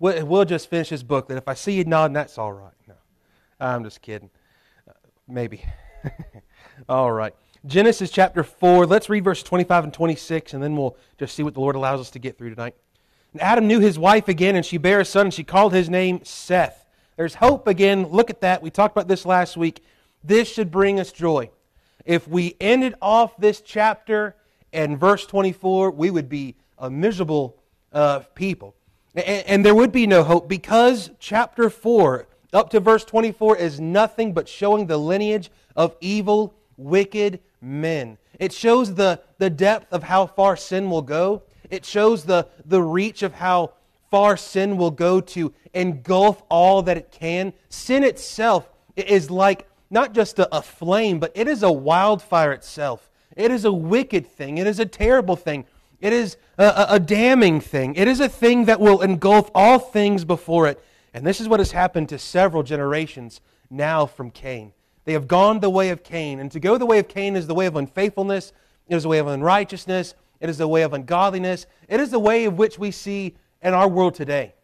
we'll, 0.00 0.44
just 0.44 0.68
finish 0.68 0.88
this 0.88 1.02
book. 1.02 1.28
That 1.28 1.36
if 1.36 1.46
I 1.46 1.54
see 1.54 1.72
you 1.72 1.84
nodding, 1.84 2.14
that's 2.14 2.38
all 2.38 2.52
right. 2.52 2.72
No, 2.88 2.94
I'm 3.60 3.84
just 3.84 4.02
kidding. 4.02 4.30
Uh, 4.88 4.92
maybe. 5.28 5.64
all 6.88 7.12
right. 7.12 7.34
Genesis 7.66 8.10
chapter 8.10 8.42
4. 8.42 8.86
Let's 8.86 9.08
read 9.08 9.22
verse 9.22 9.42
25 9.42 9.84
and 9.84 9.94
26, 9.94 10.54
and 10.54 10.62
then 10.62 10.76
we'll 10.76 10.96
just 11.18 11.34
see 11.34 11.42
what 11.42 11.54
the 11.54 11.60
Lord 11.60 11.76
allows 11.76 12.00
us 12.00 12.10
to 12.12 12.18
get 12.18 12.38
through 12.38 12.50
tonight. 12.50 12.74
And 13.32 13.42
Adam 13.42 13.66
knew 13.66 13.78
his 13.78 13.98
wife 13.98 14.28
again, 14.28 14.56
and 14.56 14.64
she 14.64 14.78
bare 14.78 15.00
a 15.00 15.04
son, 15.04 15.26
and 15.26 15.34
she 15.34 15.44
called 15.44 15.72
his 15.72 15.90
name 15.90 16.24
Seth. 16.24 16.86
There's 17.16 17.34
hope 17.34 17.68
again. 17.68 18.06
Look 18.06 18.30
at 18.30 18.40
that. 18.40 18.62
We 18.62 18.70
talked 18.70 18.96
about 18.96 19.08
this 19.08 19.26
last 19.26 19.56
week. 19.56 19.84
This 20.24 20.50
should 20.50 20.70
bring 20.70 20.98
us 20.98 21.12
joy. 21.12 21.50
If 22.06 22.26
we 22.26 22.56
ended 22.60 22.94
off 23.02 23.36
this 23.36 23.60
chapter 23.60 24.36
and 24.72 24.98
verse 24.98 25.26
24, 25.26 25.90
we 25.90 26.10
would 26.10 26.30
be 26.30 26.56
a 26.78 26.88
miserable 26.90 27.58
uh, 27.92 28.20
people. 28.34 28.74
And, 29.14 29.46
and 29.46 29.64
there 29.64 29.74
would 29.74 29.92
be 29.92 30.06
no 30.06 30.22
hope 30.22 30.48
because 30.48 31.10
chapter 31.18 31.70
4 31.70 32.26
up 32.52 32.70
to 32.70 32.80
verse 32.80 33.04
24 33.04 33.56
is 33.56 33.80
nothing 33.80 34.32
but 34.32 34.48
showing 34.48 34.86
the 34.86 34.98
lineage 34.98 35.50
of 35.76 35.96
evil, 36.00 36.54
wicked 36.76 37.40
men. 37.60 38.18
It 38.38 38.52
shows 38.52 38.94
the, 38.94 39.20
the 39.38 39.50
depth 39.50 39.92
of 39.92 40.02
how 40.02 40.26
far 40.26 40.56
sin 40.56 40.90
will 40.90 41.02
go. 41.02 41.42
It 41.70 41.84
shows 41.84 42.24
the, 42.24 42.48
the 42.64 42.82
reach 42.82 43.22
of 43.22 43.34
how 43.34 43.74
far 44.10 44.36
sin 44.36 44.76
will 44.76 44.90
go 44.90 45.20
to 45.20 45.52
engulf 45.72 46.42
all 46.48 46.82
that 46.82 46.96
it 46.96 47.12
can. 47.12 47.52
Sin 47.68 48.02
itself 48.02 48.68
is 48.96 49.30
like 49.30 49.68
not 49.90 50.12
just 50.12 50.38
a, 50.38 50.56
a 50.56 50.62
flame, 50.62 51.20
but 51.20 51.32
it 51.34 51.46
is 51.46 51.62
a 51.62 51.70
wildfire 51.70 52.52
itself. 52.52 53.10
It 53.36 53.50
is 53.50 53.64
a 53.64 53.72
wicked 53.72 54.26
thing. 54.26 54.58
It 54.58 54.66
is 54.66 54.80
a 54.80 54.86
terrible 54.86 55.36
thing. 55.36 55.64
It 56.00 56.12
is 56.12 56.36
a, 56.56 56.86
a, 56.90 57.00
damning 57.00 57.60
thing. 57.60 57.94
It 57.94 58.08
is 58.08 58.20
a 58.20 58.28
thing 58.28 58.64
that 58.64 58.80
will 58.80 59.02
engulf 59.02 59.50
all 59.54 59.78
things 59.78 60.24
before 60.24 60.66
it. 60.66 60.82
And 61.12 61.26
this 61.26 61.40
is 61.40 61.48
what 61.48 61.60
has 61.60 61.72
happened 61.72 62.08
to 62.08 62.18
several 62.18 62.62
generations 62.62 63.40
now 63.68 64.06
from 64.06 64.30
Cain. 64.30 64.72
They 65.04 65.12
have 65.12 65.28
gone 65.28 65.60
the 65.60 65.70
way 65.70 65.90
of 65.90 66.02
Cain. 66.02 66.40
And 66.40 66.50
to 66.52 66.60
go 66.60 66.78
the 66.78 66.86
way 66.86 66.98
of 66.98 67.08
Cain 67.08 67.36
is 67.36 67.46
the 67.46 67.54
way 67.54 67.66
of 67.66 67.76
unfaithfulness, 67.76 68.52
it 68.88 68.96
is 68.96 69.02
the 69.02 69.08
way 69.08 69.18
of 69.18 69.26
unrighteousness, 69.26 70.14
it 70.40 70.48
is 70.48 70.58
the 70.58 70.68
way 70.68 70.82
of 70.82 70.92
ungodliness, 70.94 71.66
it 71.88 72.00
is 72.00 72.10
the 72.10 72.18
way 72.18 72.44
of 72.44 72.56
which 72.56 72.78
we 72.78 72.90
see 72.90 73.36
in 73.62 73.74
our 73.74 73.88
world 73.88 74.14
today. 74.14 74.54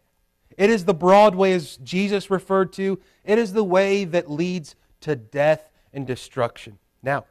It 0.56 0.70
is 0.70 0.84
the 0.84 0.94
broad 0.94 1.34
way, 1.34 1.52
as 1.52 1.76
Jesus 1.78 2.30
referred 2.30 2.72
to, 2.74 2.98
it 3.24 3.38
is 3.38 3.52
the 3.52 3.64
way 3.64 4.04
that 4.04 4.30
leads 4.30 4.74
to 5.02 5.14
death 5.14 5.70
and 5.92 6.06
destruction. 6.06 6.78
Now, 7.02 7.26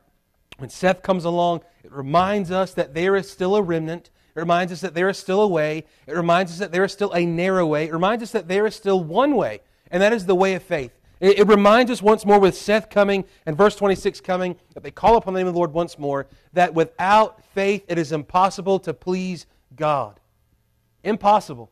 when 0.58 0.70
Seth 0.70 1.02
comes 1.02 1.25
along, 1.25 1.61
it 1.84 1.92
reminds 1.92 2.52
us 2.52 2.73
that 2.73 2.94
there 2.94 3.16
is 3.16 3.30
still 3.30 3.56
a 3.56 3.61
remnant. 3.61 4.09
It 4.36 4.39
reminds 4.39 4.72
us 4.72 4.81
that 4.81 4.94
there 4.94 5.09
is 5.09 5.17
still 5.17 5.42
a 5.42 5.47
way. 5.47 5.86
It 6.08 6.16
reminds 6.16 6.52
us 6.52 6.59
that 6.59 6.72
there 6.72 6.84
is 6.84 6.92
still 6.92 7.12
a 7.12 7.25
narrow 7.25 7.66
way. 7.66 7.86
It 7.86 7.94
reminds 7.94 8.23
us 8.23 8.31
that 8.31 8.47
there 8.47 8.66
is 8.66 8.75
still 8.75 9.03
one 9.03 9.36
way, 9.36 9.62
and 9.92 10.02
that 10.02 10.14
is 10.14 10.25
the 10.25 10.36
way 10.36 10.56
of 10.56 10.64
faith. 10.64 10.92
It, 11.20 11.39
it 11.39 11.47
reminds 11.47 11.92
us 11.92 12.02
once 12.02 12.25
more 12.25 12.39
with 12.39 12.56
Seth 12.56 12.89
coming 12.89 13.25
and 13.45 13.58
verse 13.58 13.75
26 13.75 14.22
coming, 14.22 14.56
that 14.73 14.84
they 14.84 14.92
call 14.92 15.17
upon 15.17 15.34
the 15.34 15.39
name 15.39 15.47
of 15.47 15.53
the 15.53 15.59
Lord 15.59 15.73
once 15.73 15.97
more, 15.97 16.28
that 16.53 16.73
without 16.73 17.44
faith 17.53 17.84
it 17.88 17.97
is 17.97 18.12
impossible 18.12 18.80
to 18.80 18.94
please 18.94 19.45
God. 19.75 20.19
Impossible. 21.03 21.72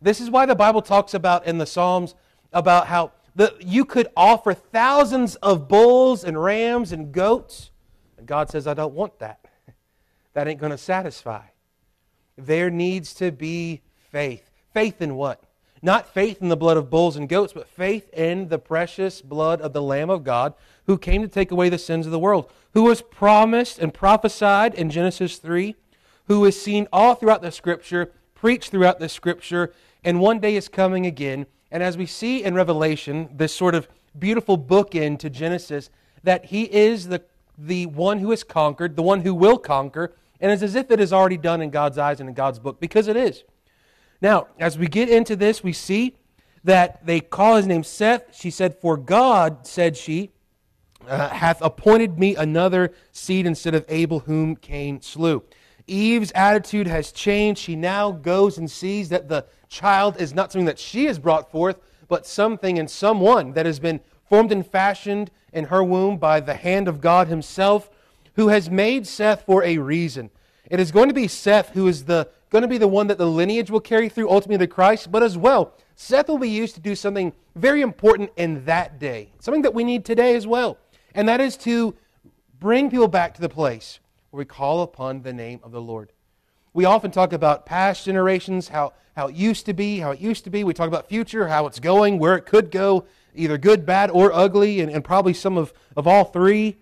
This 0.00 0.20
is 0.20 0.30
why 0.30 0.46
the 0.46 0.54
Bible 0.54 0.82
talks 0.82 1.14
about 1.14 1.46
in 1.46 1.58
the 1.58 1.66
Psalms 1.66 2.14
about 2.52 2.86
how 2.86 3.12
the, 3.34 3.54
you 3.60 3.84
could 3.84 4.08
offer 4.16 4.54
thousands 4.54 5.36
of 5.36 5.68
bulls 5.68 6.24
and 6.24 6.42
rams 6.42 6.92
and 6.92 7.12
goats. 7.12 7.70
God 8.28 8.48
says, 8.48 8.68
I 8.68 8.74
don't 8.74 8.94
want 8.94 9.18
that. 9.18 9.40
That 10.34 10.46
ain't 10.46 10.60
going 10.60 10.70
to 10.70 10.78
satisfy. 10.78 11.46
There 12.36 12.70
needs 12.70 13.12
to 13.14 13.32
be 13.32 13.80
faith. 14.12 14.48
Faith 14.72 15.02
in 15.02 15.16
what? 15.16 15.42
Not 15.82 16.06
faith 16.06 16.40
in 16.40 16.48
the 16.48 16.56
blood 16.56 16.76
of 16.76 16.90
bulls 16.90 17.16
and 17.16 17.28
goats, 17.28 17.52
but 17.52 17.66
faith 17.66 18.08
in 18.12 18.48
the 18.48 18.58
precious 18.58 19.20
blood 19.20 19.60
of 19.60 19.72
the 19.72 19.82
Lamb 19.82 20.10
of 20.10 20.22
God 20.22 20.54
who 20.86 20.96
came 20.96 21.22
to 21.22 21.28
take 21.28 21.50
away 21.50 21.68
the 21.68 21.78
sins 21.78 22.06
of 22.06 22.12
the 22.12 22.18
world, 22.20 22.48
who 22.74 22.84
was 22.84 23.02
promised 23.02 23.80
and 23.80 23.92
prophesied 23.92 24.74
in 24.74 24.90
Genesis 24.90 25.38
3, 25.38 25.74
who 26.28 26.44
is 26.44 26.60
seen 26.60 26.86
all 26.92 27.16
throughout 27.16 27.42
the 27.42 27.50
Scripture, 27.50 28.12
preached 28.34 28.70
throughout 28.70 29.00
the 29.00 29.08
Scripture, 29.08 29.72
and 30.04 30.20
one 30.20 30.38
day 30.38 30.54
is 30.54 30.68
coming 30.68 31.04
again 31.04 31.46
and 31.70 31.82
as 31.82 31.96
we 31.96 32.06
see 32.06 32.42
in 32.42 32.54
Revelation, 32.54 33.28
this 33.32 33.54
sort 33.54 33.74
of 33.74 33.88
beautiful 34.18 34.58
bookend 34.58 35.18
to 35.20 35.30
Genesis, 35.30 35.90
that 36.22 36.46
he 36.46 36.64
is 36.64 37.08
the, 37.08 37.22
the 37.58 37.86
one 37.86 38.20
who 38.20 38.30
has 38.30 38.44
conquered, 38.44 38.96
the 38.96 39.02
one 39.02 39.22
who 39.22 39.34
will 39.34 39.58
conquer, 39.58 40.14
and 40.40 40.52
it's 40.52 40.62
as 40.62 40.76
if 40.76 40.90
it 40.90 41.00
is 41.00 41.12
already 41.12 41.36
done 41.36 41.60
in 41.60 41.70
God's 41.70 41.98
eyes 41.98 42.20
and 42.20 42.28
in 42.28 42.34
God's 42.34 42.58
book, 42.58 42.80
because 42.80 43.08
it 43.08 43.16
is. 43.16 43.42
Now, 44.20 44.48
as 44.58 44.78
we 44.78 44.86
get 44.86 45.08
into 45.08 45.36
this, 45.36 45.62
we 45.62 45.72
see 45.72 46.16
that 46.64 47.04
they 47.04 47.20
call 47.20 47.56
his 47.56 47.66
name 47.66 47.82
Seth. 47.82 48.36
She 48.36 48.50
said, 48.50 48.76
For 48.80 48.96
God, 48.96 49.66
said 49.66 49.96
she, 49.96 50.30
uh, 51.06 51.28
hath 51.28 51.60
appointed 51.62 52.18
me 52.18 52.36
another 52.36 52.92
seed 53.12 53.46
instead 53.46 53.74
of 53.74 53.84
Abel, 53.88 54.20
whom 54.20 54.56
Cain 54.56 55.00
slew. 55.00 55.42
Eve's 55.86 56.32
attitude 56.32 56.86
has 56.86 57.12
changed. 57.12 57.60
She 57.60 57.74
now 57.74 58.12
goes 58.12 58.58
and 58.58 58.70
sees 58.70 59.08
that 59.08 59.28
the 59.28 59.46
child 59.68 60.20
is 60.20 60.34
not 60.34 60.52
something 60.52 60.66
that 60.66 60.78
she 60.78 61.06
has 61.06 61.18
brought 61.18 61.50
forth, 61.50 61.78
but 62.08 62.26
something 62.26 62.78
and 62.78 62.90
someone 62.90 63.52
that 63.52 63.66
has 63.66 63.78
been 63.78 64.00
formed 64.28 64.52
and 64.52 64.66
fashioned 64.66 65.30
in 65.52 65.66
her 65.66 65.82
womb 65.82 66.18
by 66.18 66.40
the 66.40 66.54
hand 66.54 66.88
of 66.88 67.00
God 67.00 67.28
Himself, 67.28 67.90
who 68.34 68.48
has 68.48 68.70
made 68.70 69.06
Seth 69.06 69.44
for 69.44 69.64
a 69.64 69.78
reason. 69.78 70.30
It 70.70 70.80
is 70.80 70.92
going 70.92 71.08
to 71.08 71.14
be 71.14 71.28
Seth 71.28 71.70
who 71.70 71.88
is 71.88 72.04
the, 72.04 72.28
going 72.50 72.62
to 72.62 72.68
be 72.68 72.78
the 72.78 72.88
one 72.88 73.06
that 73.06 73.18
the 73.18 73.26
lineage 73.26 73.70
will 73.70 73.80
carry 73.80 74.08
through 74.08 74.30
ultimately 74.30 74.66
to 74.66 74.72
Christ, 74.72 75.10
but 75.10 75.22
as 75.22 75.36
well, 75.36 75.74
Seth 75.96 76.28
will 76.28 76.38
be 76.38 76.48
used 76.48 76.74
to 76.74 76.80
do 76.80 76.94
something 76.94 77.32
very 77.56 77.82
important 77.82 78.30
in 78.36 78.64
that 78.66 79.00
day, 79.00 79.30
something 79.40 79.62
that 79.62 79.74
we 79.74 79.82
need 79.82 80.04
today 80.04 80.36
as 80.36 80.46
well, 80.46 80.78
and 81.14 81.28
that 81.28 81.40
is 81.40 81.56
to 81.58 81.94
bring 82.60 82.90
people 82.90 83.08
back 83.08 83.34
to 83.34 83.40
the 83.40 83.48
place 83.48 83.98
where 84.30 84.38
we 84.38 84.44
call 84.44 84.82
upon 84.82 85.22
the 85.22 85.32
name 85.32 85.60
of 85.62 85.72
the 85.72 85.80
Lord. 85.80 86.12
We 86.74 86.84
often 86.84 87.10
talk 87.10 87.32
about 87.32 87.66
past 87.66 88.04
generations, 88.04 88.68
how, 88.68 88.92
how 89.16 89.28
it 89.28 89.34
used 89.34 89.66
to 89.66 89.72
be, 89.72 89.98
how 89.98 90.12
it 90.12 90.20
used 90.20 90.44
to 90.44 90.50
be. 90.50 90.62
We 90.62 90.74
talk 90.74 90.86
about 90.86 91.08
future, 91.08 91.48
how 91.48 91.66
it's 91.66 91.80
going, 91.80 92.18
where 92.18 92.36
it 92.36 92.46
could 92.46 92.70
go, 92.70 93.04
either 93.38 93.58
good, 93.58 93.86
bad, 93.86 94.10
or 94.10 94.32
ugly, 94.32 94.80
and, 94.80 94.90
and 94.90 95.04
probably 95.04 95.32
some 95.32 95.56
of, 95.56 95.72
of 95.96 96.06
all 96.06 96.24
three. 96.24 96.76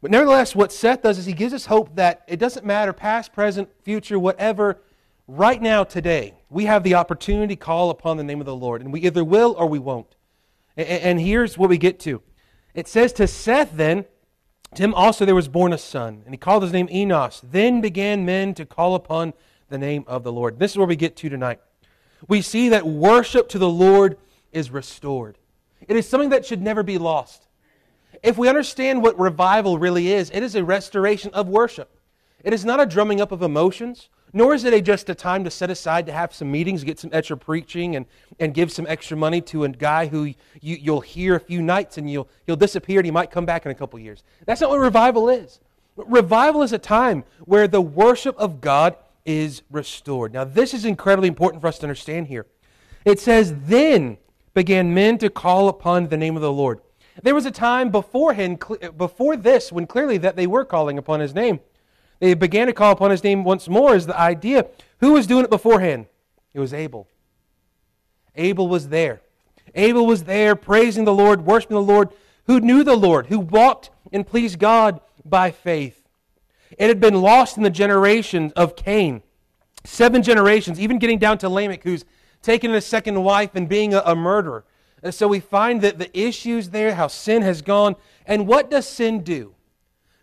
But 0.00 0.10
nevertheless, 0.10 0.54
what 0.54 0.72
Seth 0.72 1.02
does 1.02 1.18
is 1.18 1.26
he 1.26 1.32
gives 1.32 1.54
us 1.54 1.66
hope 1.66 1.94
that 1.96 2.22
it 2.26 2.38
doesn't 2.38 2.66
matter 2.66 2.92
past, 2.92 3.32
present, 3.32 3.68
future, 3.82 4.18
whatever. 4.18 4.82
Right 5.28 5.62
now, 5.62 5.84
today, 5.84 6.34
we 6.50 6.64
have 6.64 6.82
the 6.82 6.94
opportunity 6.94 7.54
to 7.54 7.60
call 7.60 7.90
upon 7.90 8.16
the 8.16 8.24
name 8.24 8.40
of 8.40 8.46
the 8.46 8.56
Lord, 8.56 8.82
and 8.82 8.92
we 8.92 9.00
either 9.02 9.24
will 9.24 9.54
or 9.56 9.68
we 9.68 9.78
won't. 9.78 10.16
And, 10.76 10.88
and 10.88 11.20
here's 11.20 11.56
what 11.56 11.70
we 11.70 11.78
get 11.78 12.00
to. 12.00 12.20
It 12.74 12.88
says 12.88 13.12
to 13.14 13.26
Seth, 13.26 13.76
then, 13.76 14.06
to 14.74 14.82
him 14.82 14.94
also 14.94 15.24
there 15.24 15.34
was 15.34 15.48
born 15.48 15.72
a 15.72 15.78
son, 15.78 16.22
and 16.24 16.34
he 16.34 16.38
called 16.38 16.62
his 16.62 16.72
name 16.72 16.88
Enos. 16.90 17.40
Then 17.44 17.80
began 17.80 18.24
men 18.24 18.54
to 18.54 18.64
call 18.64 18.94
upon 18.94 19.34
the 19.68 19.78
name 19.78 20.04
of 20.06 20.24
the 20.24 20.32
Lord. 20.32 20.58
This 20.58 20.72
is 20.72 20.78
where 20.78 20.86
we 20.86 20.96
get 20.96 21.14
to 21.16 21.28
tonight. 21.28 21.60
We 22.28 22.42
see 22.42 22.68
that 22.70 22.86
worship 22.86 23.48
to 23.50 23.58
the 23.58 23.68
Lord 23.68 24.16
is 24.50 24.70
restored. 24.70 25.38
It 25.88 25.96
is 25.96 26.08
something 26.08 26.30
that 26.30 26.44
should 26.46 26.62
never 26.62 26.82
be 26.82 26.98
lost. 26.98 27.48
If 28.22 28.38
we 28.38 28.48
understand 28.48 29.02
what 29.02 29.18
revival 29.18 29.78
really 29.78 30.12
is, 30.12 30.30
it 30.30 30.42
is 30.42 30.54
a 30.54 30.64
restoration 30.64 31.30
of 31.34 31.48
worship. 31.48 31.98
It 32.44 32.52
is 32.52 32.64
not 32.64 32.80
a 32.80 32.86
drumming 32.86 33.20
up 33.20 33.32
of 33.32 33.42
emotions. 33.42 34.08
Nor 34.34 34.54
is 34.54 34.64
it 34.64 34.72
a, 34.72 34.80
just 34.80 35.10
a 35.10 35.14
time 35.14 35.44
to 35.44 35.50
set 35.50 35.70
aside 35.70 36.06
to 36.06 36.12
have 36.12 36.32
some 36.32 36.50
meetings, 36.50 36.84
get 36.84 36.98
some 36.98 37.10
extra 37.12 37.36
preaching, 37.36 37.96
and, 37.96 38.06
and 38.40 38.54
give 38.54 38.72
some 38.72 38.86
extra 38.88 39.16
money 39.16 39.42
to 39.42 39.64
a 39.64 39.68
guy 39.68 40.06
who 40.06 40.24
you, 40.24 40.34
you'll 40.60 41.02
hear 41.02 41.34
a 41.36 41.40
few 41.40 41.60
nights 41.60 41.98
and 41.98 42.10
you'll, 42.10 42.28
he'll 42.46 42.56
disappear 42.56 43.00
and 43.00 43.04
he 43.04 43.10
might 43.10 43.30
come 43.30 43.44
back 43.44 43.66
in 43.66 43.70
a 43.70 43.74
couple 43.74 43.98
years. 43.98 44.22
That's 44.46 44.62
not 44.62 44.70
what 44.70 44.80
revival 44.80 45.28
is. 45.28 45.60
Revival 45.96 46.62
is 46.62 46.72
a 46.72 46.78
time 46.78 47.24
where 47.44 47.68
the 47.68 47.82
worship 47.82 48.34
of 48.38 48.62
God 48.62 48.96
is 49.26 49.62
restored. 49.70 50.32
Now, 50.32 50.44
this 50.44 50.72
is 50.72 50.86
incredibly 50.86 51.28
important 51.28 51.60
for 51.60 51.68
us 51.68 51.78
to 51.80 51.84
understand 51.84 52.28
here. 52.28 52.46
It 53.04 53.20
says, 53.20 53.54
Then 53.64 54.16
began 54.54 54.94
men 54.94 55.18
to 55.18 55.30
call 55.30 55.68
upon 55.68 56.08
the 56.08 56.16
name 56.16 56.36
of 56.36 56.42
the 56.42 56.52
Lord. 56.52 56.80
There 57.22 57.34
was 57.34 57.46
a 57.46 57.50
time 57.50 57.90
beforehand, 57.90 58.62
before 58.96 59.36
this, 59.36 59.70
when 59.70 59.86
clearly 59.86 60.18
that 60.18 60.36
they 60.36 60.46
were 60.46 60.64
calling 60.64 60.98
upon 60.98 61.20
his 61.20 61.34
name. 61.34 61.60
They 62.20 62.34
began 62.34 62.68
to 62.68 62.72
call 62.72 62.92
upon 62.92 63.10
his 63.10 63.24
name 63.24 63.44
once 63.44 63.68
more 63.68 63.94
as 63.94 64.06
the 64.06 64.18
idea. 64.18 64.66
Who 65.00 65.12
was 65.12 65.26
doing 65.26 65.44
it 65.44 65.50
beforehand? 65.50 66.06
It 66.54 66.60
was 66.60 66.72
Abel. 66.72 67.08
Abel 68.36 68.68
was 68.68 68.88
there. 68.88 69.20
Abel 69.74 70.06
was 70.06 70.24
there 70.24 70.54
praising 70.54 71.04
the 71.04 71.14
Lord, 71.14 71.44
worshiping 71.44 71.74
the 71.74 71.82
Lord, 71.82 72.10
who 72.46 72.60
knew 72.60 72.84
the 72.84 72.96
Lord, 72.96 73.26
who 73.26 73.38
walked 73.40 73.90
and 74.12 74.26
pleased 74.26 74.58
God 74.58 75.00
by 75.24 75.50
faith. 75.50 76.08
It 76.78 76.88
had 76.88 77.00
been 77.00 77.20
lost 77.20 77.56
in 77.56 77.62
the 77.62 77.70
generations 77.70 78.52
of 78.52 78.76
Cain. 78.76 79.22
Seven 79.84 80.22
generations, 80.22 80.80
even 80.80 80.98
getting 80.98 81.18
down 81.18 81.38
to 81.38 81.48
Lamech, 81.48 81.82
who's 81.82 82.04
taken 82.42 82.74
a 82.74 82.80
second 82.80 83.22
wife 83.22 83.54
and 83.54 83.68
being 83.68 83.94
a, 83.94 84.02
a 84.04 84.14
murderer. 84.14 84.64
And 85.02 85.14
so 85.14 85.26
we 85.26 85.40
find 85.40 85.80
that 85.82 85.98
the 85.98 86.16
issues 86.18 86.70
there, 86.70 86.94
how 86.94 87.08
sin 87.08 87.42
has 87.42 87.62
gone. 87.62 87.96
And 88.26 88.46
what 88.46 88.70
does 88.70 88.86
sin 88.86 89.22
do? 89.22 89.54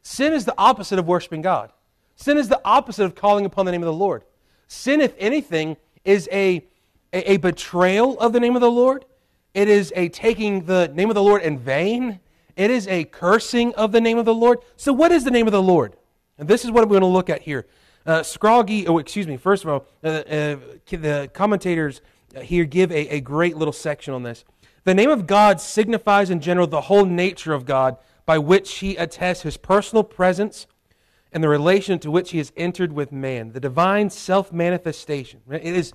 Sin 0.04 0.34
is 0.34 0.46
the 0.46 0.56
opposite 0.58 1.00
of 1.00 1.08
worshiping 1.08 1.42
God. 1.42 1.72
Sin 2.16 2.38
is 2.38 2.50
the 2.50 2.62
opposite 2.64 3.06
of 3.06 3.16
calling 3.16 3.46
upon 3.46 3.66
the 3.66 3.72
name 3.72 3.82
of 3.82 3.88
the 3.88 3.94
Lord. 3.94 4.24
Sin, 4.68 5.02
if 5.02 5.14
anything, 5.18 5.78
is 6.04 6.30
a 6.32 6.66
a, 7.14 7.34
a 7.34 7.38
betrayal 7.38 8.20
of 8.20 8.34
the 8.34 8.40
name 8.40 8.56
of 8.56 8.62
the 8.62 8.72
Lord. 8.72 9.06
It 9.54 9.68
is 9.68 9.92
a 9.96 10.10
taking 10.10 10.66
the 10.66 10.90
name 10.94 11.10
of 11.10 11.16
the 11.16 11.24
Lord 11.24 11.42
in 11.42 11.58
vain. 11.58 12.20
It 12.56 12.72
is 12.72 12.88
a 12.88 13.06
cursing 13.06 13.74
of 13.76 13.92
the 13.92 14.02
name 14.02 14.18
of 14.18 14.26
the 14.26 14.34
Lord. 14.34 14.60
So, 14.76 14.94
what 14.94 15.12
is 15.12 15.24
the 15.24 15.32
name 15.32 15.48
of 15.48 15.54
the 15.54 15.62
Lord? 15.62 15.96
And 16.38 16.48
this 16.48 16.64
is 16.64 16.72
what 16.72 16.84
we're 16.84 17.00
going 17.00 17.02
to 17.02 17.08
look 17.08 17.30
at 17.30 17.42
here. 17.42 17.66
Uh, 18.06 18.22
Scroggie, 18.22 18.88
oh, 18.88 18.98
excuse 18.98 19.28
me, 19.28 19.38
first 19.38 19.64
of 19.64 19.70
all, 19.70 19.86
uh, 20.04 20.08
uh, 20.08 20.56
the 20.90 21.30
commentators 21.34 22.02
here 22.42 22.66
give 22.66 22.92
a, 22.92 23.08
a 23.16 23.20
great 23.20 23.58
little 23.58 23.74
section 23.74 24.14
on 24.14 24.24
this. 24.24 24.46
The 24.84 24.94
name 24.94 25.10
of 25.10 25.28
God 25.28 25.60
signifies 25.60 26.30
in 26.30 26.40
general 26.40 26.68
the 26.68 26.82
whole 26.82 27.06
nature 27.06 27.54
of 27.54 27.66
God 27.66 27.98
by 28.26 28.38
which 28.38 28.76
he 28.76 28.96
attests 28.96 29.44
his 29.44 29.58
personal 29.58 30.04
presence 30.04 30.68
and 31.32 31.44
the 31.44 31.50
relation 31.50 32.00
to 32.00 32.10
which 32.10 32.32
he 32.32 32.38
has 32.38 32.52
entered 32.58 32.94
with 32.94 33.12
man, 33.12 33.52
the 33.52 33.60
divine 33.60 34.10
self 34.10 34.52
manifestation. 34.52 35.42
It 35.50 35.64
is, 35.64 35.94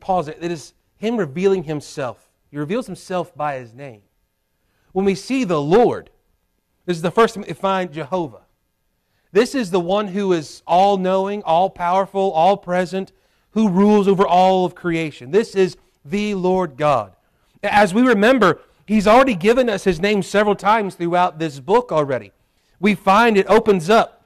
pause 0.00 0.28
it, 0.28 0.38
it 0.40 0.50
is 0.50 0.74
him 0.96 1.16
revealing 1.16 1.64
himself. 1.64 2.28
He 2.50 2.56
reveals 2.56 2.86
himself 2.86 3.34
by 3.36 3.56
his 3.56 3.74
name. 3.74 4.02
When 4.92 5.04
we 5.04 5.14
see 5.14 5.44
the 5.44 5.60
Lord, 5.60 6.10
this 6.86 6.96
is 6.96 7.02
the 7.02 7.10
first 7.10 7.34
time 7.34 7.44
we 7.46 7.52
find 7.52 7.92
Jehovah. 7.92 8.43
This 9.34 9.56
is 9.56 9.72
the 9.72 9.80
one 9.80 10.06
who 10.06 10.32
is 10.32 10.62
all 10.64 10.96
knowing, 10.96 11.42
all 11.42 11.68
powerful, 11.68 12.30
all 12.30 12.56
present, 12.56 13.10
who 13.50 13.68
rules 13.68 14.06
over 14.06 14.24
all 14.24 14.64
of 14.64 14.76
creation. 14.76 15.32
This 15.32 15.56
is 15.56 15.76
the 16.04 16.36
Lord 16.36 16.76
God. 16.76 17.16
As 17.60 17.92
we 17.92 18.02
remember, 18.02 18.60
He's 18.86 19.08
already 19.08 19.34
given 19.34 19.68
us 19.68 19.82
His 19.82 20.00
name 20.00 20.22
several 20.22 20.54
times 20.54 20.94
throughout 20.94 21.40
this 21.40 21.58
book 21.58 21.90
already. 21.90 22.30
We 22.78 22.94
find 22.94 23.36
it 23.36 23.48
opens 23.48 23.90
up 23.90 24.24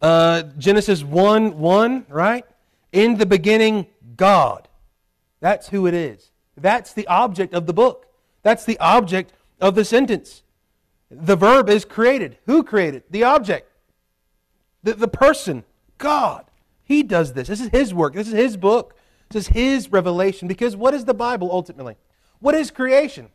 uh, 0.00 0.44
Genesis 0.56 1.04
1 1.04 1.58
1, 1.58 2.06
right? 2.08 2.46
In 2.92 3.18
the 3.18 3.26
beginning, 3.26 3.88
God. 4.16 4.68
That's 5.40 5.68
who 5.68 5.86
it 5.86 5.92
is. 5.92 6.30
That's 6.56 6.94
the 6.94 7.06
object 7.08 7.52
of 7.52 7.66
the 7.66 7.74
book. 7.74 8.06
That's 8.42 8.64
the 8.64 8.78
object 8.78 9.34
of 9.60 9.74
the 9.74 9.84
sentence. 9.84 10.44
The 11.10 11.36
verb 11.36 11.68
is 11.68 11.84
created. 11.84 12.38
Who 12.46 12.64
created? 12.64 13.02
The 13.10 13.24
object. 13.24 13.67
The, 14.82 14.94
the 14.94 15.08
person, 15.08 15.64
God, 15.98 16.44
He 16.84 17.02
does 17.02 17.32
this. 17.32 17.48
This 17.48 17.60
is 17.60 17.68
His 17.68 17.92
work. 17.92 18.14
This 18.14 18.28
is 18.28 18.34
His 18.34 18.56
book. 18.56 18.94
This 19.30 19.48
is 19.48 19.54
His 19.54 19.92
revelation. 19.92 20.48
Because 20.48 20.76
what 20.76 20.94
is 20.94 21.04
the 21.04 21.14
Bible 21.14 21.50
ultimately? 21.50 21.96
What 22.40 22.54
is 22.54 22.70
creation? 22.70 23.28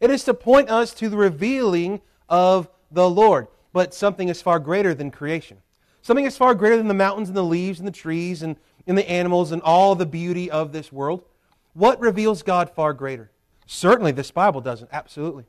It 0.00 0.10
is 0.10 0.24
to 0.24 0.34
point 0.34 0.68
us 0.68 0.92
to 0.94 1.08
the 1.08 1.16
revealing 1.16 2.00
of 2.28 2.68
the 2.90 3.08
Lord. 3.08 3.48
But 3.72 3.94
something 3.94 4.28
is 4.28 4.42
far 4.42 4.58
greater 4.58 4.94
than 4.94 5.10
creation. 5.10 5.58
Something 6.02 6.26
is 6.26 6.36
far 6.36 6.54
greater 6.54 6.76
than 6.76 6.88
the 6.88 6.94
mountains 6.94 7.28
and 7.28 7.36
the 7.36 7.44
leaves 7.44 7.78
and 7.78 7.86
the 7.86 7.92
trees 7.92 8.42
and, 8.42 8.56
and 8.86 8.98
the 8.98 9.08
animals 9.08 9.52
and 9.52 9.62
all 9.62 9.94
the 9.94 10.04
beauty 10.04 10.50
of 10.50 10.72
this 10.72 10.92
world. 10.92 11.24
What 11.72 12.00
reveals 12.00 12.42
God 12.42 12.68
far 12.68 12.92
greater? 12.92 13.30
Certainly, 13.66 14.12
this 14.12 14.30
Bible 14.30 14.60
doesn't, 14.60 14.90
absolutely. 14.92 15.44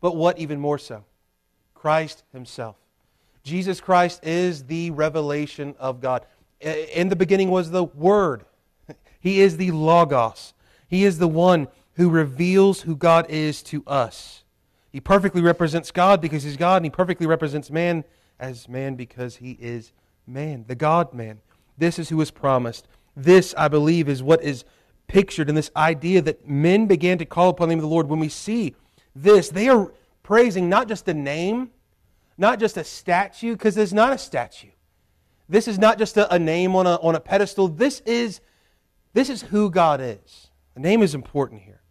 But 0.00 0.16
what 0.16 0.38
even 0.38 0.58
more 0.58 0.78
so? 0.78 1.04
Christ 1.74 2.24
Himself. 2.32 2.76
Jesus 3.42 3.80
Christ 3.80 4.24
is 4.24 4.64
the 4.64 4.90
revelation 4.90 5.74
of 5.78 6.00
God. 6.00 6.26
In 6.60 7.08
the 7.08 7.16
beginning 7.16 7.50
was 7.50 7.70
the 7.70 7.84
Word. 7.84 8.44
He 9.22 9.40
is 9.40 9.58
the 9.58 9.70
Logos. 9.70 10.54
He 10.88 11.04
is 11.04 11.18
the 11.18 11.28
one 11.28 11.68
who 11.94 12.08
reveals 12.08 12.80
who 12.80 12.96
God 12.96 13.26
is 13.28 13.62
to 13.64 13.84
us. 13.86 14.44
He 14.90 15.00
perfectly 15.00 15.42
represents 15.42 15.90
God 15.90 16.20
because 16.20 16.42
he's 16.42 16.56
God, 16.56 16.76
and 16.76 16.86
he 16.86 16.90
perfectly 16.90 17.26
represents 17.26 17.70
man 17.70 18.04
as 18.38 18.68
man 18.68 18.94
because 18.94 19.36
he 19.36 19.52
is 19.60 19.92
man, 20.26 20.64
the 20.66 20.74
God 20.74 21.12
man. 21.12 21.40
This 21.76 21.98
is 21.98 22.08
who 22.08 22.20
is 22.20 22.30
promised. 22.30 22.88
This, 23.16 23.54
I 23.56 23.68
believe, 23.68 24.08
is 24.08 24.22
what 24.22 24.42
is 24.42 24.64
pictured 25.06 25.48
in 25.48 25.54
this 25.54 25.70
idea 25.76 26.22
that 26.22 26.48
men 26.48 26.86
began 26.86 27.18
to 27.18 27.24
call 27.24 27.50
upon 27.50 27.68
the 27.68 27.74
name 27.74 27.78
of 27.78 27.82
the 27.82 27.88
Lord. 27.88 28.08
When 28.08 28.20
we 28.20 28.28
see 28.28 28.74
this, 29.14 29.48
they 29.48 29.68
are 29.68 29.92
praising 30.22 30.68
not 30.68 30.88
just 30.88 31.04
the 31.04 31.14
name, 31.14 31.70
not 32.40 32.58
just 32.58 32.76
a 32.78 32.84
statue, 32.84 33.52
because 33.52 33.74
there's 33.74 33.92
not 33.92 34.12
a 34.12 34.18
statue. 34.18 34.70
This 35.48 35.68
is 35.68 35.78
not 35.78 35.98
just 35.98 36.16
a, 36.16 36.32
a, 36.32 36.38
name 36.38 36.74
on 36.74 36.86
a, 36.86 36.94
on 36.96 37.14
a 37.14 37.20
pedestal. 37.20 37.68
This 37.68 38.00
is, 38.06 38.40
this 39.12 39.28
is 39.28 39.42
who 39.42 39.70
God 39.70 40.00
is. 40.00 40.48
The 40.74 40.80
name 40.80 41.02
is 41.02 41.14
important 41.14 41.62
here. 41.62 41.82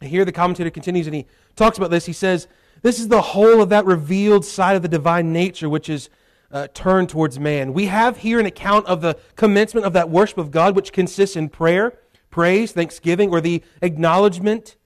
And 0.00 0.08
here 0.08 0.24
the 0.24 0.32
commentator 0.32 0.70
continues 0.70 1.06
and 1.06 1.16
he 1.16 1.26
talks 1.56 1.76
about 1.76 1.90
this. 1.90 2.06
He 2.06 2.12
says, 2.12 2.46
This 2.82 3.00
is 3.00 3.08
the 3.08 3.20
whole 3.20 3.60
of 3.60 3.70
that 3.70 3.84
revealed 3.84 4.44
side 4.44 4.76
of 4.76 4.82
the 4.82 4.88
divine 4.88 5.32
nature 5.32 5.68
which 5.68 5.88
is 5.88 6.08
uh, 6.52 6.68
turned 6.74 7.08
towards 7.08 7.40
man. 7.40 7.72
We 7.72 7.86
have 7.86 8.18
here 8.18 8.38
an 8.38 8.46
account 8.46 8.86
of 8.86 9.00
the 9.00 9.18
commencement 9.34 9.86
of 9.86 9.92
that 9.94 10.08
worship 10.08 10.38
of 10.38 10.50
God, 10.52 10.76
which 10.76 10.92
consists 10.92 11.34
in 11.34 11.48
prayer, 11.48 11.98
praise, 12.30 12.72
thanksgiving, 12.72 13.30
or 13.30 13.40
the 13.40 13.62
acknowledgement 13.82 14.76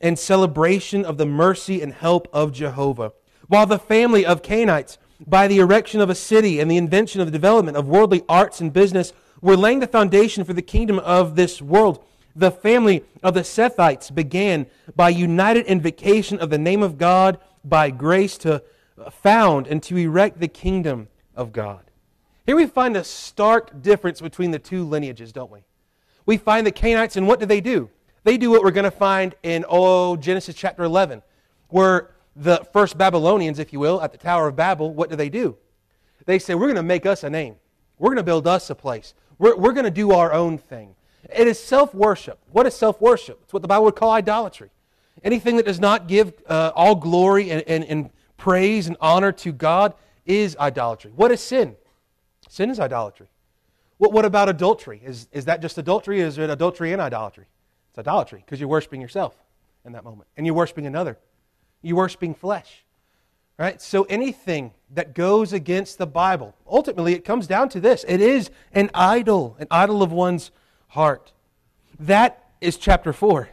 and 0.00 0.18
celebration 0.18 1.04
of 1.04 1.16
the 1.16 1.26
mercy 1.26 1.80
and 1.80 1.92
help 1.94 2.28
of 2.32 2.52
Jehovah 2.52 3.12
while 3.50 3.66
the 3.66 3.80
family 3.80 4.24
of 4.24 4.42
Cainites, 4.42 4.96
by 5.26 5.48
the 5.48 5.58
erection 5.58 6.00
of 6.00 6.08
a 6.08 6.14
city 6.14 6.60
and 6.60 6.70
the 6.70 6.76
invention 6.76 7.20
of 7.20 7.26
the 7.26 7.32
development 7.32 7.76
of 7.76 7.88
worldly 7.88 8.22
arts 8.28 8.60
and 8.60 8.72
business, 8.72 9.12
were 9.42 9.56
laying 9.56 9.80
the 9.80 9.88
foundation 9.88 10.44
for 10.44 10.52
the 10.52 10.62
kingdom 10.62 11.00
of 11.00 11.34
this 11.34 11.60
world. 11.60 12.04
The 12.36 12.52
family 12.52 13.02
of 13.24 13.34
the 13.34 13.40
Sethites 13.40 14.14
began 14.14 14.66
by 14.94 15.08
united 15.08 15.66
invocation 15.66 16.38
of 16.38 16.50
the 16.50 16.58
name 16.58 16.80
of 16.80 16.96
God 16.96 17.40
by 17.64 17.90
grace 17.90 18.38
to 18.38 18.62
found 19.10 19.66
and 19.66 19.82
to 19.82 19.96
erect 19.96 20.38
the 20.38 20.46
kingdom 20.46 21.08
of 21.34 21.52
God. 21.52 21.90
Here 22.46 22.54
we 22.54 22.66
find 22.66 22.96
a 22.96 23.02
stark 23.02 23.82
difference 23.82 24.20
between 24.20 24.52
the 24.52 24.60
two 24.60 24.84
lineages, 24.84 25.32
don't 25.32 25.50
we? 25.50 25.64
We 26.24 26.36
find 26.36 26.64
the 26.64 26.72
Cainites, 26.72 27.16
and 27.16 27.26
what 27.26 27.40
do 27.40 27.46
they 27.46 27.60
do? 27.60 27.90
They 28.22 28.36
do 28.36 28.52
what 28.52 28.62
we're 28.62 28.70
going 28.70 28.84
to 28.84 28.92
find 28.92 29.34
in, 29.42 29.64
oh, 29.68 30.14
Genesis 30.14 30.54
chapter 30.54 30.84
11, 30.84 31.22
where 31.68 32.10
the 32.36 32.64
first 32.72 32.96
Babylonians, 32.96 33.58
if 33.58 33.72
you 33.72 33.80
will, 33.80 34.00
at 34.02 34.12
the 34.12 34.18
Tower 34.18 34.48
of 34.48 34.56
Babel, 34.56 34.92
what 34.94 35.10
do 35.10 35.16
they 35.16 35.28
do? 35.28 35.56
They 36.26 36.38
say, 36.38 36.54
We're 36.54 36.66
going 36.66 36.76
to 36.76 36.82
make 36.82 37.06
us 37.06 37.24
a 37.24 37.30
name. 37.30 37.56
We're 37.98 38.08
going 38.08 38.16
to 38.16 38.22
build 38.22 38.46
us 38.46 38.70
a 38.70 38.74
place. 38.74 39.14
We're, 39.38 39.56
we're 39.56 39.72
going 39.72 39.84
to 39.84 39.90
do 39.90 40.12
our 40.12 40.32
own 40.32 40.58
thing. 40.58 40.94
It 41.34 41.46
is 41.46 41.58
self 41.58 41.94
worship. 41.94 42.38
What 42.52 42.66
is 42.66 42.74
self 42.74 43.00
worship? 43.00 43.40
It's 43.44 43.52
what 43.52 43.62
the 43.62 43.68
Bible 43.68 43.84
would 43.84 43.96
call 43.96 44.12
idolatry. 44.12 44.70
Anything 45.22 45.56
that 45.56 45.66
does 45.66 45.80
not 45.80 46.08
give 46.08 46.32
uh, 46.48 46.72
all 46.74 46.94
glory 46.94 47.50
and, 47.50 47.62
and, 47.66 47.84
and 47.84 48.10
praise 48.36 48.86
and 48.86 48.96
honor 49.00 49.32
to 49.32 49.52
God 49.52 49.94
is 50.24 50.56
idolatry. 50.56 51.12
What 51.14 51.30
is 51.30 51.40
sin? 51.40 51.76
Sin 52.48 52.70
is 52.70 52.80
idolatry. 52.80 53.28
What, 53.98 54.12
what 54.12 54.24
about 54.24 54.48
adultery? 54.48 55.02
Is, 55.04 55.28
is 55.30 55.44
that 55.44 55.60
just 55.60 55.76
adultery? 55.76 56.20
Is 56.20 56.38
it 56.38 56.48
adultery 56.48 56.92
and 56.92 57.02
idolatry? 57.02 57.46
It's 57.90 57.98
idolatry 57.98 58.42
because 58.44 58.60
you're 58.60 58.68
worshiping 58.68 59.00
yourself 59.00 59.36
in 59.84 59.92
that 59.92 60.04
moment 60.04 60.28
and 60.36 60.46
you're 60.46 60.54
worshiping 60.54 60.86
another. 60.86 61.18
You're 61.82 61.96
worshiping 61.96 62.34
flesh. 62.34 62.84
Right? 63.58 63.80
So 63.82 64.04
anything 64.04 64.72
that 64.90 65.14
goes 65.14 65.52
against 65.52 65.98
the 65.98 66.06
Bible, 66.06 66.54
ultimately 66.66 67.12
it 67.12 67.24
comes 67.24 67.46
down 67.46 67.68
to 67.70 67.80
this. 67.80 68.04
It 68.08 68.22
is 68.22 68.50
an 68.72 68.90
idol, 68.94 69.56
an 69.58 69.66
idol 69.70 70.02
of 70.02 70.12
one's 70.12 70.50
heart. 70.88 71.32
That 71.98 72.42
is 72.60 72.78
chapter 72.78 73.12
4. 73.12 73.50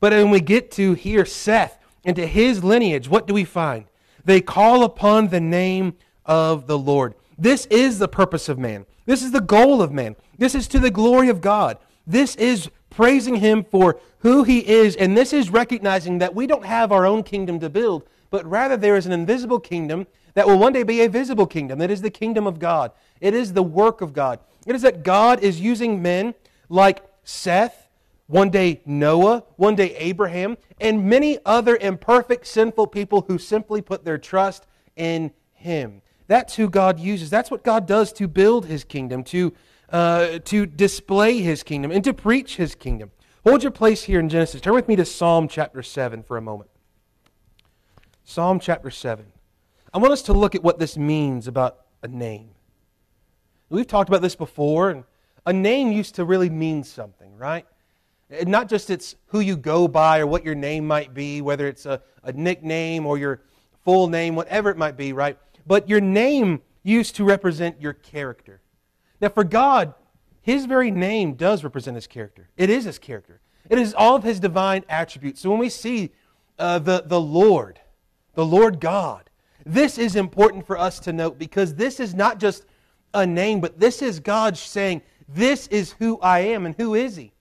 But 0.00 0.12
when 0.12 0.30
we 0.30 0.40
get 0.40 0.70
to 0.72 0.94
here 0.94 1.26
Seth 1.26 1.78
and 2.04 2.14
to 2.16 2.26
his 2.26 2.62
lineage, 2.62 3.08
what 3.08 3.26
do 3.26 3.34
we 3.34 3.44
find? 3.44 3.86
They 4.24 4.40
call 4.40 4.84
upon 4.84 5.28
the 5.28 5.40
name 5.40 5.96
of 6.24 6.66
the 6.68 6.78
Lord. 6.78 7.14
This 7.36 7.66
is 7.66 7.98
the 7.98 8.08
purpose 8.08 8.48
of 8.48 8.58
man. 8.58 8.86
This 9.06 9.22
is 9.22 9.32
the 9.32 9.40
goal 9.40 9.82
of 9.82 9.90
man. 9.90 10.16
This 10.36 10.54
is 10.54 10.68
to 10.68 10.78
the 10.78 10.90
glory 10.90 11.28
of 11.28 11.40
God. 11.40 11.78
This 12.06 12.36
is 12.36 12.70
praising 12.90 13.36
Him 13.36 13.64
for 13.64 14.00
who 14.20 14.44
He 14.44 14.66
is, 14.66 14.96
and 14.96 15.16
this 15.16 15.32
is 15.32 15.50
recognizing 15.50 16.18
that 16.18 16.34
we 16.34 16.46
don't 16.46 16.64
have 16.64 16.92
our 16.92 17.06
own 17.06 17.22
kingdom 17.22 17.60
to 17.60 17.70
build, 17.70 18.08
but 18.30 18.44
rather 18.46 18.76
there 18.76 18.96
is 18.96 19.06
an 19.06 19.12
invisible 19.12 19.60
kingdom 19.60 20.06
that 20.34 20.46
will 20.46 20.58
one 20.58 20.72
day 20.72 20.82
be 20.82 21.02
a 21.02 21.08
visible 21.08 21.46
kingdom. 21.46 21.78
That 21.78 21.90
is 21.90 22.02
the 22.02 22.10
kingdom 22.10 22.46
of 22.46 22.58
God. 22.58 22.92
It 23.20 23.34
is 23.34 23.52
the 23.52 23.62
work 23.62 24.00
of 24.00 24.12
God. 24.12 24.40
It 24.66 24.74
is 24.74 24.82
that 24.82 25.02
God 25.02 25.40
is 25.40 25.60
using 25.60 26.02
men 26.02 26.34
like 26.68 27.02
Seth, 27.24 27.88
one 28.26 28.50
day 28.50 28.82
Noah, 28.84 29.44
one 29.56 29.74
day 29.74 29.96
Abraham, 29.96 30.58
and 30.80 31.08
many 31.08 31.38
other 31.46 31.76
imperfect, 31.76 32.46
sinful 32.46 32.88
people 32.88 33.22
who 33.22 33.38
simply 33.38 33.80
put 33.80 34.04
their 34.04 34.18
trust 34.18 34.66
in 34.96 35.32
Him. 35.54 36.02
That's 36.26 36.56
who 36.56 36.68
God 36.68 37.00
uses. 37.00 37.30
That's 37.30 37.50
what 37.50 37.64
God 37.64 37.86
does 37.86 38.12
to 38.14 38.28
build 38.28 38.66
His 38.66 38.84
kingdom, 38.84 39.24
to 39.24 39.54
uh, 39.90 40.38
to 40.40 40.66
display 40.66 41.40
his 41.40 41.62
kingdom 41.62 41.90
and 41.90 42.04
to 42.04 42.12
preach 42.12 42.56
his 42.56 42.74
kingdom. 42.74 43.10
Hold 43.46 43.62
your 43.62 43.72
place 43.72 44.04
here 44.04 44.20
in 44.20 44.28
Genesis. 44.28 44.60
Turn 44.60 44.74
with 44.74 44.88
me 44.88 44.96
to 44.96 45.04
Psalm 45.04 45.48
chapter 45.48 45.82
7 45.82 46.22
for 46.22 46.36
a 46.36 46.42
moment. 46.42 46.70
Psalm 48.24 48.60
chapter 48.60 48.90
7. 48.90 49.24
I 49.94 49.98
want 49.98 50.12
us 50.12 50.22
to 50.22 50.34
look 50.34 50.54
at 50.54 50.62
what 50.62 50.78
this 50.78 50.98
means 50.98 51.48
about 51.48 51.78
a 52.02 52.08
name. 52.08 52.50
We've 53.70 53.86
talked 53.86 54.08
about 54.08 54.22
this 54.22 54.36
before, 54.36 54.90
and 54.90 55.04
a 55.46 55.52
name 55.52 55.92
used 55.92 56.16
to 56.16 56.24
really 56.24 56.50
mean 56.50 56.84
something, 56.84 57.36
right? 57.36 57.66
And 58.30 58.48
not 58.48 58.68
just 58.68 58.90
it's 58.90 59.16
who 59.28 59.40
you 59.40 59.56
go 59.56 59.88
by 59.88 60.18
or 60.18 60.26
what 60.26 60.44
your 60.44 60.54
name 60.54 60.86
might 60.86 61.14
be, 61.14 61.40
whether 61.40 61.66
it's 61.66 61.86
a, 61.86 62.02
a 62.22 62.32
nickname 62.32 63.06
or 63.06 63.16
your 63.16 63.40
full 63.84 64.08
name, 64.08 64.36
whatever 64.36 64.68
it 64.68 64.76
might 64.76 64.96
be, 64.96 65.14
right? 65.14 65.38
But 65.66 65.88
your 65.88 66.00
name 66.00 66.60
used 66.82 67.16
to 67.16 67.24
represent 67.24 67.80
your 67.80 67.94
character. 67.94 68.60
Now, 69.20 69.28
for 69.28 69.44
God, 69.44 69.94
his 70.40 70.66
very 70.66 70.90
name 70.90 71.34
does 71.34 71.64
represent 71.64 71.94
his 71.94 72.06
character. 72.06 72.48
It 72.56 72.70
is 72.70 72.84
his 72.84 72.98
character. 72.98 73.40
It 73.68 73.78
is 73.78 73.94
all 73.94 74.16
of 74.16 74.22
his 74.22 74.40
divine 74.40 74.84
attributes. 74.88 75.40
So 75.40 75.50
when 75.50 75.58
we 75.58 75.68
see 75.68 76.10
uh, 76.58 76.78
the, 76.78 77.02
the 77.04 77.20
Lord, 77.20 77.80
the 78.34 78.46
Lord 78.46 78.80
God, 78.80 79.28
this 79.66 79.98
is 79.98 80.16
important 80.16 80.66
for 80.66 80.78
us 80.78 81.00
to 81.00 81.12
note 81.12 81.38
because 81.38 81.74
this 81.74 82.00
is 82.00 82.14
not 82.14 82.38
just 82.38 82.64
a 83.12 83.26
name, 83.26 83.60
but 83.60 83.78
this 83.78 84.00
is 84.00 84.20
God 84.20 84.56
saying, 84.56 85.02
This 85.28 85.66
is 85.66 85.92
who 85.98 86.18
I 86.20 86.40
am. 86.40 86.64
And 86.64 86.74
who 86.76 86.94
is 86.94 87.16
He? 87.16 87.32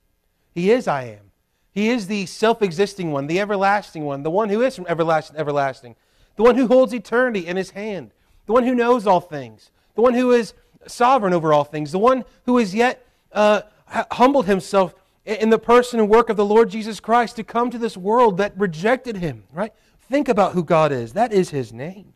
He 0.54 0.72
is 0.72 0.88
I 0.88 1.04
am. 1.04 1.32
He 1.72 1.90
is 1.90 2.08
the 2.08 2.26
self 2.26 2.62
existing 2.62 3.12
one, 3.12 3.28
the 3.28 3.40
everlasting 3.40 4.04
one, 4.04 4.24
the 4.24 4.32
one 4.32 4.50
who 4.50 4.64
is 4.64 4.76
from 4.76 4.88
everlasting 4.88 5.36
to 5.36 5.40
everlasting, 5.40 5.96
the 6.36 6.44
one 6.44 6.56
who 6.56 6.68
holds 6.68 6.94
eternity 6.94 7.48
in 7.48 7.56
His 7.56 7.70
hand, 7.70 8.12
the 8.46 8.54
one 8.54 8.64
who 8.64 8.76
knows 8.76 9.08
all 9.08 9.22
things, 9.22 9.72
the 9.96 10.02
one 10.02 10.14
who 10.14 10.32
is 10.32 10.54
sovereign 10.86 11.34
over 11.34 11.54
all 11.54 11.64
things, 11.64 11.92
the 11.92 12.00
one 12.00 12.24
who 12.46 12.58
has 12.58 12.76
yet 12.76 13.06
uh, 13.32 13.62
humbled 13.88 14.46
Himself 14.46 14.94
in 15.28 15.50
the 15.50 15.60
person 15.60 16.00
and 16.00 16.10
work 16.10 16.30
of 16.30 16.38
the 16.38 16.46
Lord 16.46 16.70
Jesus 16.70 17.02
Christ 17.02 17.36
to 17.36 17.44
come 17.44 17.70
to 17.70 17.78
this 17.78 17.98
world 17.98 18.38
that 18.38 18.58
rejected 18.58 19.18
him, 19.18 19.44
right? 19.52 19.74
Think 20.00 20.30
about 20.30 20.54
who 20.54 20.64
God 20.64 20.94
is. 20.94 21.14
That 21.14 21.34
is 21.34 21.50
his 21.50 21.74
name. 21.74 22.14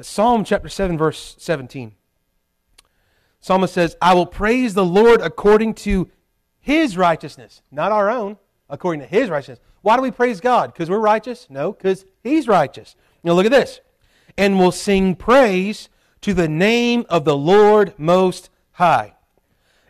Psalm 0.00 0.42
chapter 0.42 0.70
7, 0.70 0.96
verse 0.96 1.36
17. 1.38 1.92
Psalmist 3.40 3.74
says, 3.74 3.94
I 4.00 4.14
will 4.14 4.26
praise 4.26 4.72
the 4.72 4.84
Lord 4.84 5.20
according 5.20 5.74
to 5.74 6.10
his 6.60 6.96
righteousness, 6.96 7.60
not 7.70 7.92
our 7.92 8.08
own, 8.08 8.38
according 8.70 9.00
to 9.00 9.06
his 9.06 9.28
righteousness. 9.28 9.60
Why 9.82 9.96
do 9.96 10.02
we 10.02 10.10
praise 10.10 10.40
God? 10.40 10.72
Because 10.72 10.88
we're 10.88 10.98
righteous? 10.98 11.46
No, 11.50 11.72
because 11.72 12.06
he's 12.22 12.48
righteous. 12.48 12.96
Now 13.22 13.34
look 13.34 13.44
at 13.44 13.52
this. 13.52 13.80
And 14.38 14.58
will 14.58 14.72
sing 14.72 15.14
praise 15.14 15.90
to 16.24 16.32
the 16.32 16.48
name 16.48 17.04
of 17.10 17.26
the 17.26 17.36
Lord 17.36 17.92
Most 17.98 18.48
High. 18.72 19.14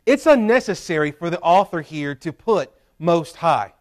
It's 0.05 0.27
unnecessary 0.27 1.13
for 1.13 1.31
the 1.31 1.39
author 1.39 1.81
here 1.81 2.17
to 2.17 2.33
put 2.33 2.73
Most 2.99 3.37
High 3.37 3.73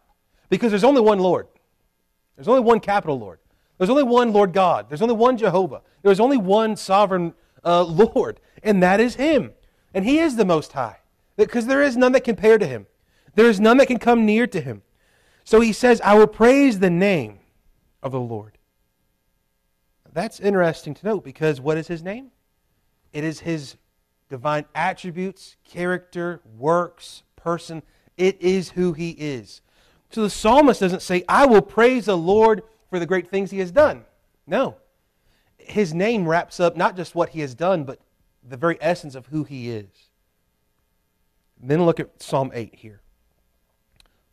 because 0.50 0.70
there's 0.70 0.84
only 0.84 1.00
one 1.00 1.18
Lord. 1.18 1.48
There's 2.36 2.46
only 2.46 2.60
one 2.60 2.78
capital 2.78 3.18
Lord. 3.18 3.40
There's 3.76 3.90
only 3.90 4.04
one 4.04 4.32
Lord 4.32 4.52
God. 4.52 4.88
There's 4.88 5.02
only 5.02 5.16
one 5.16 5.36
Jehovah. 5.36 5.82
There's 6.02 6.20
only 6.20 6.36
one 6.36 6.76
sovereign 6.76 7.34
uh, 7.64 7.82
Lord, 7.82 8.38
and 8.62 8.80
that 8.84 9.00
is 9.00 9.16
Him. 9.16 9.50
And 9.92 10.04
He 10.04 10.20
is 10.20 10.36
the 10.36 10.44
Most 10.44 10.74
High 10.74 10.98
because 11.36 11.66
there 11.66 11.82
is 11.82 11.96
none 11.96 12.12
that 12.12 12.22
compare 12.22 12.56
to 12.56 12.66
Him. 12.68 12.86
There 13.34 13.48
is 13.48 13.58
none 13.58 13.78
that 13.78 13.88
can 13.88 13.98
come 13.98 14.24
near 14.24 14.46
to 14.46 14.60
Him. 14.60 14.82
So 15.42 15.60
He 15.60 15.72
says, 15.72 16.00
I 16.02 16.14
will 16.14 16.28
praise 16.28 16.78
the 16.78 16.88
name 16.88 17.40
of 18.00 18.12
the 18.12 18.20
Lord. 18.20 18.58
That's 20.12 20.38
interesting 20.38 20.94
to 20.94 21.04
note 21.06 21.24
because 21.24 21.60
what 21.60 21.76
is 21.76 21.88
His 21.88 22.04
name? 22.04 22.30
It 23.14 23.24
is 23.24 23.40
His 23.40 23.76
divine 24.28 24.64
attributes, 24.74 25.56
character, 25.64 26.40
works, 26.58 27.22
person. 27.36 27.82
It 28.16 28.40
is 28.40 28.70
who 28.70 28.92
he 28.92 29.10
is. 29.10 29.60
So 30.10 30.22
the 30.22 30.30
psalmist 30.30 30.80
doesn't 30.80 31.02
say, 31.02 31.24
I 31.28 31.46
will 31.46 31.62
praise 31.62 32.06
the 32.06 32.16
Lord 32.16 32.62
for 32.90 32.98
the 32.98 33.06
great 33.06 33.28
things 33.28 33.50
he 33.50 33.58
has 33.58 33.70
done. 33.70 34.04
No. 34.46 34.76
His 35.58 35.94
name 35.94 36.28
wraps 36.28 36.60
up 36.60 36.76
not 36.76 36.96
just 36.96 37.14
what 37.14 37.30
he 37.30 37.40
has 37.40 37.54
done, 37.54 37.84
but 37.84 38.00
the 38.42 38.56
very 38.56 38.76
essence 38.80 39.14
of 39.14 39.26
who 39.26 39.44
he 39.44 39.70
is. 39.70 40.10
Then 41.60 41.86
look 41.86 41.98
at 41.98 42.22
Psalm 42.22 42.50
8 42.52 42.74
here. 42.74 43.00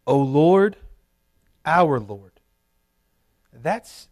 O 0.05 0.17
Lord, 0.17 0.77
our 1.65 1.99
Lord. 1.99 2.33
That's, 3.53 4.09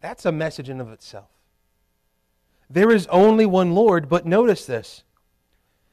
that's 0.00 0.26
a 0.26 0.32
message 0.32 0.68
in 0.68 0.80
of 0.80 0.90
itself. 0.90 1.29
There 2.70 2.92
is 2.92 3.08
only 3.08 3.44
one 3.44 3.74
Lord, 3.74 4.08
but 4.08 4.24
notice 4.24 4.64
this. 4.64 5.02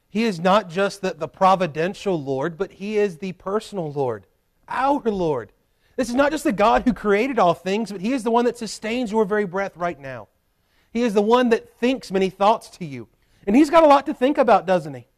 He 0.08 0.22
is 0.22 0.38
not 0.38 0.70
just 0.70 1.02
the, 1.02 1.12
the 1.12 1.28
providential 1.28 2.22
Lord, 2.22 2.56
but 2.56 2.72
He 2.72 2.96
is 2.96 3.18
the 3.18 3.32
personal 3.32 3.92
Lord, 3.92 4.26
our 4.68 5.00
Lord. 5.00 5.52
This 5.96 6.08
is 6.08 6.14
not 6.14 6.30
just 6.30 6.44
the 6.44 6.52
God 6.52 6.82
who 6.82 6.94
created 6.94 7.38
all 7.38 7.52
things, 7.52 7.90
but 7.90 8.00
He 8.00 8.12
is 8.12 8.22
the 8.22 8.30
one 8.30 8.44
that 8.44 8.56
sustains 8.56 9.10
your 9.10 9.24
very 9.24 9.44
breath 9.44 9.76
right 9.76 9.98
now. 9.98 10.28
He 10.92 11.02
is 11.02 11.14
the 11.14 11.20
one 11.20 11.48
that 11.50 11.68
thinks 11.78 12.12
many 12.12 12.30
thoughts 12.30 12.70
to 12.78 12.84
you. 12.84 13.08
And 13.46 13.56
He's 13.56 13.70
got 13.70 13.82
a 13.82 13.88
lot 13.88 14.06
to 14.06 14.14
think 14.14 14.38
about, 14.38 14.64
doesn't 14.64 14.94
He? 14.94 15.08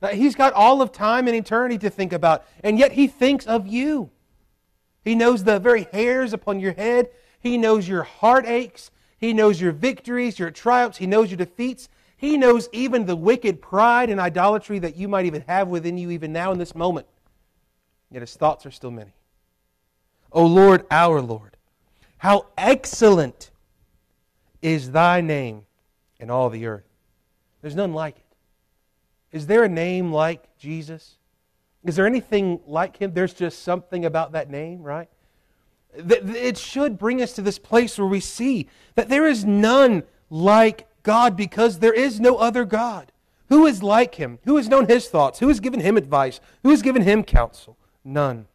Uh, 0.00 0.08
he's 0.08 0.36
got 0.36 0.52
all 0.52 0.80
of 0.80 0.92
time 0.92 1.26
and 1.26 1.36
eternity 1.36 1.76
to 1.76 1.90
think 1.90 2.12
about, 2.12 2.46
and 2.62 2.78
yet 2.78 2.92
He 2.92 3.06
thinks 3.06 3.46
of 3.46 3.66
you. 3.66 4.10
He 5.04 5.14
knows 5.14 5.44
the 5.44 5.58
very 5.58 5.88
hairs 5.92 6.32
upon 6.32 6.60
your 6.60 6.72
head. 6.72 7.10
He 7.40 7.58
knows 7.58 7.88
your 7.88 8.04
heartaches. 8.04 8.90
He 9.18 9.32
knows 9.32 9.60
your 9.60 9.72
victories, 9.72 10.38
your 10.38 10.50
triumphs. 10.50 10.98
He 10.98 11.06
knows 11.06 11.30
your 11.30 11.36
defeats. 11.36 11.88
He 12.16 12.36
knows 12.36 12.68
even 12.72 13.06
the 13.06 13.16
wicked 13.16 13.60
pride 13.60 14.10
and 14.10 14.20
idolatry 14.20 14.78
that 14.80 14.96
you 14.96 15.08
might 15.08 15.26
even 15.26 15.44
have 15.46 15.68
within 15.68 15.98
you, 15.98 16.10
even 16.10 16.32
now 16.32 16.52
in 16.52 16.58
this 16.58 16.74
moment. 16.74 17.06
Yet 18.10 18.22
his 18.22 18.34
thoughts 18.34 18.64
are 18.64 18.70
still 18.70 18.90
many. 18.90 19.12
O 20.32 20.46
Lord, 20.46 20.86
our 20.90 21.20
Lord, 21.20 21.56
how 22.18 22.46
excellent 22.56 23.50
is 24.62 24.90
thy 24.92 25.20
name 25.20 25.64
in 26.18 26.30
all 26.30 26.50
the 26.50 26.66
earth. 26.66 26.84
There's 27.62 27.76
none 27.76 27.92
like 27.92 28.16
it. 28.16 28.24
Is 29.30 29.46
there 29.46 29.64
a 29.64 29.68
name 29.68 30.12
like 30.12 30.56
Jesus? 30.58 31.16
Is 31.84 31.96
there 31.96 32.06
anything 32.06 32.60
like 32.66 32.96
him? 32.96 33.12
There's 33.12 33.34
just 33.34 33.62
something 33.62 34.04
about 34.04 34.32
that 34.32 34.50
name, 34.50 34.82
right? 34.82 35.08
It 35.94 36.58
should 36.58 36.98
bring 36.98 37.22
us 37.22 37.32
to 37.34 37.42
this 37.42 37.58
place 37.58 37.98
where 37.98 38.06
we 38.06 38.20
see 38.20 38.68
that 38.94 39.08
there 39.08 39.26
is 39.26 39.44
none 39.44 40.02
like 40.30 40.86
God 41.02 41.36
because 41.36 41.78
there 41.78 41.92
is 41.92 42.20
no 42.20 42.36
other 42.36 42.64
God. 42.64 43.12
Who 43.48 43.66
is 43.66 43.82
like 43.82 44.16
him? 44.16 44.38
Who 44.44 44.56
has 44.56 44.68
known 44.68 44.86
his 44.86 45.08
thoughts? 45.08 45.38
Who 45.38 45.48
has 45.48 45.60
given 45.60 45.80
him 45.80 45.96
advice? 45.96 46.40
Who 46.62 46.70
has 46.70 46.82
given 46.82 47.02
him 47.02 47.24
counsel? 47.24 47.78
None. 48.04 48.46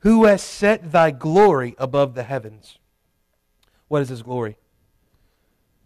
Who 0.00 0.26
has 0.26 0.42
set 0.42 0.92
thy 0.92 1.10
glory 1.10 1.74
above 1.78 2.14
the 2.14 2.22
heavens? 2.22 2.78
What 3.88 4.02
is 4.02 4.08
his 4.08 4.22
glory? 4.22 4.56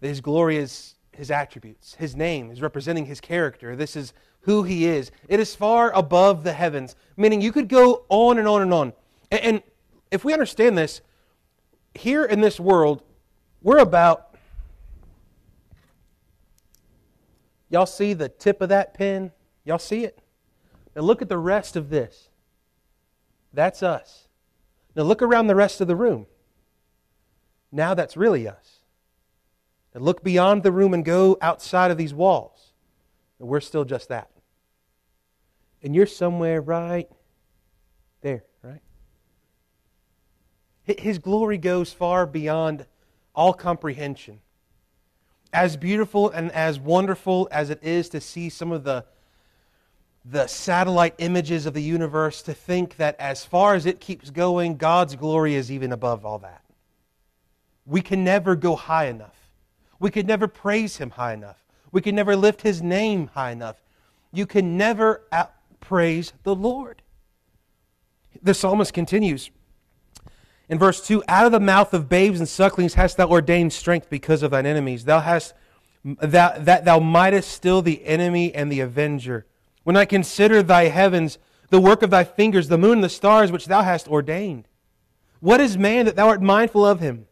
His 0.01 0.21
glory 0.21 0.59
is 0.59 0.95
his 1.13 1.31
attributes. 1.31 1.95
His 1.95 2.15
name 2.15 2.51
is 2.51 2.61
representing 2.61 3.07
his 3.07 3.21
character. 3.21 3.75
This 3.75 3.97
is 3.97 4.13
who 4.43 4.63
he 4.63 4.87
is. 4.87 5.11
It 5.29 5.41
is 5.41 5.55
far 5.55 5.91
above 5.93 6.45
the 6.45 6.53
heavens, 6.53 6.95
meaning 7.17 7.41
you 7.41 7.53
could 7.53 7.69
go 7.69 8.05
on 8.09 8.39
and 8.39 8.47
on 8.47 8.63
and 8.63 8.73
on. 8.73 8.93
And 9.31 9.63
if 10.11 10.25
we 10.25 10.33
understand 10.33 10.77
this, 10.79 11.01
here 11.95 12.25
in 12.25 12.41
this 12.41 12.61
world, 12.61 13.03
we're 13.63 13.79
about 13.79 14.29
Y'all 17.71 17.87
see 17.87 18.15
the 18.15 18.29
tip 18.29 18.61
of 18.61 18.71
that 18.71 18.95
pen? 18.95 19.33
Y'all 19.65 19.79
see 19.79 20.05
it? 20.05 20.21
Now 20.97 21.03
look 21.03 21.21
at 21.23 21.29
the 21.29 21.39
rest 21.39 21.77
of 21.77 21.91
this. 21.91 22.31
That's 23.53 23.83
us. 23.83 24.29
Now 24.97 25.03
look 25.03 25.23
around 25.23 25.47
the 25.47 25.55
rest 25.55 25.81
of 25.81 25.87
the 25.87 25.97
room. 25.97 26.27
Now 27.71 27.95
that's 27.95 28.17
really 28.17 28.49
us. 28.49 28.81
Now 29.95 30.01
look 30.01 30.25
beyond 30.25 30.63
the 30.63 30.73
room 30.73 30.95
and 30.95 31.05
go 31.05 31.37
outside 31.43 31.91
of 31.91 31.99
these 31.99 32.15
walls. 32.15 32.73
And 33.39 33.49
we're 33.49 33.61
still 33.61 33.85
just 33.85 34.09
that. 34.09 34.31
And 35.83 35.95
you're 35.95 36.07
somewhere 36.07 36.61
right 36.61 37.09
there? 38.23 38.45
His 40.97 41.19
glory 41.19 41.59
goes 41.59 41.93
far 41.93 42.27
beyond 42.27 42.87
all 43.35 43.53
comprehension 43.53 44.41
as 45.53 45.77
beautiful 45.77 46.31
and 46.31 46.51
as 46.53 46.79
wonderful 46.79 47.49
as 47.51 47.71
it 47.71 47.83
is 47.83 48.09
to 48.11 48.21
see 48.21 48.49
some 48.49 48.73
of 48.73 48.85
the 48.85 49.05
the 50.25 50.47
satellite 50.47 51.15
images 51.19 51.65
of 51.65 51.73
the 51.73 51.83
universe 51.83 52.43
to 52.43 52.53
think 52.53 52.97
that 52.97 53.19
as 53.19 53.47
far 53.47 53.75
as 53.75 53.87
it 53.87 53.99
keeps 53.99 54.29
going 54.29 54.77
God's 54.77 55.17
glory 55.17 55.55
is 55.55 55.73
even 55.73 55.91
above 55.91 56.27
all 56.27 56.39
that. 56.41 56.63
We 57.87 58.03
can 58.03 58.25
never 58.25 58.55
go 58.55 58.77
high 58.77 59.07
enough. 59.07 59.37
We 59.99 60.11
could 60.11 60.27
never 60.27 60.47
praise 60.47 60.99
him 60.99 61.11
high 61.11 61.33
enough. 61.33 61.65
We 61.93 62.03
can 62.03 62.15
never 62.15 62.37
lift 62.37 62.61
his 62.61 62.83
name 62.83 63.29
high 63.29 63.53
enough. 63.53 63.77
You 64.31 64.45
can 64.45 64.77
never 64.77 65.23
praise 65.81 66.35
the 66.43 66.55
Lord. 66.55 67.01
The 68.43 68.53
psalmist 68.53 68.93
continues 68.93 69.51
in 70.69 70.79
verse 70.79 71.05
2 71.07 71.23
Out 71.29 71.47
of 71.47 71.53
the 71.53 71.61
mouth 71.61 71.95
of 71.95 72.09
babes 72.09 72.39
and 72.39 72.49
sucklings 72.49 72.95
hast 72.95 73.17
thou 73.17 73.29
ordained 73.29 73.73
strength 73.73 74.09
because 74.11 74.43
of 74.43 74.51
thine 74.51 74.67
enemies. 74.67 75.05
Thou 75.05 75.21
hast 75.21 75.55
that, 76.05 76.65
that 76.65 76.85
thou 76.85 76.99
mightest 76.99 77.51
still 77.51 77.83
the 77.83 78.05
enemy 78.05 78.55
and 78.55 78.71
the 78.71 78.81
avenger. 78.81 79.47
When 79.85 79.97
I 79.97 80.05
consider 80.05 80.63
thy 80.63 80.85
heavens, 80.85 81.39
the 81.71 81.81
work 81.81 82.03
of 82.03 82.11
thy 82.11 82.25
fingers, 82.25 82.69
the 82.69 82.79
moon 82.79 82.95
and 82.95 83.05
the 83.05 83.09
stars 83.09 83.53
which 83.53 83.67
thou 83.67 83.83
hast 83.83 84.09
ordained. 84.09 84.69
What 85.41 85.61
is 85.61 85.77
man 85.77 86.07
that 86.07 86.17
thou 86.17 86.29
art 86.29 86.43
mindful 86.43 86.85
of 86.85 87.01
him? 87.01 87.27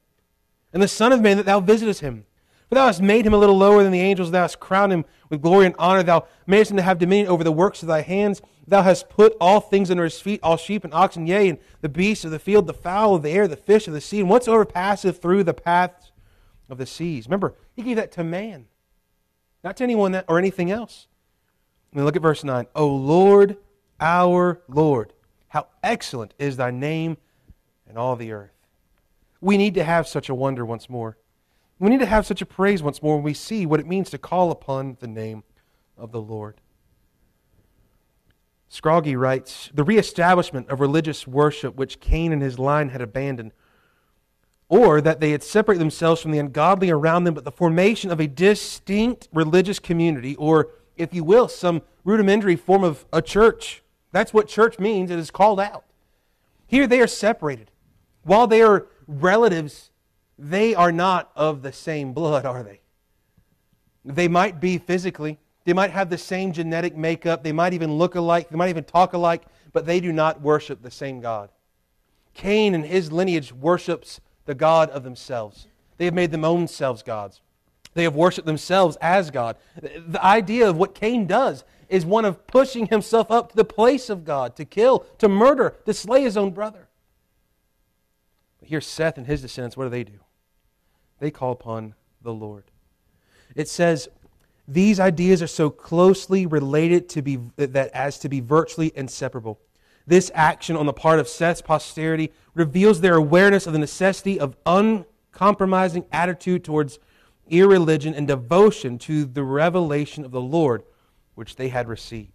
And 0.72 0.82
the 0.82 0.88
Son 0.88 1.12
of 1.12 1.22
Man 1.22 1.38
that 1.38 1.46
thou 1.46 1.60
visitest 1.60 2.00
him? 2.00 2.25
For 2.68 2.74
thou 2.74 2.86
hast 2.86 3.00
made 3.00 3.24
him 3.24 3.34
a 3.34 3.38
little 3.38 3.56
lower 3.56 3.82
than 3.82 3.92
the 3.92 4.00
angels, 4.00 4.30
thou 4.30 4.42
hast 4.42 4.58
crowned 4.58 4.92
him 4.92 5.04
with 5.30 5.42
glory 5.42 5.66
and 5.66 5.74
honor, 5.78 6.02
thou 6.02 6.26
madest 6.46 6.72
him 6.72 6.76
to 6.78 6.82
have 6.82 6.98
dominion 6.98 7.28
over 7.28 7.44
the 7.44 7.52
works 7.52 7.82
of 7.82 7.88
thy 7.88 8.02
hands. 8.02 8.42
Thou 8.66 8.82
hast 8.82 9.08
put 9.08 9.36
all 9.40 9.60
things 9.60 9.90
under 9.90 10.02
his 10.02 10.20
feet, 10.20 10.40
all 10.42 10.56
sheep 10.56 10.82
and 10.82 10.92
oxen, 10.92 11.28
yea, 11.28 11.48
and 11.48 11.58
the 11.80 11.88
beasts 11.88 12.24
of 12.24 12.32
the 12.32 12.40
field, 12.40 12.66
the 12.66 12.74
fowl 12.74 13.14
of 13.14 13.22
the 13.22 13.30
air, 13.30 13.46
the 13.46 13.56
fish 13.56 13.86
of 13.86 13.94
the 13.94 14.00
sea, 14.00 14.18
and 14.18 14.28
whatsoever 14.28 14.64
passeth 14.64 15.22
through 15.22 15.44
the 15.44 15.54
paths 15.54 16.10
of 16.68 16.78
the 16.78 16.86
seas. 16.86 17.26
Remember, 17.26 17.54
he 17.74 17.82
gave 17.82 17.96
that 17.96 18.10
to 18.12 18.24
man, 18.24 18.66
not 19.62 19.76
to 19.76 19.84
anyone 19.84 20.20
or 20.28 20.38
anything 20.38 20.70
else. 20.70 21.06
I 21.92 21.96
mean, 21.96 22.04
look 22.04 22.16
at 22.16 22.22
verse 22.22 22.42
9. 22.42 22.66
O 22.74 22.88
Lord, 22.88 23.56
our 24.00 24.60
Lord, 24.68 25.12
how 25.48 25.68
excellent 25.84 26.34
is 26.38 26.56
thy 26.56 26.72
name 26.72 27.16
in 27.88 27.96
all 27.96 28.16
the 28.16 28.32
earth. 28.32 28.50
We 29.40 29.56
need 29.56 29.74
to 29.74 29.84
have 29.84 30.08
such 30.08 30.28
a 30.28 30.34
wonder 30.34 30.66
once 30.66 30.90
more. 30.90 31.16
We 31.78 31.90
need 31.90 32.00
to 32.00 32.06
have 32.06 32.26
such 32.26 32.40
a 32.40 32.46
praise 32.46 32.82
once 32.82 33.02
more 33.02 33.16
when 33.16 33.24
we 33.24 33.34
see 33.34 33.66
what 33.66 33.80
it 33.80 33.86
means 33.86 34.10
to 34.10 34.18
call 34.18 34.50
upon 34.50 34.96
the 35.00 35.06
name 35.06 35.44
of 35.96 36.10
the 36.10 36.20
Lord. 36.20 36.60
Scroggie 38.70 39.18
writes 39.18 39.70
The 39.74 39.84
reestablishment 39.84 40.68
of 40.68 40.80
religious 40.80 41.26
worship 41.26 41.76
which 41.76 42.00
Cain 42.00 42.32
and 42.32 42.42
his 42.42 42.58
line 42.58 42.88
had 42.88 43.00
abandoned, 43.00 43.52
or 44.68 45.00
that 45.00 45.20
they 45.20 45.30
had 45.30 45.42
separated 45.42 45.80
themselves 45.80 46.20
from 46.20 46.32
the 46.32 46.38
ungodly 46.38 46.90
around 46.90 47.24
them, 47.24 47.34
but 47.34 47.44
the 47.44 47.52
formation 47.52 48.10
of 48.10 48.20
a 48.20 48.26
distinct 48.26 49.28
religious 49.32 49.78
community, 49.78 50.34
or, 50.36 50.70
if 50.96 51.14
you 51.14 51.22
will, 51.22 51.46
some 51.46 51.82
rudimentary 52.04 52.56
form 52.56 52.82
of 52.82 53.04
a 53.12 53.22
church. 53.22 53.82
That's 54.12 54.32
what 54.34 54.48
church 54.48 54.78
means. 54.78 55.10
It 55.10 55.18
is 55.18 55.30
called 55.30 55.60
out. 55.60 55.84
Here 56.66 56.86
they 56.86 57.00
are 57.00 57.06
separated. 57.06 57.70
While 58.22 58.46
they 58.46 58.62
are 58.62 58.86
relatives, 59.06 59.90
they 60.38 60.74
are 60.74 60.92
not 60.92 61.30
of 61.34 61.62
the 61.62 61.72
same 61.72 62.12
blood, 62.12 62.44
are 62.44 62.62
they? 62.62 62.80
They 64.04 64.28
might 64.28 64.60
be 64.60 64.78
physically, 64.78 65.38
they 65.66 65.72
might 65.72 65.90
have 65.90 66.10
the 66.10 66.16
same 66.16 66.52
genetic 66.52 66.96
makeup. 66.96 67.42
They 67.42 67.50
might 67.50 67.72
even 67.72 67.98
look 67.98 68.14
alike. 68.14 68.48
They 68.48 68.56
might 68.56 68.68
even 68.68 68.84
talk 68.84 69.12
alike, 69.12 69.42
but 69.72 69.84
they 69.84 69.98
do 69.98 70.12
not 70.12 70.40
worship 70.40 70.80
the 70.80 70.92
same 70.92 71.20
God. 71.20 71.50
Cain 72.34 72.72
and 72.72 72.84
his 72.84 73.10
lineage 73.10 73.52
worships 73.52 74.20
the 74.44 74.54
God 74.54 74.90
of 74.90 75.02
themselves. 75.02 75.66
They 75.98 76.04
have 76.04 76.14
made 76.14 76.30
them 76.30 76.44
own 76.44 76.68
selves 76.68 77.02
gods. 77.02 77.40
They 77.94 78.04
have 78.04 78.14
worshiped 78.14 78.46
themselves 78.46 78.96
as 79.00 79.32
God. 79.32 79.56
The 79.82 80.24
idea 80.24 80.70
of 80.70 80.76
what 80.76 80.94
Cain 80.94 81.26
does 81.26 81.64
is 81.88 82.06
one 82.06 82.24
of 82.24 82.46
pushing 82.46 82.86
himself 82.86 83.28
up 83.28 83.50
to 83.50 83.56
the 83.56 83.64
place 83.64 84.08
of 84.08 84.24
God, 84.24 84.54
to 84.56 84.64
kill, 84.64 85.00
to 85.18 85.28
murder, 85.28 85.74
to 85.84 85.92
slay 85.92 86.22
his 86.22 86.36
own 86.36 86.52
brother. 86.52 86.86
But 88.60 88.68
here, 88.68 88.80
Seth 88.80 89.18
and 89.18 89.26
his 89.26 89.42
descendants, 89.42 89.76
what 89.76 89.84
do 89.84 89.90
they 89.90 90.04
do? 90.04 90.20
They 91.18 91.30
call 91.30 91.52
upon 91.52 91.94
the 92.22 92.32
Lord. 92.32 92.64
It 93.54 93.68
says, 93.68 94.08
these 94.68 94.98
ideas 94.98 95.42
are 95.42 95.46
so 95.46 95.70
closely 95.70 96.44
related 96.44 97.08
to 97.10 97.22
be, 97.22 97.38
that 97.56 97.90
as 97.92 98.18
to 98.20 98.28
be 98.28 98.40
virtually 98.40 98.92
inseparable. 98.94 99.60
This 100.06 100.30
action 100.34 100.76
on 100.76 100.86
the 100.86 100.92
part 100.92 101.18
of 101.18 101.28
Seth's 101.28 101.62
posterity 101.62 102.32
reveals 102.54 103.00
their 103.00 103.14
awareness 103.14 103.66
of 103.66 103.72
the 103.72 103.78
necessity 103.78 104.38
of 104.38 104.56
uncompromising 104.66 106.06
attitude 106.12 106.64
towards 106.64 106.98
irreligion 107.48 108.14
and 108.14 108.26
devotion 108.26 108.98
to 108.98 109.24
the 109.24 109.42
revelation 109.42 110.24
of 110.24 110.32
the 110.32 110.40
Lord 110.40 110.82
which 111.34 111.56
they 111.56 111.68
had 111.68 111.88
received. 111.88 112.32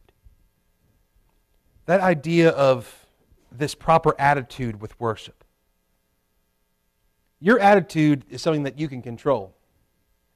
That 1.86 2.00
idea 2.00 2.50
of 2.50 3.06
this 3.52 3.76
proper 3.76 4.16
attitude 4.20 4.82
with 4.82 4.98
worship. 5.00 5.41
Your 7.42 7.60
attitude 7.60 8.24
is 8.30 8.42
something 8.42 8.64
that 8.64 8.80
you 8.80 8.88
can 8.88 9.02
control. 9.02 9.54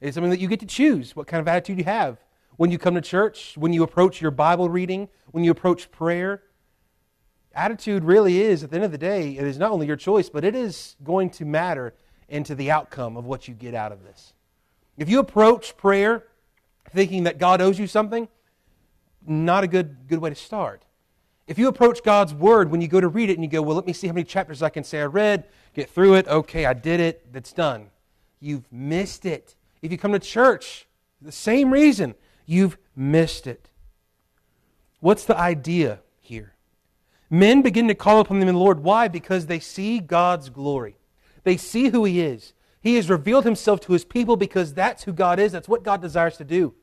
It's 0.01 0.15
something 0.15 0.31
that 0.31 0.39
you 0.39 0.47
get 0.47 0.59
to 0.59 0.65
choose 0.65 1.15
what 1.15 1.27
kind 1.27 1.39
of 1.39 1.47
attitude 1.47 1.77
you 1.77 1.85
have 1.85 2.17
when 2.57 2.71
you 2.71 2.77
come 2.77 2.95
to 2.95 3.01
church, 3.01 3.53
when 3.57 3.71
you 3.71 3.83
approach 3.83 4.21
your 4.21 4.31
Bible 4.31 4.69
reading, 4.69 5.07
when 5.31 5.43
you 5.43 5.51
approach 5.51 5.91
prayer. 5.91 6.41
Attitude 7.53 8.03
really 8.03 8.41
is, 8.41 8.63
at 8.63 8.71
the 8.71 8.75
end 8.75 8.85
of 8.85 8.91
the 8.91 8.97
day, 8.97 9.37
it 9.37 9.45
is 9.45 9.57
not 9.57 9.71
only 9.71 9.87
your 9.87 9.95
choice, 9.95 10.29
but 10.29 10.43
it 10.43 10.55
is 10.55 10.95
going 11.03 11.29
to 11.31 11.45
matter 11.45 11.93
into 12.27 12.55
the 12.55 12.71
outcome 12.71 13.15
of 13.17 13.25
what 13.25 13.47
you 13.47 13.53
get 13.53 13.75
out 13.75 13.91
of 13.91 14.03
this. 14.03 14.33
If 14.97 15.07
you 15.07 15.19
approach 15.19 15.77
prayer 15.77 16.25
thinking 16.91 17.23
that 17.23 17.37
God 17.37 17.61
owes 17.61 17.77
you 17.77 17.87
something, 17.87 18.27
not 19.25 19.63
a 19.63 19.67
good, 19.67 20.07
good 20.07 20.19
way 20.19 20.29
to 20.29 20.35
start. 20.35 20.83
If 21.47 21.59
you 21.59 21.67
approach 21.67 22.03
God's 22.03 22.33
Word 22.33 22.71
when 22.71 22.81
you 22.81 22.87
go 22.87 22.99
to 22.99 23.07
read 23.07 23.29
it 23.29 23.35
and 23.35 23.43
you 23.43 23.49
go, 23.49 23.61
well, 23.61 23.75
let 23.75 23.85
me 23.85 23.93
see 23.93 24.07
how 24.07 24.13
many 24.13 24.23
chapters 24.23 24.63
I 24.63 24.69
can 24.69 24.83
say 24.83 25.01
I 25.01 25.05
read, 25.05 25.45
get 25.73 25.89
through 25.89 26.15
it, 26.15 26.27
okay, 26.27 26.65
I 26.65 26.73
did 26.73 26.99
it, 26.99 27.31
that's 27.31 27.53
done. 27.53 27.91
You've 28.39 28.71
missed 28.71 29.25
it. 29.25 29.55
If 29.81 29.91
you 29.91 29.97
come 29.97 30.13
to 30.13 30.19
church, 30.19 30.87
the 31.21 31.31
same 31.31 31.71
reason, 31.71 32.15
you've 32.45 32.77
missed 32.95 33.45
it. 33.45 33.69
What's 34.99 35.25
the 35.25 35.37
idea 35.37 35.99
here? 36.19 36.55
Men 37.29 37.61
begin 37.61 37.87
to 37.89 37.95
call 37.95 38.21
upon 38.21 38.39
the 38.39 38.51
Lord. 38.51 38.81
Why? 38.81 39.07
Because 39.07 39.45
they 39.45 39.59
see 39.59 39.99
God's 39.99 40.49
glory. 40.49 40.97
They 41.43 41.57
see 41.57 41.89
who 41.89 42.05
He 42.05 42.21
is. 42.21 42.53
He 42.81 42.95
has 42.95 43.09
revealed 43.09 43.45
Himself 43.45 43.81
to 43.81 43.93
His 43.93 44.05
people 44.05 44.35
because 44.35 44.73
that's 44.73 45.03
who 45.03 45.13
God 45.13 45.39
is. 45.39 45.51
That's 45.51 45.67
what 45.67 45.83
God 45.83 46.01
desires 46.01 46.37
to 46.37 46.43
do. 46.43 46.73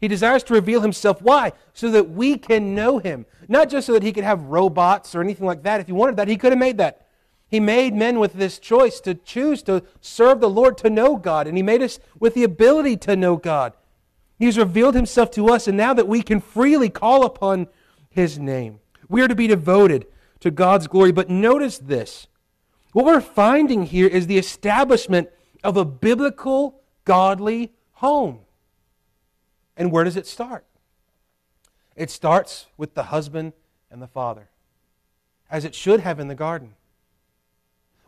He 0.00 0.08
desires 0.08 0.42
to 0.44 0.54
reveal 0.54 0.80
Himself. 0.80 1.20
Why? 1.20 1.52
So 1.72 1.90
that 1.90 2.10
we 2.10 2.38
can 2.38 2.74
know 2.74 2.98
Him. 2.98 3.26
Not 3.48 3.68
just 3.68 3.86
so 3.86 3.94
that 3.94 4.02
He 4.02 4.12
could 4.12 4.24
have 4.24 4.42
robots 4.42 5.14
or 5.14 5.20
anything 5.20 5.46
like 5.46 5.62
that. 5.64 5.80
If 5.80 5.86
He 5.86 5.92
wanted 5.92 6.16
that, 6.16 6.28
He 6.28 6.36
could 6.36 6.52
have 6.52 6.58
made 6.58 6.78
that. 6.78 7.06
He 7.48 7.60
made 7.60 7.94
men 7.94 8.18
with 8.18 8.34
this 8.34 8.58
choice 8.58 9.00
to 9.00 9.14
choose 9.14 9.62
to 9.62 9.82
serve 10.00 10.40
the 10.40 10.50
Lord, 10.50 10.76
to 10.78 10.90
know 10.90 11.16
God, 11.16 11.46
and 11.46 11.56
He 11.56 11.62
made 11.62 11.82
us 11.82 11.98
with 12.20 12.34
the 12.34 12.44
ability 12.44 12.96
to 12.98 13.16
know 13.16 13.36
God. 13.36 13.72
He's 14.38 14.58
revealed 14.58 14.94
Himself 14.94 15.30
to 15.32 15.48
us, 15.48 15.66
and 15.66 15.76
now 15.76 15.94
that 15.94 16.06
we 16.06 16.22
can 16.22 16.40
freely 16.40 16.90
call 16.90 17.24
upon 17.24 17.68
His 18.10 18.38
name, 18.38 18.80
we 19.08 19.22
are 19.22 19.28
to 19.28 19.34
be 19.34 19.46
devoted 19.46 20.06
to 20.40 20.50
God's 20.50 20.86
glory. 20.86 21.10
But 21.10 21.30
notice 21.30 21.78
this 21.78 22.28
what 22.92 23.04
we're 23.04 23.20
finding 23.20 23.84
here 23.84 24.06
is 24.06 24.26
the 24.26 24.38
establishment 24.38 25.28
of 25.64 25.76
a 25.76 25.84
biblical, 25.84 26.82
godly 27.04 27.72
home. 27.92 28.40
And 29.78 29.90
where 29.90 30.04
does 30.04 30.16
it 30.16 30.26
start? 30.26 30.66
It 31.96 32.10
starts 32.10 32.66
with 32.76 32.94
the 32.94 33.04
husband 33.04 33.54
and 33.90 34.02
the 34.02 34.06
father, 34.06 34.50
as 35.50 35.64
it 35.64 35.74
should 35.74 36.00
have 36.00 36.20
in 36.20 36.28
the 36.28 36.34
garden. 36.34 36.74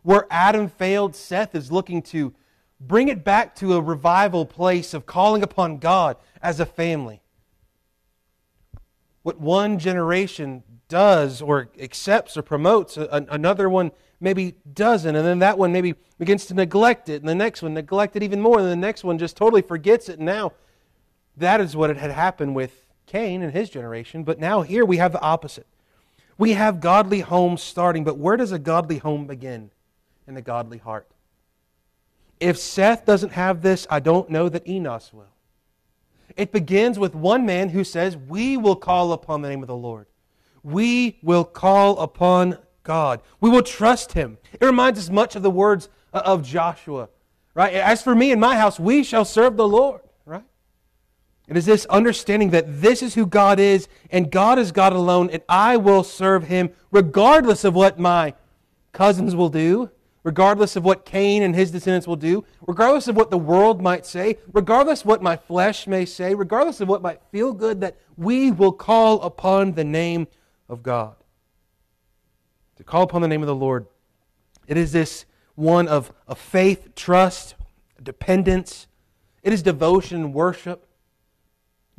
Where 0.03 0.27
Adam 0.29 0.67
failed, 0.67 1.15
Seth 1.15 1.55
is 1.55 1.71
looking 1.71 2.01
to 2.03 2.33
bring 2.79 3.07
it 3.07 3.23
back 3.23 3.55
to 3.55 3.73
a 3.73 3.81
revival 3.81 4.45
place 4.45 4.93
of 4.93 5.05
calling 5.05 5.43
upon 5.43 5.77
God 5.77 6.17
as 6.41 6.59
a 6.59 6.65
family. 6.65 7.21
What 9.23 9.39
one 9.39 9.79
generation 9.79 10.63
does 10.87 11.41
or 11.41 11.69
accepts 11.79 12.35
or 12.35 12.41
promotes, 12.41 12.97
another 12.97 13.69
one 13.69 13.91
maybe 14.19 14.55
doesn't, 14.73 15.15
and 15.15 15.25
then 15.25 15.39
that 15.39 15.57
one 15.57 15.71
maybe 15.71 15.95
begins 16.17 16.45
to 16.47 16.53
neglect 16.53 17.07
it, 17.07 17.21
and 17.21 17.29
the 17.29 17.35
next 17.35 17.61
one 17.61 17.73
neglect 17.73 18.15
it 18.15 18.23
even 18.23 18.41
more, 18.41 18.59
and 18.59 18.67
the 18.67 18.75
next 18.75 19.03
one 19.03 19.17
just 19.17 19.37
totally 19.37 19.61
forgets 19.61 20.09
it. 20.09 20.17
And 20.17 20.25
now 20.25 20.53
that 21.41 21.61
is 21.61 21.75
what 21.75 21.95
had 21.95 22.11
happened 22.11 22.55
with 22.55 22.87
Cain 23.05 23.41
and 23.41 23.51
his 23.51 23.69
generation, 23.69 24.23
but 24.23 24.39
now 24.39 24.61
here 24.61 24.85
we 24.85 24.97
have 24.97 25.11
the 25.11 25.21
opposite. 25.21 25.67
We 26.37 26.53
have 26.53 26.79
godly 26.79 27.19
homes 27.19 27.61
starting, 27.61 28.03
but 28.03 28.17
where 28.17 28.37
does 28.37 28.51
a 28.51 28.59
godly 28.59 28.97
home 28.97 29.27
begin? 29.27 29.69
In 30.27 30.33
the 30.33 30.41
godly 30.41 30.77
heart. 30.77 31.07
If 32.39 32.57
Seth 32.57 33.05
doesn't 33.05 33.33
have 33.33 33.61
this, 33.61 33.85
I 33.89 33.99
don't 33.99 34.29
know 34.29 34.49
that 34.49 34.67
Enos 34.67 35.13
will. 35.13 35.27
It 36.37 36.51
begins 36.51 36.97
with 36.97 37.13
one 37.13 37.45
man 37.45 37.69
who 37.69 37.83
says, 37.83 38.17
We 38.17 38.57
will 38.57 38.75
call 38.75 39.11
upon 39.11 39.41
the 39.41 39.49
name 39.49 39.61
of 39.61 39.67
the 39.67 39.75
Lord. 39.75 40.07
We 40.63 41.19
will 41.21 41.43
call 41.43 41.99
upon 41.99 42.57
God. 42.83 43.21
We 43.39 43.49
will 43.49 43.63
trust 43.63 44.13
him. 44.13 44.37
It 44.53 44.65
reminds 44.65 44.99
us 44.99 45.09
much 45.09 45.35
of 45.35 45.43
the 45.43 45.51
words 45.51 45.89
uh, 46.13 46.21
of 46.25 46.43
Joshua, 46.43 47.09
right? 47.53 47.73
As 47.73 48.01
for 48.01 48.15
me 48.15 48.31
and 48.31 48.39
my 48.39 48.55
house, 48.55 48.79
we 48.79 49.03
shall 49.03 49.25
serve 49.25 49.57
the 49.57 49.67
Lord? 49.67 50.01
It 51.51 51.57
is 51.57 51.65
this 51.65 51.85
understanding 51.87 52.51
that 52.51 52.81
this 52.81 53.03
is 53.03 53.13
who 53.13 53.25
God 53.25 53.59
is, 53.59 53.89
and 54.09 54.31
God 54.31 54.57
is 54.57 54.71
God 54.71 54.93
alone, 54.93 55.29
and 55.29 55.43
I 55.49 55.75
will 55.75 56.01
serve 56.01 56.45
him 56.45 56.69
regardless 56.91 57.65
of 57.65 57.75
what 57.75 57.99
my 57.99 58.35
cousins 58.93 59.35
will 59.35 59.49
do, 59.49 59.91
regardless 60.23 60.77
of 60.77 60.85
what 60.85 61.03
Cain 61.03 61.43
and 61.43 61.53
his 61.53 61.69
descendants 61.69 62.07
will 62.07 62.15
do, 62.15 62.45
regardless 62.65 63.09
of 63.09 63.17
what 63.17 63.31
the 63.31 63.37
world 63.37 63.81
might 63.81 64.05
say, 64.05 64.37
regardless 64.53 65.01
of 65.01 65.07
what 65.07 65.21
my 65.21 65.35
flesh 65.35 65.87
may 65.87 66.05
say, 66.05 66.33
regardless 66.33 66.79
of 66.79 66.87
what 66.87 67.01
might 67.01 67.21
feel 67.33 67.51
good, 67.51 67.81
that 67.81 67.97
we 68.15 68.49
will 68.49 68.71
call 68.71 69.21
upon 69.21 69.73
the 69.73 69.83
name 69.83 70.27
of 70.69 70.81
God. 70.81 71.15
To 72.77 72.85
call 72.85 73.03
upon 73.03 73.21
the 73.21 73.27
name 73.27 73.41
of 73.41 73.47
the 73.47 73.55
Lord, 73.55 73.87
it 74.67 74.77
is 74.77 74.93
this 74.93 75.25
one 75.55 75.89
of, 75.89 76.13
of 76.29 76.37
faith, 76.37 76.95
trust, 76.95 77.55
dependence. 78.01 78.87
It 79.43 79.51
is 79.51 79.61
devotion 79.61 80.31
worship. 80.31 80.87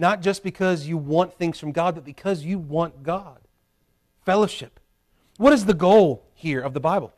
Not 0.02 0.20
just 0.20 0.42
because 0.42 0.88
you 0.88 0.96
want 0.96 1.32
things 1.32 1.60
from 1.60 1.70
God, 1.70 1.94
but 1.94 2.04
because 2.04 2.42
you 2.42 2.58
want 2.58 3.04
God. 3.04 3.38
Fellowship. 4.26 4.80
What 5.36 5.52
is 5.52 5.64
the 5.64 5.74
goal 5.74 6.24
here 6.34 6.60
of 6.60 6.74
the 6.74 6.80
Bible? 6.80 7.12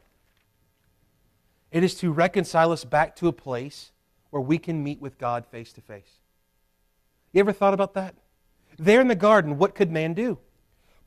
It 1.73 1.83
is 1.83 1.95
to 1.95 2.13
reconcile 2.13 2.73
us 2.73 2.85
back 2.85 3.17
to 3.17 3.27
a 3.27 3.33
place 3.33 3.91
where 4.29 4.43
we 4.43 4.59
can 4.59 4.85
meet 4.85 5.01
with 5.01 5.17
God 5.17 5.47
face 5.47 5.73
to 5.73 5.81
face. 5.81 6.19
You 7.33 7.41
ever 7.41 7.55
thought 7.55 7.73
about 7.73 7.95
that? 7.95 8.17
There 8.79 9.01
in 9.01 9.09
the 9.09 9.15
garden, 9.15 9.57
what 9.57 9.75
could 9.75 9.91
man 9.91 10.13
do? 10.13 10.37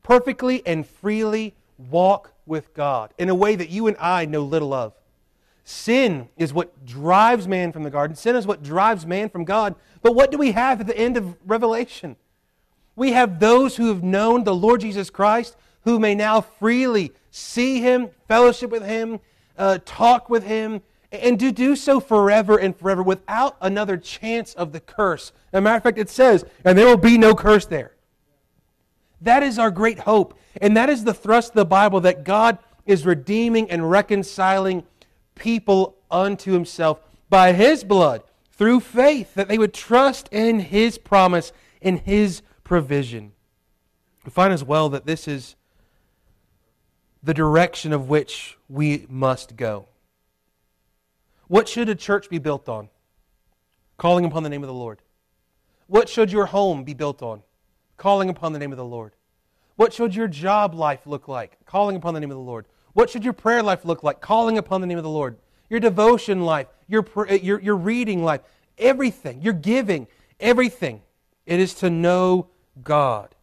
Perfectly 0.02 0.66
and 0.66 0.84
freely 0.84 1.54
walk 1.78 2.32
with 2.44 2.74
God 2.74 3.14
in 3.18 3.28
a 3.28 3.36
way 3.36 3.54
that 3.54 3.70
you 3.70 3.86
and 3.86 3.96
I 4.00 4.24
know 4.24 4.42
little 4.42 4.74
of. 4.74 4.94
Sin 5.70 6.30
is 6.38 6.54
what 6.54 6.86
drives 6.86 7.46
man 7.46 7.72
from 7.72 7.82
the 7.82 7.90
garden. 7.90 8.16
Sin 8.16 8.34
is 8.34 8.46
what 8.46 8.62
drives 8.62 9.04
man 9.04 9.28
from 9.28 9.44
God. 9.44 9.74
But 10.00 10.14
what 10.14 10.30
do 10.30 10.38
we 10.38 10.52
have 10.52 10.80
at 10.80 10.86
the 10.86 10.96
end 10.96 11.18
of 11.18 11.36
Revelation? 11.44 12.16
We 12.96 13.12
have 13.12 13.38
those 13.38 13.76
who 13.76 13.88
have 13.88 14.02
known 14.02 14.44
the 14.44 14.54
Lord 14.54 14.80
Jesus 14.80 15.10
Christ 15.10 15.58
who 15.82 15.98
may 15.98 16.14
now 16.14 16.40
freely 16.40 17.12
see 17.30 17.82
him, 17.82 18.08
fellowship 18.28 18.70
with 18.70 18.82
him, 18.82 19.20
uh, 19.58 19.80
talk 19.84 20.30
with 20.30 20.42
him, 20.42 20.80
and 21.12 21.38
to 21.38 21.52
do 21.52 21.76
so 21.76 22.00
forever 22.00 22.56
and 22.56 22.74
forever 22.74 23.02
without 23.02 23.58
another 23.60 23.98
chance 23.98 24.54
of 24.54 24.72
the 24.72 24.80
curse. 24.80 25.32
As 25.52 25.58
a 25.58 25.60
matter 25.60 25.76
of 25.76 25.82
fact, 25.82 25.98
it 25.98 26.08
says, 26.08 26.46
and 26.64 26.78
there 26.78 26.86
will 26.86 26.96
be 26.96 27.18
no 27.18 27.34
curse 27.34 27.66
there. 27.66 27.92
That 29.20 29.42
is 29.42 29.58
our 29.58 29.70
great 29.70 29.98
hope. 29.98 30.32
And 30.62 30.74
that 30.78 30.88
is 30.88 31.04
the 31.04 31.12
thrust 31.12 31.50
of 31.50 31.56
the 31.56 31.66
Bible 31.66 32.00
that 32.00 32.24
God 32.24 32.56
is 32.86 33.04
redeeming 33.04 33.70
and 33.70 33.90
reconciling 33.90 34.84
people 35.38 35.96
unto 36.10 36.52
himself 36.52 37.00
by 37.30 37.52
his 37.52 37.84
blood 37.84 38.22
through 38.52 38.80
faith, 38.80 39.34
that 39.34 39.48
they 39.48 39.58
would 39.58 39.72
trust 39.72 40.28
in 40.32 40.60
his 40.60 40.98
promise, 40.98 41.52
in 41.80 41.98
his 41.98 42.42
provision. 42.64 43.32
We 44.24 44.30
find 44.30 44.52
as 44.52 44.64
well 44.64 44.88
that 44.90 45.06
this 45.06 45.28
is 45.28 45.54
the 47.22 47.34
direction 47.34 47.92
of 47.92 48.08
which 48.08 48.58
we 48.68 49.06
must 49.08 49.56
go. 49.56 49.86
What 51.46 51.68
should 51.68 51.88
a 51.88 51.94
church 51.94 52.28
be 52.28 52.38
built 52.38 52.68
on? 52.68 52.88
Calling 53.96 54.24
upon 54.24 54.42
the 54.42 54.48
name 54.48 54.62
of 54.62 54.68
the 54.68 54.74
Lord. 54.74 55.00
What 55.86 56.08
should 56.08 56.30
your 56.30 56.46
home 56.46 56.84
be 56.84 56.94
built 56.94 57.22
on? 57.22 57.42
Calling 57.96 58.28
upon 58.28 58.52
the 58.52 58.58
name 58.58 58.72
of 58.72 58.78
the 58.78 58.84
Lord. 58.84 59.14
What 59.76 59.92
should 59.92 60.14
your 60.14 60.28
job 60.28 60.74
life 60.74 61.06
look 61.06 61.28
like? 61.28 61.64
Calling 61.64 61.96
upon 61.96 62.12
the 62.14 62.20
name 62.20 62.30
of 62.30 62.36
the 62.36 62.42
Lord. 62.42 62.66
What 62.92 63.10
should 63.10 63.24
your 63.24 63.32
prayer 63.32 63.62
life 63.62 63.84
look 63.84 64.02
like? 64.02 64.20
Calling 64.20 64.58
upon 64.58 64.80
the 64.80 64.86
name 64.86 64.98
of 64.98 65.04
the 65.04 65.10
Lord. 65.10 65.38
Your 65.70 65.80
devotion 65.80 66.42
life, 66.42 66.66
your, 66.86 67.06
uh, 67.16 67.34
your, 67.34 67.60
your 67.60 67.76
reading 67.76 68.24
life, 68.24 68.40
everything, 68.78 69.42
your 69.42 69.52
giving, 69.52 70.06
everything. 70.40 71.02
It 71.46 71.60
is 71.60 71.74
to 71.74 71.90
know 71.90 72.48
God. 72.82 73.34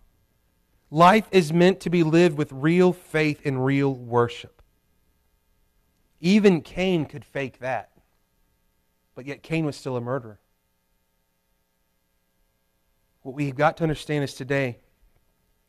Life 0.90 1.28
is 1.32 1.52
meant 1.52 1.80
to 1.82 1.90
be 1.90 2.04
lived 2.04 2.38
with 2.38 2.52
real 2.52 2.94
faith 2.94 3.42
and 3.46 3.64
real 3.64 3.94
worship. 3.94 4.62
Even 6.22 6.62
Cain 6.62 7.06
could 7.06 7.26
fake 7.26 7.60
that. 7.60 7.92
But 9.14 9.26
yet 9.26 9.44
Cain 9.44 9.66
was 9.66 9.76
still 9.76 9.96
a 9.96 10.02
murderer. 10.02 10.40
What 13.22 13.36
we've 13.36 13.56
got 13.56 13.78
to 13.78 13.84
understand 13.84 14.24
is 14.24 14.34
today 14.34 14.78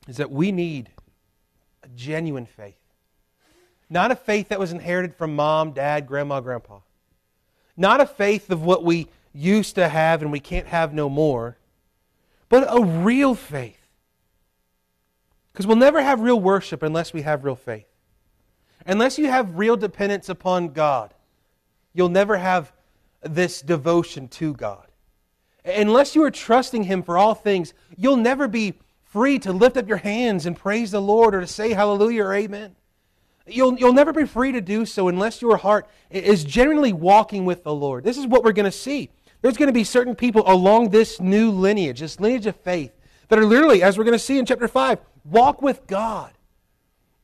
is 0.06 0.18
that 0.18 0.30
we 0.30 0.52
need 0.52 0.90
a 1.82 1.88
genuine 1.88 2.46
faith. 2.46 2.78
Not 3.88 4.10
a 4.10 4.16
faith 4.16 4.48
that 4.48 4.58
was 4.58 4.72
inherited 4.72 5.14
from 5.14 5.36
mom, 5.36 5.72
dad, 5.72 6.06
grandma, 6.06 6.40
grandpa. 6.40 6.80
Not 7.76 8.00
a 8.00 8.06
faith 8.06 8.50
of 8.50 8.62
what 8.62 8.84
we 8.84 9.08
used 9.32 9.74
to 9.74 9.88
have 9.88 10.22
and 10.22 10.32
we 10.32 10.40
can't 10.40 10.66
have 10.66 10.94
no 10.94 11.08
more, 11.08 11.56
but 12.48 12.66
a 12.68 12.82
real 12.82 13.34
faith. 13.34 13.86
Because 15.52 15.66
we'll 15.66 15.76
never 15.76 16.02
have 16.02 16.20
real 16.20 16.40
worship 16.40 16.82
unless 16.82 17.12
we 17.12 17.22
have 17.22 17.44
real 17.44 17.56
faith. 17.56 17.86
Unless 18.86 19.18
you 19.18 19.28
have 19.28 19.58
real 19.58 19.76
dependence 19.76 20.28
upon 20.28 20.68
God, 20.68 21.14
you'll 21.92 22.08
never 22.08 22.36
have 22.36 22.72
this 23.22 23.60
devotion 23.60 24.28
to 24.28 24.54
God. 24.54 24.86
Unless 25.64 26.14
you 26.14 26.22
are 26.22 26.30
trusting 26.30 26.84
Him 26.84 27.02
for 27.02 27.18
all 27.18 27.34
things, 27.34 27.74
you'll 27.96 28.16
never 28.16 28.46
be 28.46 28.74
free 29.02 29.38
to 29.40 29.52
lift 29.52 29.76
up 29.76 29.88
your 29.88 29.96
hands 29.96 30.46
and 30.46 30.56
praise 30.56 30.90
the 30.90 31.00
Lord 31.00 31.34
or 31.34 31.40
to 31.40 31.46
say 31.46 31.72
hallelujah 31.72 32.24
or 32.24 32.34
amen. 32.34 32.76
You'll, 33.46 33.78
you'll 33.78 33.92
never 33.92 34.12
be 34.12 34.24
free 34.24 34.52
to 34.52 34.60
do 34.60 34.84
so 34.84 35.08
unless 35.08 35.40
your 35.40 35.56
heart 35.56 35.88
is 36.10 36.44
genuinely 36.44 36.92
walking 36.92 37.44
with 37.44 37.62
the 37.62 37.74
Lord. 37.74 38.02
This 38.02 38.18
is 38.18 38.26
what 38.26 38.42
we're 38.42 38.52
going 38.52 38.64
to 38.64 38.72
see. 38.72 39.10
There's 39.40 39.56
going 39.56 39.68
to 39.68 39.72
be 39.72 39.84
certain 39.84 40.16
people 40.16 40.42
along 40.46 40.90
this 40.90 41.20
new 41.20 41.50
lineage, 41.50 42.00
this 42.00 42.18
lineage 42.18 42.46
of 42.46 42.56
faith, 42.56 42.92
that 43.28 43.38
are 43.38 43.44
literally, 43.44 43.82
as 43.82 43.96
we're 43.96 44.04
going 44.04 44.12
to 44.12 44.18
see 44.18 44.38
in 44.38 44.46
chapter 44.46 44.66
5, 44.66 44.98
walk 45.24 45.62
with 45.62 45.86
God. 45.86 46.32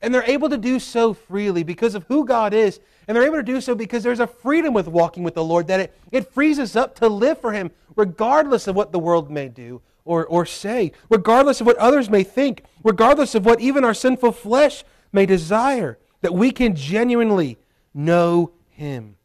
And 0.01 0.13
they're 0.13 0.23
able 0.23 0.49
to 0.49 0.57
do 0.57 0.79
so 0.79 1.13
freely 1.13 1.63
because 1.63 1.95
of 1.95 2.03
who 2.05 2.25
God 2.25 2.53
is. 2.53 2.79
And 3.07 3.15
they're 3.15 3.25
able 3.25 3.37
to 3.37 3.43
do 3.43 3.59
so 3.61 3.75
because 3.75 4.03
there's 4.03 4.19
a 4.19 4.27
freedom 4.27 4.73
with 4.73 4.87
walking 4.87 5.23
with 5.23 5.33
the 5.33 5.43
Lord 5.43 5.67
that 5.67 5.79
it, 5.79 5.97
it 6.11 6.31
frees 6.31 6.59
us 6.59 6.75
up 6.75 6.95
to 6.95 7.07
live 7.07 7.39
for 7.39 7.51
Him 7.53 7.71
regardless 7.95 8.67
of 8.67 8.75
what 8.75 8.91
the 8.91 8.99
world 8.99 9.29
may 9.29 9.47
do 9.47 9.81
or, 10.05 10.25
or 10.25 10.45
say, 10.45 10.91
regardless 11.09 11.61
of 11.61 11.67
what 11.67 11.77
others 11.77 12.09
may 12.09 12.23
think, 12.23 12.63
regardless 12.83 13.35
of 13.35 13.45
what 13.45 13.61
even 13.61 13.83
our 13.83 13.93
sinful 13.93 14.33
flesh 14.33 14.83
may 15.11 15.25
desire, 15.25 15.97
that 16.23 16.33
we 16.33 16.51
can 16.51 16.73
genuinely 16.73 17.57
know 17.93 18.51
Him. 18.69 19.17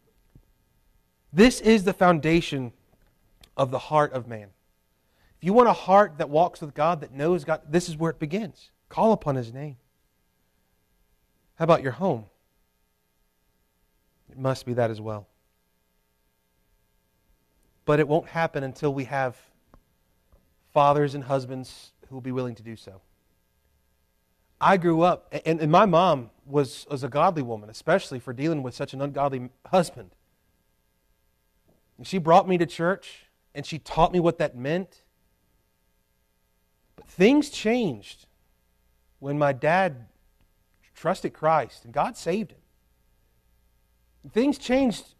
This 1.32 1.61
is 1.61 1.84
the 1.84 1.92
foundation 1.92 2.72
of 3.56 3.70
the 3.70 3.78
heart 3.78 4.12
of 4.12 4.26
man. 4.26 4.48
If 5.38 5.44
you 5.44 5.52
want 5.52 5.68
a 5.68 5.72
heart 5.72 6.18
that 6.18 6.28
walks 6.28 6.61
with 6.61 6.74
God, 6.74 7.00
that 7.00 7.12
knows 7.12 7.44
God, 7.44 7.62
this 7.68 7.88
is 7.88 7.96
where 7.96 8.11
it 8.11 8.18
begins. 8.18 8.72
Call 8.88 9.12
upon 9.12 9.37
His 9.37 9.54
name. 9.54 9.76
How 11.54 11.64
about 11.64 11.82
your 11.82 11.92
home? 11.92 12.24
It 14.30 14.38
must 14.38 14.66
be 14.66 14.74
that 14.74 14.90
as 14.90 15.00
well. 15.00 15.28
But 17.84 18.00
it 18.00 18.08
won't 18.08 18.26
happen 18.26 18.64
until 18.64 18.92
we 18.92 19.04
have 19.04 19.37
fathers 20.72 21.14
and 21.14 21.22
husbands 21.22 21.92
who 22.08 22.16
will 22.16 22.22
be 22.22 22.32
willing 22.32 22.56
to 22.56 22.62
do 22.64 22.74
so. 22.74 23.00
I 24.61 24.76
grew 24.76 25.02
up, 25.02 25.32
and, 25.46 25.61
and 25.61 25.70
my 25.70 25.87
mom 25.87 26.30
was, 26.48 26.87
was 26.90 27.04
a 27.04 27.08
godly 27.08 27.42
woman, 27.42 27.68
especially 27.70 28.18
for 28.18 28.32
dealing 28.32 28.62
with 28.62 28.74
such 28.74 28.94
an 28.94 29.02
ungodly 29.02 29.50
husband. 29.66 30.11
And 31.96 32.06
she 32.06 32.18
brought 32.18 32.48
me 32.48 32.58
to 32.58 32.66
church, 32.66 33.26
and 33.54 33.66
she 33.66 33.78
taught 33.78 34.12
me 34.12 34.20
what 34.20 34.38
that 34.38 34.56
meant. 34.56 35.02
But 36.96 37.06
things 37.06 37.50
changed 37.50 38.26
when 39.18 39.38
my 39.38 39.52
dad 39.52 40.06
trusted 40.94 41.32
Christ, 41.32 41.84
and 41.84 41.92
God 41.92 42.16
saved 42.16 42.52
him. 42.52 42.58
Things 44.32 44.58
changed 44.58 45.14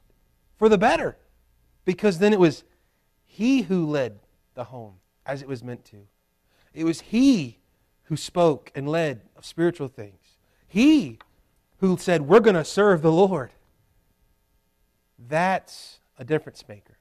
for 0.57 0.69
the 0.69 0.79
better 0.79 1.17
because 1.85 2.19
then 2.19 2.33
it 2.33 2.39
was 2.39 2.65
he 3.25 3.63
who 3.63 3.87
led 3.87 4.19
the 4.55 4.65
home 4.65 4.95
as 5.25 5.41
it 5.41 5.49
was 5.49 5.63
meant 5.63 5.85
to. 5.87 6.07
It 6.75 6.85
was 6.85 7.01
he 7.01 7.59
who 8.05 8.17
spoke 8.17 8.71
and 8.75 8.89
led 8.89 9.23
of 9.37 9.47
spiritual 9.47 9.89
things. 9.89 10.28
He 10.69 11.19
who 11.79 11.97
said, 11.97 12.23
We're 12.23 12.41
going 12.41 12.57
to 12.57 12.65
serve 12.65 13.03
the 13.03 13.13
Lord. 13.13 13.51
That's 15.19 15.99
a 16.19 16.25
difference 16.25 16.65
maker. 16.69 16.99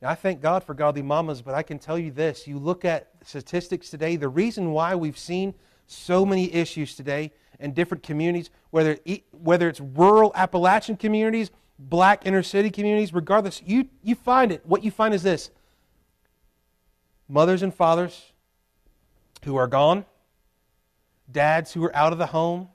Now, 0.00 0.10
I 0.10 0.14
thank 0.14 0.42
God 0.42 0.62
for 0.62 0.74
godly 0.74 1.02
mamas, 1.02 1.40
but 1.40 1.54
I 1.54 1.62
can 1.62 1.78
tell 1.78 1.98
you 1.98 2.10
this. 2.10 2.46
You 2.46 2.58
look 2.58 2.84
at 2.84 3.08
statistics 3.24 3.88
today, 3.88 4.16
the 4.16 4.28
reason 4.28 4.72
why 4.72 4.94
we've 4.94 5.18
seen 5.18 5.54
so 5.86 6.26
many 6.26 6.52
issues 6.52 6.94
today 6.94 7.32
in 7.58 7.72
different 7.72 8.02
communities, 8.02 8.50
whether, 8.70 8.98
whether 9.30 9.68
it's 9.68 9.80
rural 9.80 10.32
Appalachian 10.34 10.96
communities, 10.96 11.50
black 11.78 12.26
inner 12.26 12.42
city 12.42 12.70
communities, 12.70 13.14
regardless, 13.14 13.62
you, 13.64 13.88
you 14.02 14.14
find 14.14 14.52
it. 14.52 14.64
What 14.66 14.84
you 14.84 14.90
find 14.90 15.14
is 15.14 15.22
this 15.22 15.50
mothers 17.28 17.62
and 17.62 17.74
fathers 17.74 18.32
who 19.44 19.56
are 19.56 19.66
gone, 19.66 20.04
dads 21.30 21.72
who 21.72 21.84
are 21.84 21.94
out 21.94 22.12
of 22.12 22.18
the 22.18 22.26
home. 22.26 22.68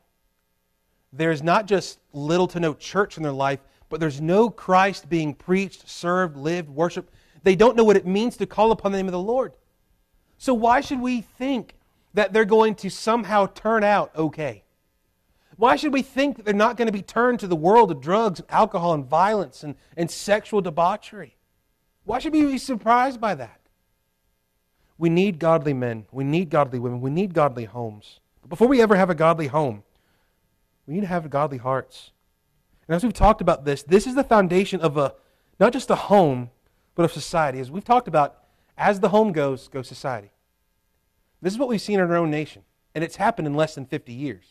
There's 1.12 1.42
not 1.42 1.66
just 1.66 2.00
little 2.14 2.48
to 2.48 2.60
no 2.60 2.74
church 2.74 3.18
in 3.18 3.24
their 3.24 3.32
life, 3.32 3.60
but 3.90 4.00
there's 4.00 4.22
no 4.22 4.50
Christ 4.50 5.10
being 5.10 5.34
preached, 5.34 5.90
served, 5.90 6.38
lived, 6.38 6.70
worshiped. 6.70 7.14
They 7.44 7.56
don't 7.56 7.76
know 7.76 7.84
what 7.84 7.98
it 7.98 8.06
means 8.06 8.38
to 8.38 8.46
call 8.46 8.72
upon 8.72 8.92
the 8.92 8.98
name 8.98 9.08
of 9.08 9.14
the 9.14 9.20
Lord. 9.20 9.54
So, 10.38 10.54
why 10.54 10.82
should 10.82 11.02
we 11.02 11.22
think 11.22 11.76
that 12.14 12.34
they're 12.34 12.46
going 12.46 12.76
to 12.76 12.90
somehow 12.90 13.48
turn 13.48 13.84
out 13.84 14.16
okay? 14.16 14.64
Why 15.58 15.76
should 15.76 15.92
we 15.92 16.02
think 16.02 16.38
that 16.38 16.46
they're 16.46 16.54
not 16.54 16.78
going 16.78 16.86
to 16.86 16.94
be 16.94 17.02
turned 17.02 17.42
to 17.42 17.48
the 17.48 17.56
world 17.56 17.92
of 17.92 18.00
drugs 18.00 18.40
and 18.40 18.50
alcohol 18.50 18.94
and 18.94 19.06
violence 19.06 19.64
and, 19.64 19.76
and 19.98 20.10
sexual 20.10 20.62
debauchery? 20.62 21.36
Why 22.06 22.20
should 22.20 22.32
we 22.32 22.46
be 22.46 22.58
surprised 22.58 23.20
by 23.20 23.36
that? 23.36 23.60
We 24.98 25.10
need 25.10 25.40
godly 25.40 25.74
men. 25.74 26.06
We 26.12 26.24
need 26.24 26.50
godly 26.50 26.80
women. 26.80 27.02
We 27.02 27.10
need 27.10 27.34
godly 27.34 27.66
homes. 27.66 28.20
But 28.50 28.56
before 28.56 28.68
we 28.68 28.82
ever 28.82 28.96
have 28.96 29.12
a 29.12 29.16
godly 29.16 29.48
home, 29.48 29.84
we 30.88 30.96
need 30.96 31.02
to 31.02 31.08
have 31.08 31.30
godly 31.30 31.60
hearts. 31.60 32.12
And 32.88 32.96
as 32.96 33.04
we've 33.04 33.14
talked 33.14 33.42
about 33.42 33.64
this, 33.64 33.84
this 33.84 34.08
is 34.08 34.16
the 34.16 34.24
foundation 34.24 34.82
of 34.82 34.98
a 34.98 35.14
not 35.60 35.72
just 35.72 35.92
a 35.92 35.96
home, 35.96 36.50
but 36.96 37.06
of 37.06 37.12
society. 37.12 37.60
As 37.60 37.70
we've 37.70 37.84
talked 37.84 38.08
about, 38.08 38.38
as 38.76 39.00
the 39.00 39.10
home 39.10 39.34
goes, 39.34 39.68
goes 39.68 39.88
society. 39.88 40.32
This 41.42 41.54
is 41.54 41.60
what 41.60 41.70
we've 41.70 41.82
seen 41.82 42.00
in 42.00 42.10
our 42.10 42.18
own 42.18 42.32
nation. 42.32 42.64
And 42.96 43.04
it's 43.04 43.18
happened 43.18 43.48
in 43.48 43.54
less 43.54 43.76
than 43.76 43.86
50 43.86 44.14
years. 44.14 44.46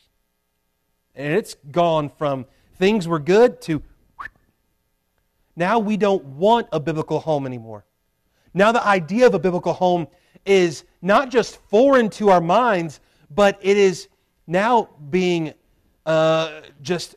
And 1.16 1.34
it's 1.34 1.56
gone 1.72 2.08
from 2.08 2.46
things 2.76 3.08
were 3.08 3.18
good 3.18 3.60
to 3.62 3.82
now 5.56 5.80
we 5.80 5.96
don't 5.96 6.24
want 6.24 6.68
a 6.70 6.78
biblical 6.78 7.18
home 7.18 7.44
anymore. 7.44 7.84
Now 8.54 8.70
the 8.70 8.86
idea 8.86 9.26
of 9.26 9.34
a 9.34 9.40
biblical 9.40 9.72
home 9.72 10.06
is 10.46 10.84
not 11.02 11.30
just 11.30 11.56
foreign 11.68 12.08
to 12.10 12.28
our 12.28 12.40
minds, 12.40 13.00
but 13.30 13.58
it 13.62 13.76
is 13.76 14.08
now 14.46 14.88
being 15.10 15.54
uh, 16.06 16.62
just 16.82 17.16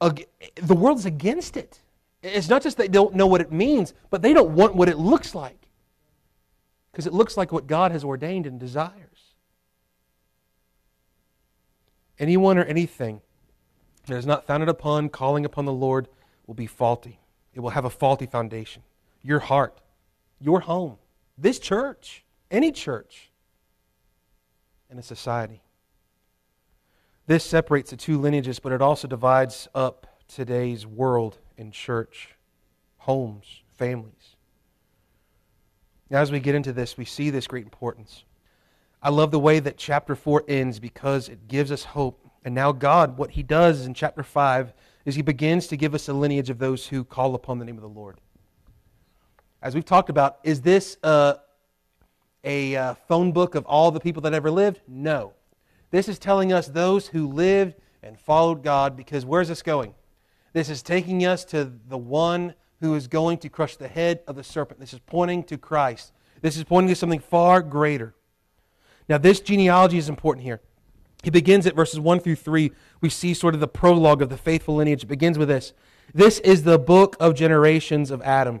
the 0.00 0.74
world's 0.74 1.06
against 1.06 1.56
it. 1.56 1.80
It's 2.22 2.48
not 2.48 2.62
just 2.62 2.76
they 2.76 2.88
don't 2.88 3.14
know 3.14 3.26
what 3.26 3.40
it 3.40 3.52
means, 3.52 3.94
but 4.10 4.22
they 4.22 4.32
don't 4.32 4.50
want 4.52 4.74
what 4.74 4.88
it 4.88 4.98
looks 4.98 5.34
like. 5.34 5.58
because 6.92 7.06
it 7.06 7.12
looks 7.12 7.36
like 7.36 7.52
what 7.52 7.66
God 7.66 7.90
has 7.92 8.04
ordained 8.04 8.46
and 8.46 8.60
desires. 8.60 9.34
Anyone 12.18 12.58
or 12.58 12.64
anything 12.64 13.22
that 14.06 14.16
is 14.16 14.26
not 14.26 14.46
founded 14.46 14.68
upon 14.68 15.08
calling 15.08 15.44
upon 15.44 15.64
the 15.64 15.72
Lord 15.72 16.08
will 16.46 16.54
be 16.54 16.66
faulty. 16.66 17.18
It 17.54 17.60
will 17.60 17.70
have 17.70 17.84
a 17.84 17.90
faulty 17.90 18.26
foundation. 18.26 18.82
Your 19.22 19.40
heart, 19.40 19.80
your 20.40 20.60
home, 20.60 20.98
this 21.38 21.58
church, 21.58 22.24
any 22.50 22.70
church, 22.72 23.31
and 24.92 25.00
a 25.00 25.02
society. 25.02 25.62
This 27.26 27.44
separates 27.44 27.90
the 27.90 27.96
two 27.96 28.20
lineages, 28.20 28.60
but 28.60 28.72
it 28.72 28.82
also 28.82 29.08
divides 29.08 29.66
up 29.74 30.06
today's 30.28 30.86
world 30.86 31.38
and 31.58 31.72
church, 31.72 32.30
homes, 32.98 33.62
families. 33.78 34.36
Now, 36.10 36.20
as 36.20 36.30
we 36.30 36.40
get 36.40 36.54
into 36.54 36.72
this, 36.72 36.96
we 36.96 37.04
see 37.04 37.30
this 37.30 37.46
great 37.46 37.64
importance. 37.64 38.24
I 39.02 39.08
love 39.08 39.30
the 39.30 39.38
way 39.38 39.60
that 39.60 39.78
chapter 39.78 40.14
4 40.14 40.44
ends 40.46 40.78
because 40.78 41.28
it 41.28 41.48
gives 41.48 41.72
us 41.72 41.84
hope. 41.84 42.28
And 42.44 42.54
now, 42.54 42.70
God, 42.70 43.16
what 43.16 43.30
He 43.30 43.42
does 43.42 43.86
in 43.86 43.94
chapter 43.94 44.22
5 44.22 44.74
is 45.06 45.14
He 45.14 45.22
begins 45.22 45.68
to 45.68 45.76
give 45.76 45.94
us 45.94 46.08
a 46.08 46.12
lineage 46.12 46.50
of 46.50 46.58
those 46.58 46.86
who 46.86 47.02
call 47.02 47.34
upon 47.34 47.58
the 47.58 47.64
name 47.64 47.76
of 47.76 47.82
the 47.82 47.88
Lord. 47.88 48.18
As 49.62 49.74
we've 49.74 49.84
talked 49.84 50.10
about, 50.10 50.38
is 50.42 50.60
this 50.60 50.98
a, 51.02 51.36
a 52.44 52.76
uh, 52.76 52.94
phone 53.08 53.32
book 53.32 53.54
of 53.54 53.64
all 53.66 53.90
the 53.90 54.00
people 54.00 54.22
that 54.22 54.34
ever 54.34 54.50
lived? 54.50 54.80
No. 54.86 55.32
This 55.90 56.08
is 56.08 56.18
telling 56.18 56.52
us 56.52 56.68
those 56.68 57.08
who 57.08 57.26
lived 57.26 57.74
and 58.02 58.18
followed 58.18 58.62
God 58.62 58.96
because 58.96 59.24
where's 59.24 59.48
this 59.48 59.62
going? 59.62 59.94
This 60.52 60.68
is 60.68 60.82
taking 60.82 61.24
us 61.24 61.44
to 61.46 61.72
the 61.88 61.98
one 61.98 62.54
who 62.80 62.94
is 62.94 63.06
going 63.06 63.38
to 63.38 63.48
crush 63.48 63.76
the 63.76 63.88
head 63.88 64.20
of 64.26 64.36
the 64.36 64.44
serpent. 64.44 64.80
This 64.80 64.92
is 64.92 65.00
pointing 65.00 65.44
to 65.44 65.56
Christ. 65.56 66.12
This 66.40 66.56
is 66.56 66.64
pointing 66.64 66.88
to 66.88 66.96
something 66.96 67.20
far 67.20 67.62
greater. 67.62 68.14
Now, 69.08 69.18
this 69.18 69.40
genealogy 69.40 69.98
is 69.98 70.08
important 70.08 70.44
here. 70.44 70.60
He 71.22 71.30
begins 71.30 71.66
at 71.66 71.76
verses 71.76 72.00
1 72.00 72.20
through 72.20 72.36
3. 72.36 72.72
We 73.00 73.08
see 73.08 73.32
sort 73.32 73.54
of 73.54 73.60
the 73.60 73.68
prologue 73.68 74.22
of 74.22 74.28
the 74.28 74.36
faithful 74.36 74.76
lineage. 74.76 75.04
It 75.04 75.08
begins 75.08 75.38
with 75.38 75.48
this 75.48 75.72
This 76.12 76.40
is 76.40 76.64
the 76.64 76.78
book 76.78 77.16
of 77.20 77.34
generations 77.34 78.10
of 78.10 78.20
Adam. 78.22 78.60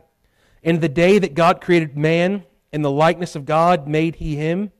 In 0.62 0.78
the 0.78 0.88
day 0.88 1.18
that 1.18 1.34
God 1.34 1.60
created 1.60 1.96
man, 1.96 2.44
in 2.72 2.82
the 2.82 2.90
likeness 2.90 3.36
of 3.36 3.44
God 3.44 3.86
made 3.86 4.16
he 4.16 4.36
him. 4.36 4.72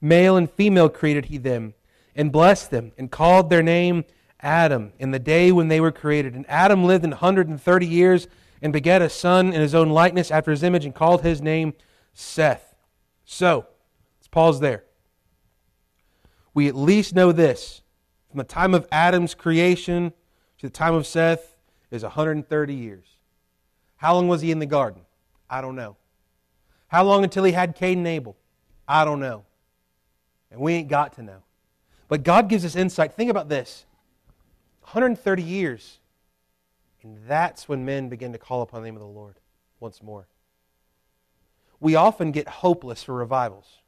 Male 0.00 0.36
and 0.36 0.50
female 0.50 0.88
created 0.88 1.26
he 1.26 1.38
them, 1.38 1.74
and 2.14 2.32
blessed 2.32 2.70
them, 2.70 2.92
and 2.96 3.10
called 3.10 3.50
their 3.50 3.62
name 3.62 4.04
Adam 4.40 4.92
in 4.98 5.10
the 5.10 5.18
day 5.18 5.52
when 5.52 5.68
they 5.68 5.80
were 5.80 5.92
created. 5.92 6.34
And 6.34 6.48
Adam 6.48 6.84
lived 6.84 7.04
an 7.04 7.10
130 7.10 7.86
years 7.86 8.28
and 8.62 8.72
begat 8.72 9.02
a 9.02 9.08
son 9.08 9.52
in 9.52 9.60
his 9.60 9.74
own 9.74 9.90
likeness 9.90 10.30
after 10.30 10.50
his 10.50 10.62
image 10.62 10.84
and 10.84 10.94
called 10.94 11.22
his 11.22 11.40
name 11.40 11.74
Seth. 12.12 12.74
So, 13.24 13.66
let's 14.18 14.28
pause 14.28 14.60
there. 14.60 14.84
We 16.54 16.68
at 16.68 16.74
least 16.74 17.14
know 17.14 17.32
this. 17.32 17.82
From 18.30 18.38
the 18.38 18.44
time 18.44 18.74
of 18.74 18.86
Adam's 18.92 19.34
creation 19.34 20.12
to 20.58 20.66
the 20.66 20.70
time 20.70 20.94
of 20.94 21.06
Seth 21.06 21.56
is 21.90 22.02
130 22.02 22.74
years. 22.74 23.06
How 23.96 24.14
long 24.14 24.28
was 24.28 24.40
he 24.40 24.50
in 24.50 24.58
the 24.58 24.66
garden? 24.66 25.02
I 25.48 25.60
don't 25.60 25.76
know. 25.76 25.96
How 26.90 27.04
long 27.04 27.24
until 27.24 27.44
he 27.44 27.52
had 27.52 27.74
Cain 27.74 27.98
and 27.98 28.08
Abel? 28.08 28.36
I 28.86 29.04
don't 29.04 29.20
know. 29.20 29.44
And 30.50 30.60
we 30.60 30.74
ain't 30.74 30.88
got 30.88 31.14
to 31.14 31.22
know. 31.22 31.42
But 32.08 32.24
God 32.24 32.48
gives 32.48 32.64
us 32.64 32.76
insight. 32.76 33.14
Think 33.14 33.30
about 33.30 33.48
this 33.48 33.84
130 34.82 35.42
years 35.42 36.00
and 37.02 37.18
that's 37.26 37.68
when 37.68 37.84
men 37.84 38.08
begin 38.08 38.32
to 38.32 38.38
call 38.38 38.62
upon 38.62 38.82
the 38.82 38.86
name 38.86 38.96
of 38.96 39.00
the 39.00 39.08
Lord 39.08 39.36
once 39.78 40.02
more. 40.02 40.28
We 41.78 41.94
often 41.94 42.30
get 42.30 42.46
hopeless 42.46 43.02
for 43.02 43.14
revivals. 43.14 43.78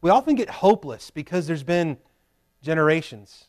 We 0.00 0.10
often 0.10 0.34
get 0.34 0.50
hopeless 0.50 1.10
because 1.10 1.46
there's 1.46 1.62
been 1.62 1.98
generations 2.62 3.46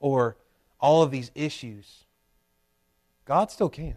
or 0.00 0.36
all 0.80 1.02
of 1.02 1.10
these 1.10 1.30
issues. 1.34 2.04
God 3.26 3.50
still 3.50 3.68
can. 3.68 3.96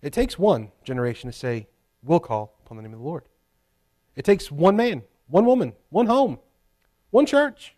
It 0.00 0.12
takes 0.12 0.38
one 0.38 0.72
generation 0.82 1.30
to 1.30 1.36
say, 1.36 1.68
We'll 2.02 2.18
call 2.18 2.58
upon 2.64 2.76
the 2.76 2.82
name 2.82 2.94
of 2.94 2.98
the 2.98 3.04
Lord. 3.04 3.22
It 4.16 4.24
takes 4.24 4.50
one 4.50 4.76
man, 4.76 5.02
one 5.28 5.46
woman, 5.46 5.72
one 5.90 6.06
home, 6.06 6.38
one 7.10 7.26
church. 7.26 7.74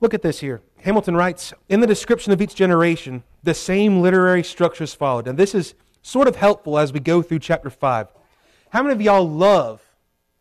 Look 0.00 0.14
at 0.14 0.22
this 0.22 0.40
here. 0.40 0.62
Hamilton 0.82 1.16
writes 1.16 1.52
In 1.68 1.80
the 1.80 1.86
description 1.86 2.32
of 2.32 2.40
each 2.40 2.54
generation, 2.54 3.22
the 3.42 3.54
same 3.54 4.00
literary 4.00 4.42
structure 4.42 4.84
is 4.84 4.94
followed. 4.94 5.28
And 5.28 5.38
this 5.38 5.54
is 5.54 5.74
sort 6.02 6.26
of 6.26 6.36
helpful 6.36 6.78
as 6.78 6.92
we 6.92 7.00
go 7.00 7.22
through 7.22 7.40
chapter 7.40 7.70
5. 7.70 8.08
How 8.70 8.82
many 8.82 8.94
of 8.94 9.02
y'all 9.02 9.28
love 9.28 9.82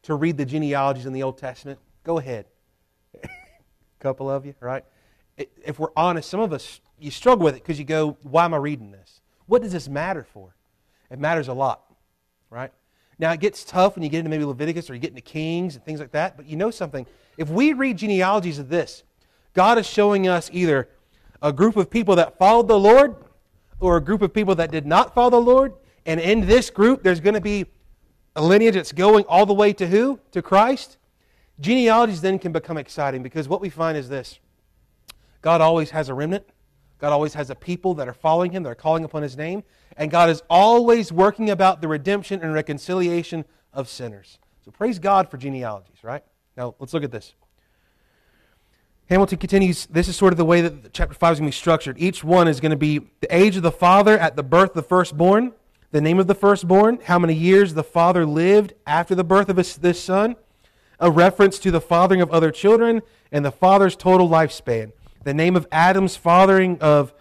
to 0.04 0.16
read 0.16 0.38
the 0.38 0.46
genealogies 0.46 1.06
in 1.06 1.14
the 1.14 1.24
Old 1.24 1.38
Testament? 1.38 1.80
Go 2.04 2.18
ahead. 2.20 2.46
A 3.24 3.30
couple 4.00 4.30
of 4.30 4.46
you, 4.46 4.56
right? 4.60 4.86
If 5.38 5.80
we're 5.80 5.92
honest, 5.96 6.30
some 6.30 6.40
of 6.40 6.54
us, 6.54 6.80
you 6.98 7.12
struggle 7.12 7.44
with 7.46 7.56
it 7.56 7.64
because 7.64 7.80
you 7.80 7.86
go, 7.86 8.18
why 8.24 8.46
am 8.46 8.54
I 8.54 8.58
reading 8.58 8.92
this? 8.92 9.22
What 9.46 9.62
does 9.62 9.72
this 9.72 9.90
matter 9.90 10.24
for? 10.24 10.56
It 11.10 11.20
matters 11.20 11.48
a 11.48 11.54
lot, 11.54 11.82
right? 12.50 12.72
Now, 13.20 13.34
it 13.34 13.42
gets 13.42 13.66
tough 13.66 13.96
when 13.96 14.04
you 14.04 14.10
get 14.10 14.20
into 14.20 14.30
maybe 14.30 14.46
Leviticus 14.46 14.90
or 14.90 14.94
you 14.94 15.00
get 15.00 15.10
into 15.10 15.22
Kings 15.22 15.76
and 15.76 15.84
things 15.84 16.00
like 16.00 16.12
that, 16.12 16.38
but 16.38 16.46
you 16.48 16.56
know 16.56 16.72
something? 16.72 17.06
If 17.38 17.50
we 17.50 17.74
read 17.74 17.98
genealogies 17.98 18.60
of 18.60 18.70
this, 18.70 19.04
God 19.54 19.78
is 19.78 19.86
showing 19.86 20.28
us 20.28 20.50
either 20.54 20.88
a 21.42 21.52
group 21.52 21.76
of 21.76 21.90
people 21.90 22.16
that 22.16 22.38
followed 22.38 22.70
the 22.70 22.80
Lord 22.80 23.16
or 23.80 23.98
a 23.98 24.02
group 24.02 24.22
of 24.22 24.34
people 24.34 24.56
that 24.56 24.72
did 24.72 24.86
not 24.86 25.14
follow 25.14 25.30
the 25.30 25.42
Lord. 25.42 25.74
And 26.06 26.20
in 26.20 26.48
this 26.48 26.70
group, 26.70 27.04
there's 27.04 27.20
going 27.20 27.34
to 27.34 27.42
be 27.42 27.66
a 28.36 28.42
lineage 28.42 28.76
that's 28.76 28.92
going 28.94 29.26
all 29.26 29.46
the 29.46 29.54
way 29.54 29.74
to 29.74 29.88
who? 29.88 30.20
To 30.32 30.42
Christ. 30.42 30.98
Genealogies 31.60 32.22
then 32.22 32.40
can 32.40 32.54
become 32.54 32.78
exciting 32.78 33.22
because 33.22 33.50
what 33.50 33.60
we 33.60 33.70
find 33.70 33.98
is 33.98 34.08
this 34.08 34.40
God 35.42 35.60
always 35.60 35.90
has 35.92 36.08
a 36.08 36.14
remnant. 36.14 36.46
God 37.00 37.12
always 37.14 37.34
has 37.34 37.50
a 37.50 37.56
people 37.56 37.94
that 37.96 38.08
are 38.08 38.14
following 38.14 38.52
him, 38.52 38.64
that 38.64 38.70
are 38.70 38.76
calling 38.76 39.04
upon 39.04 39.24
his 39.24 39.38
name. 39.38 39.64
And 39.98 40.12
God 40.12 40.30
is 40.30 40.44
always 40.50 41.12
working 41.12 41.50
about 41.50 41.82
the 41.82 41.88
redemption 41.88 42.42
and 42.42 42.54
reconciliation 42.54 43.46
of 43.74 43.90
sinners. 43.90 44.40
So 44.64 44.72
praise 44.72 45.00
God 45.00 45.32
for 45.32 45.38
genealogies, 45.38 46.04
right? 46.04 46.24
Now 46.58 46.76
let's 46.80 46.94
look 46.94 47.04
at 47.04 47.12
this. 47.12 47.34
Hamilton 49.10 49.40
continues, 49.40 49.88
this 49.88 50.08
is 50.08 50.16
sort 50.16 50.34
of 50.34 50.38
the 50.38 50.46
way 50.46 50.62
that 50.62 50.94
chapter 50.94 51.16
5 51.16 51.34
is 51.34 51.40
going 51.40 51.52
to 51.52 51.56
be 51.56 51.58
structured. 51.58 51.96
Each 51.98 52.24
one 52.24 52.48
is 52.48 52.60
going 52.60 52.72
to 52.72 52.78
be 52.78 53.00
the 53.22 53.36
age 53.36 53.56
of 53.56 53.64
the 53.64 53.72
father 53.72 54.20
at 54.20 54.36
the 54.36 54.44
birth 54.44 54.70
of 54.70 54.76
the 54.76 54.84
firstborn, 54.84 55.54
the 55.92 56.02
name 56.02 56.20
of 56.20 56.28
the 56.28 56.36
firstborn, 56.36 57.00
how 57.06 57.18
many 57.18 57.34
years 57.34 57.74
the 57.74 57.84
father 57.84 58.24
lived 58.26 58.74
after 58.86 59.16
the 59.16 59.24
birth 59.24 59.50
of 59.50 59.58
his, 59.58 59.78
this 59.78 60.00
son, 60.00 60.36
a 61.00 61.10
reference 61.10 61.58
to 61.60 61.72
the 61.72 61.82
fathering 61.82 62.22
of 62.22 62.30
other 62.30 62.52
children, 62.52 63.02
and 63.32 63.44
the 63.44 63.52
father's 63.52 63.96
total 63.96 64.30
lifespan. 64.30 64.92
The 65.24 65.34
name 65.34 65.56
of 65.56 65.68
Adam's 65.72 66.16
fathering 66.16 66.80
of, 66.80 67.14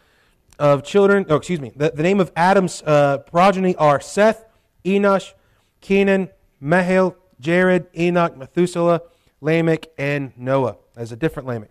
of 0.59 0.85
children, 0.85 1.27
oh, 1.29 1.37
excuse 1.37 1.61
me, 1.61 1.73
the, 1.75 1.91
the 1.91 2.03
name 2.03 2.21
of 2.21 2.33
Adam's 2.37 2.83
uh, 2.83 3.19
progeny 3.19 3.75
are 3.77 4.01
Seth, 4.01 4.45
Enosh, 4.85 5.33
Kenan, 5.81 6.29
Mahil, 6.63 7.17
Jared, 7.41 7.87
Enoch, 7.97 8.37
Methuselah, 8.37 9.03
Lamech, 9.41 9.87
and 9.99 10.33
Noah. 10.37 10.77
As 10.97 11.13
a 11.13 11.17
different 11.17 11.47
Lamech. 11.47 11.71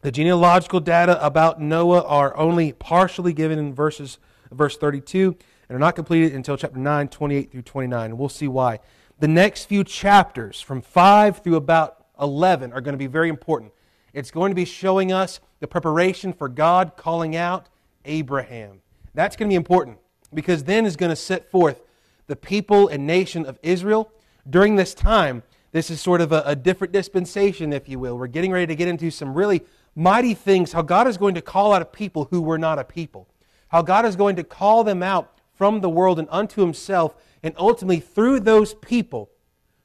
The 0.00 0.10
genealogical 0.10 0.80
data 0.80 1.22
about 1.24 1.60
Noah 1.60 2.02
are 2.04 2.36
only 2.36 2.72
partially 2.72 3.32
given 3.32 3.58
in 3.58 3.74
verses, 3.74 4.18
verse 4.50 4.76
32 4.78 5.36
and 5.68 5.76
are 5.76 5.80
not 5.80 5.96
completed 5.96 6.34
until 6.34 6.56
chapter 6.56 6.78
9, 6.78 7.08
28 7.08 7.50
through 7.50 7.62
29. 7.62 8.04
And 8.10 8.18
we'll 8.18 8.28
see 8.28 8.48
why. 8.48 8.80
The 9.18 9.28
next 9.28 9.64
few 9.64 9.82
chapters, 9.82 10.60
from 10.60 10.80
5 10.80 11.38
through 11.38 11.56
about 11.56 12.06
11, 12.20 12.72
are 12.72 12.80
going 12.80 12.92
to 12.92 12.98
be 12.98 13.06
very 13.06 13.28
important. 13.28 13.72
It's 14.16 14.30
going 14.30 14.50
to 14.50 14.54
be 14.54 14.64
showing 14.64 15.12
us 15.12 15.40
the 15.60 15.68
preparation 15.68 16.32
for 16.32 16.48
God 16.48 16.92
calling 16.96 17.36
out 17.36 17.68
Abraham. 18.06 18.80
That's 19.12 19.36
going 19.36 19.50
to 19.50 19.52
be 19.52 19.56
important 19.56 19.98
because 20.32 20.64
then 20.64 20.86
is 20.86 20.96
going 20.96 21.10
to 21.10 21.16
set 21.16 21.50
forth 21.50 21.82
the 22.26 22.34
people 22.34 22.88
and 22.88 23.06
nation 23.06 23.44
of 23.44 23.58
Israel. 23.62 24.10
During 24.48 24.76
this 24.76 24.94
time, 24.94 25.42
this 25.72 25.90
is 25.90 26.00
sort 26.00 26.22
of 26.22 26.32
a, 26.32 26.42
a 26.46 26.56
different 26.56 26.94
dispensation, 26.94 27.74
if 27.74 27.90
you 27.90 27.98
will. 27.98 28.16
We're 28.16 28.26
getting 28.26 28.52
ready 28.52 28.66
to 28.68 28.74
get 28.74 28.88
into 28.88 29.10
some 29.10 29.34
really 29.34 29.60
mighty 29.94 30.32
things, 30.32 30.72
how 30.72 30.80
God 30.80 31.06
is 31.06 31.18
going 31.18 31.34
to 31.34 31.42
call 31.42 31.74
out 31.74 31.82
a 31.82 31.84
people 31.84 32.28
who 32.30 32.40
were 32.40 32.56
not 32.56 32.78
a 32.78 32.84
people, 32.84 33.28
how 33.68 33.82
God 33.82 34.06
is 34.06 34.16
going 34.16 34.36
to 34.36 34.44
call 34.44 34.82
them 34.82 35.02
out 35.02 35.38
from 35.52 35.82
the 35.82 35.90
world 35.90 36.18
and 36.18 36.28
unto 36.30 36.62
himself, 36.62 37.14
and 37.42 37.54
ultimately 37.58 38.00
through 38.00 38.40
those 38.40 38.72
people, 38.72 39.28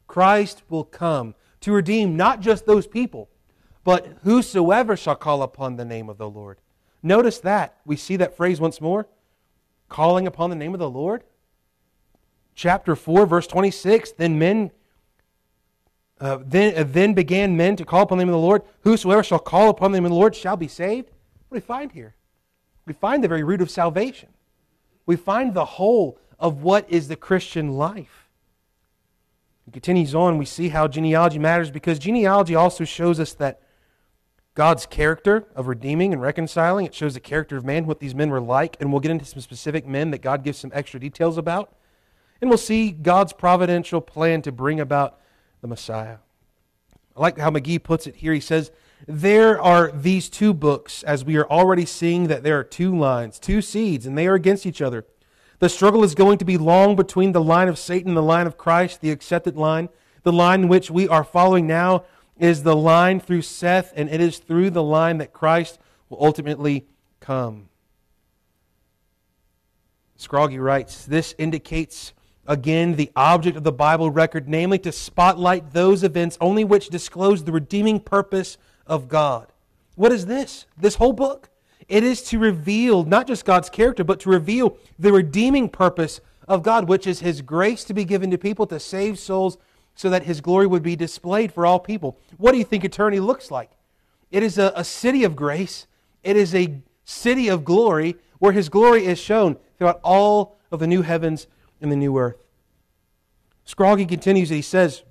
Christ 0.08 0.64
will 0.70 0.86
come 0.86 1.36
to 1.60 1.74
redeem 1.74 2.16
not 2.16 2.40
just 2.40 2.66
those 2.66 2.88
people, 2.88 3.28
but 3.84 4.18
whosoever 4.24 4.96
shall 4.96 5.16
call 5.16 5.42
upon 5.42 5.76
the 5.76 5.86
name 5.86 6.10
of 6.10 6.18
the 6.18 6.30
Lord. 6.30 6.60
Notice 7.04 7.40
that. 7.40 7.78
We 7.86 7.96
see 7.96 8.16
that 8.18 8.38
phrase 8.38 8.60
once 8.60 8.80
more 8.80 9.08
calling 9.90 10.26
upon 10.26 10.50
the 10.50 10.56
name 10.56 10.74
of 10.74 10.80
the 10.80 10.90
Lord. 10.90 11.24
Chapter 12.56 12.96
4, 12.96 13.26
verse 13.26 13.48
26 13.48 14.14
Then 14.14 14.40
men 14.40 14.72
uh, 16.22 16.38
then, 16.46 16.78
uh, 16.78 16.84
then 16.88 17.16
began 17.16 17.58
men 17.58 17.76
to 17.76 17.84
call 17.84 18.04
upon 18.04 18.20
the 18.20 18.24
name 18.24 18.30
of 18.30 18.40
the 18.40 18.46
Lord. 18.46 18.62
Whosoever 18.82 19.24
shall 19.24 19.40
call 19.40 19.70
upon 19.70 19.92
the 19.92 19.98
name 19.98 20.06
of 20.06 20.12
the 20.12 20.18
Lord 20.18 20.36
shall 20.36 20.56
be 20.56 20.68
saved. 20.68 21.10
What 21.50 21.58
do 21.58 21.62
we 21.62 21.62
find 21.62 21.92
here? 21.92 22.16
We 22.86 22.94
find 22.94 23.24
the 23.24 23.28
very 23.28 23.44
root 23.44 23.62
of 23.62 23.72
salvation. 23.72 24.30
We 25.08 25.16
find 25.16 25.54
the 25.54 25.66
whole 25.66 26.20
of 26.40 26.62
what 26.62 26.88
is 26.90 27.08
the 27.08 27.16
Christian 27.16 27.74
life. 27.74 28.30
It 29.68 29.74
continues 29.74 30.14
on, 30.14 30.38
we 30.38 30.46
see 30.46 30.70
how 30.70 30.88
genealogy 30.88 31.40
matters 31.40 31.72
because 31.72 31.98
genealogy 31.98 32.54
also 32.54 32.84
shows 32.84 33.20
us 33.20 33.34
that 33.34 33.62
God's 34.54 34.86
character 34.86 35.48
of 35.56 35.68
redeeming 35.68 36.12
and 36.12 36.22
reconciling. 36.22 36.86
It 36.86 36.94
shows 36.94 37.14
the 37.14 37.20
character 37.20 37.56
of 37.56 37.64
man, 37.64 37.86
what 37.86 38.00
these 38.00 38.14
men 38.14 38.30
were 38.30 38.42
like, 38.42 38.76
and 38.80 38.92
we'll 38.92 39.00
get 39.00 39.12
into 39.12 39.26
some 39.26 39.42
specific 39.42 39.88
men 39.88 40.12
that 40.12 40.22
God 40.22 40.44
gives 40.44 40.58
some 40.58 40.72
extra 40.74 41.00
details 41.00 41.38
about. 41.38 41.74
And 42.42 42.50
we'll 42.50 42.58
see 42.58 42.92
God's 42.92 43.34
providential 43.34 44.02
plan 44.02 44.42
to 44.42 44.52
bring 44.52 44.80
about 44.80 45.20
the 45.62 45.68
Messiah. 45.68 46.18
I 47.16 47.22
like 47.22 47.38
how 47.38 47.50
McGee 47.50 47.82
puts 47.82 48.08
it 48.08 48.16
here. 48.16 48.34
He 48.34 48.40
says, 48.40 48.72
There 49.08 49.62
are 49.62 49.92
these 49.92 50.30
two 50.30 50.54
books, 50.54 51.04
as 51.04 51.24
we 51.24 51.38
are 51.38 51.48
already 51.50 51.86
seeing 51.86 52.28
that 52.28 52.44
there 52.44 52.60
are 52.60 52.64
two 52.64 52.98
lines, 52.98 53.40
two 53.40 53.62
seeds, 53.62 54.06
and 54.06 54.18
they 54.18 54.28
are 54.28 54.36
against 54.36 54.66
each 54.66 54.82
other. 54.82 55.06
The 55.60 55.70
struggle 55.70 56.04
is 56.04 56.16
going 56.16 56.40
to 56.40 56.46
be 56.46 56.58
long 56.58 56.96
between 56.96 57.32
the 57.32 57.44
line 57.44 57.68
of 57.68 57.78
Satan 57.78 58.10
and 58.10 58.18
the 58.18 58.24
line 58.24 58.48
of 58.48 58.58
Christ, 58.58 59.00
the 59.00 59.12
accepted 59.12 59.56
line. 59.56 59.90
The 60.24 60.34
line 60.34 60.68
which 60.68 60.92
we 60.92 61.08
are 61.08 61.24
following 61.24 61.68
now 61.68 62.04
is 62.38 62.64
the 62.64 62.76
line 62.76 63.20
through 63.20 63.44
Seth, 63.44 63.94
and 63.96 64.10
it 64.10 64.22
is 64.22 64.40
through 64.40 64.70
the 64.72 64.84
line 64.84 65.18
that 65.20 65.34
Christ 65.34 65.80
will 66.10 66.24
ultimately 66.24 66.88
come. 67.20 67.70
Scroggie 70.18 70.64
writes 70.64 71.06
This 71.06 71.34
indicates 71.38 72.14
again 72.48 72.96
the 72.96 73.12
object 73.16 73.58
of 73.58 73.64
the 73.64 73.72
Bible 73.72 74.12
record, 74.12 74.48
namely 74.48 74.80
to 74.80 74.92
spotlight 74.92 75.74
those 75.74 76.04
events 76.04 76.38
only 76.42 76.64
which 76.64 76.90
disclose 76.90 77.44
the 77.44 77.52
redeeming 77.52 78.00
purpose 78.00 78.58
of 78.86 79.08
God. 79.08 79.52
What 79.96 80.12
is 80.12 80.26
this? 80.26 80.66
This 80.78 80.96
whole 80.96 81.14
book? 81.14 81.50
It 81.88 82.04
is 82.04 82.22
to 82.24 82.40
reveal 82.40 83.04
not 83.04 83.28
just 83.28 83.46
God's 83.46 83.70
character, 83.70 84.04
but 84.04 84.20
to 84.22 84.30
reveal 84.30 84.78
the 84.98 85.12
redeeming 85.12 85.70
purpose 85.70 86.22
of 86.48 86.64
God, 86.64 86.88
which 86.88 87.08
is 87.08 87.20
His 87.20 87.42
grace 87.42 87.84
to 87.86 87.94
be 87.94 88.06
given 88.06 88.32
to 88.32 88.38
people 88.38 88.66
to 88.68 88.80
save 88.80 89.20
souls 89.20 89.58
so 89.96 90.10
that 90.10 90.24
His 90.24 90.42
glory 90.42 90.68
would 90.68 90.84
be 90.84 90.96
displayed 90.96 91.54
for 91.54 91.66
all 91.66 91.80
people. 91.80 92.18
What 92.38 92.52
do 92.52 92.58
you 92.58 92.64
think 92.64 92.84
eternity 92.84 93.20
looks 93.20 93.52
like? 93.52 93.72
It 94.32 94.44
is 94.44 94.58
a, 94.58 94.72
a 94.76 94.84
city 94.84 95.24
of 95.24 95.36
grace, 95.36 95.88
it 96.24 96.36
is 96.36 96.56
a 96.56 96.82
city 97.06 97.48
of 97.48 97.66
glory 97.66 98.16
where 98.40 98.54
His 98.54 98.70
glory 98.70 99.06
is 99.06 99.20
shown 99.20 99.58
throughout 99.78 100.00
all 100.04 100.58
of 100.72 100.80
the 100.80 100.88
new 100.88 101.02
heavens 101.02 101.48
and 101.82 101.92
the 101.92 101.96
new 101.96 102.18
earth. 102.18 102.38
Scroggie 103.66 104.08
continues, 104.08 104.50
he 104.50 104.62
says, 104.62 105.04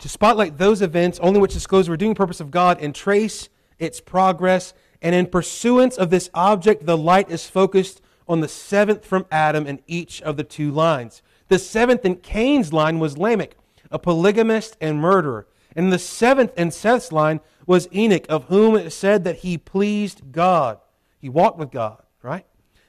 to 0.00 0.08
spotlight 0.08 0.58
those 0.58 0.82
events 0.82 1.18
only 1.20 1.40
which 1.40 1.52
disclose 1.52 1.86
the 1.86 1.92
redeeming 1.92 2.14
purpose 2.14 2.40
of 2.40 2.50
God 2.50 2.78
and 2.80 2.94
trace 2.94 3.48
its 3.78 4.00
progress 4.00 4.74
and 5.00 5.14
in 5.14 5.26
pursuance 5.26 5.96
of 5.96 6.10
this 6.10 6.30
object, 6.34 6.86
the 6.86 6.96
light 6.96 7.30
is 7.30 7.48
focused 7.48 8.00
on 8.26 8.40
the 8.40 8.48
seventh 8.48 9.04
from 9.04 9.26
Adam 9.30 9.66
in 9.66 9.80
each 9.86 10.20
of 10.22 10.36
the 10.36 10.44
two 10.44 10.70
lines. 10.70 11.22
The 11.48 11.58
seventh 11.58 12.04
in 12.04 12.16
Cain's 12.16 12.72
line 12.72 12.98
was 12.98 13.16
Lamech, 13.16 13.56
a 13.90 13.98
polygamist 13.98 14.76
and 14.80 15.00
murderer. 15.00 15.46
And 15.76 15.92
the 15.92 15.98
seventh 15.98 16.52
in 16.56 16.70
Seth's 16.70 17.12
line 17.12 17.40
was 17.66 17.88
Enoch, 17.94 18.26
of 18.28 18.44
whom 18.44 18.76
it 18.76 18.90
said 18.90 19.24
that 19.24 19.36
he 19.36 19.58
pleased 19.58 20.32
God. 20.32 20.78
He 21.18 21.28
walked 21.28 21.58
with 21.58 21.70
God, 21.70 22.02
right? 22.22 22.46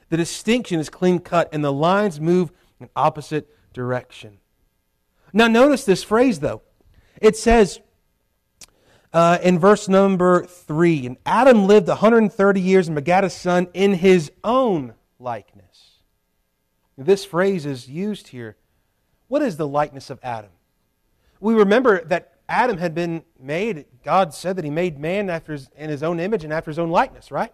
The 0.08 0.16
distinction 0.16 0.80
is 0.80 0.88
clean 0.88 1.18
cut, 1.18 1.48
and 1.52 1.62
the 1.62 1.72
lines 1.72 2.20
move 2.20 2.50
in 2.80 2.88
opposite 2.96 3.48
direction. 3.72 4.38
Now, 5.32 5.46
notice 5.46 5.84
this 5.84 6.02
phrase, 6.02 6.40
though. 6.40 6.62
It 7.20 7.36
says, 7.36 7.80
uh, 9.12 9.38
in 9.42 9.58
verse 9.58 9.88
number 9.88 10.44
3. 10.44 11.06
And 11.06 11.16
Adam 11.26 11.66
lived 11.66 11.88
130 11.88 12.60
years 12.60 12.88
and 12.88 12.94
begat 12.94 13.24
a 13.24 13.30
son 13.30 13.68
in 13.74 13.94
his 13.94 14.30
own 14.44 14.94
likeness. 15.18 15.98
This 16.96 17.24
phrase 17.24 17.66
is 17.66 17.88
used 17.88 18.28
here. 18.28 18.56
What 19.28 19.42
is 19.42 19.56
the 19.56 19.68
likeness 19.68 20.10
of 20.10 20.18
Adam? 20.22 20.50
We 21.40 21.54
remember 21.54 22.04
that 22.04 22.34
Adam 22.48 22.78
had 22.78 22.94
been 22.94 23.22
made, 23.38 23.86
God 24.04 24.34
said 24.34 24.56
that 24.56 24.64
he 24.64 24.70
made 24.70 24.98
man 24.98 25.30
after 25.30 25.52
his, 25.52 25.68
in 25.76 25.88
his 25.88 26.02
own 26.02 26.20
image 26.20 26.44
and 26.44 26.52
after 26.52 26.70
his 26.70 26.78
own 26.78 26.90
likeness, 26.90 27.30
right? 27.30 27.52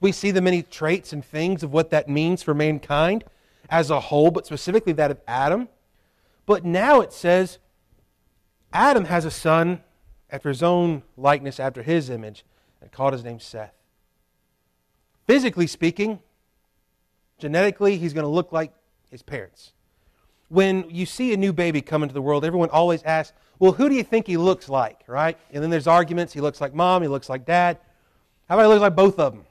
We 0.00 0.12
see 0.12 0.30
the 0.30 0.40
many 0.40 0.62
traits 0.62 1.12
and 1.12 1.24
things 1.24 1.62
of 1.62 1.72
what 1.72 1.90
that 1.90 2.08
means 2.08 2.42
for 2.42 2.54
mankind 2.54 3.24
as 3.68 3.90
a 3.90 4.00
whole, 4.00 4.30
but 4.30 4.46
specifically 4.46 4.94
that 4.94 5.10
of 5.10 5.20
Adam. 5.28 5.68
But 6.46 6.64
now 6.64 7.00
it 7.00 7.12
says 7.12 7.58
Adam 8.72 9.04
has 9.04 9.24
a 9.24 9.30
son 9.30 9.82
after 10.30 10.48
his 10.48 10.62
own 10.62 11.02
likeness, 11.16 11.60
after 11.60 11.82
his 11.82 12.08
image, 12.08 12.44
and 12.80 12.90
called 12.90 13.12
his 13.12 13.24
name 13.24 13.40
Seth. 13.40 13.74
Physically 15.26 15.66
speaking, 15.66 16.20
genetically, 17.38 17.98
he's 17.98 18.12
going 18.12 18.24
to 18.24 18.30
look 18.30 18.52
like 18.52 18.72
his 19.10 19.22
parents. 19.22 19.72
When 20.50 20.90
you 20.90 21.06
see 21.06 21.32
a 21.32 21.36
new 21.38 21.54
baby 21.54 21.80
come 21.80 22.02
into 22.02 22.12
the 22.12 22.20
world, 22.20 22.44
everyone 22.44 22.68
always 22.68 23.02
asks, 23.04 23.32
Well, 23.58 23.72
who 23.72 23.88
do 23.88 23.94
you 23.94 24.04
think 24.04 24.26
he 24.26 24.36
looks 24.36 24.68
like, 24.68 25.00
right? 25.06 25.38
And 25.50 25.62
then 25.62 25.70
there's 25.70 25.86
arguments. 25.86 26.34
He 26.34 26.42
looks 26.42 26.60
like 26.60 26.74
mom, 26.74 27.00
he 27.00 27.08
looks 27.08 27.28
like 27.28 27.46
dad. 27.46 27.78
How 28.48 28.56
about 28.56 28.64
he 28.64 28.68
looks 28.68 28.82
like 28.82 28.96
both 28.96 29.18
of 29.18 29.32
them? 29.32 29.46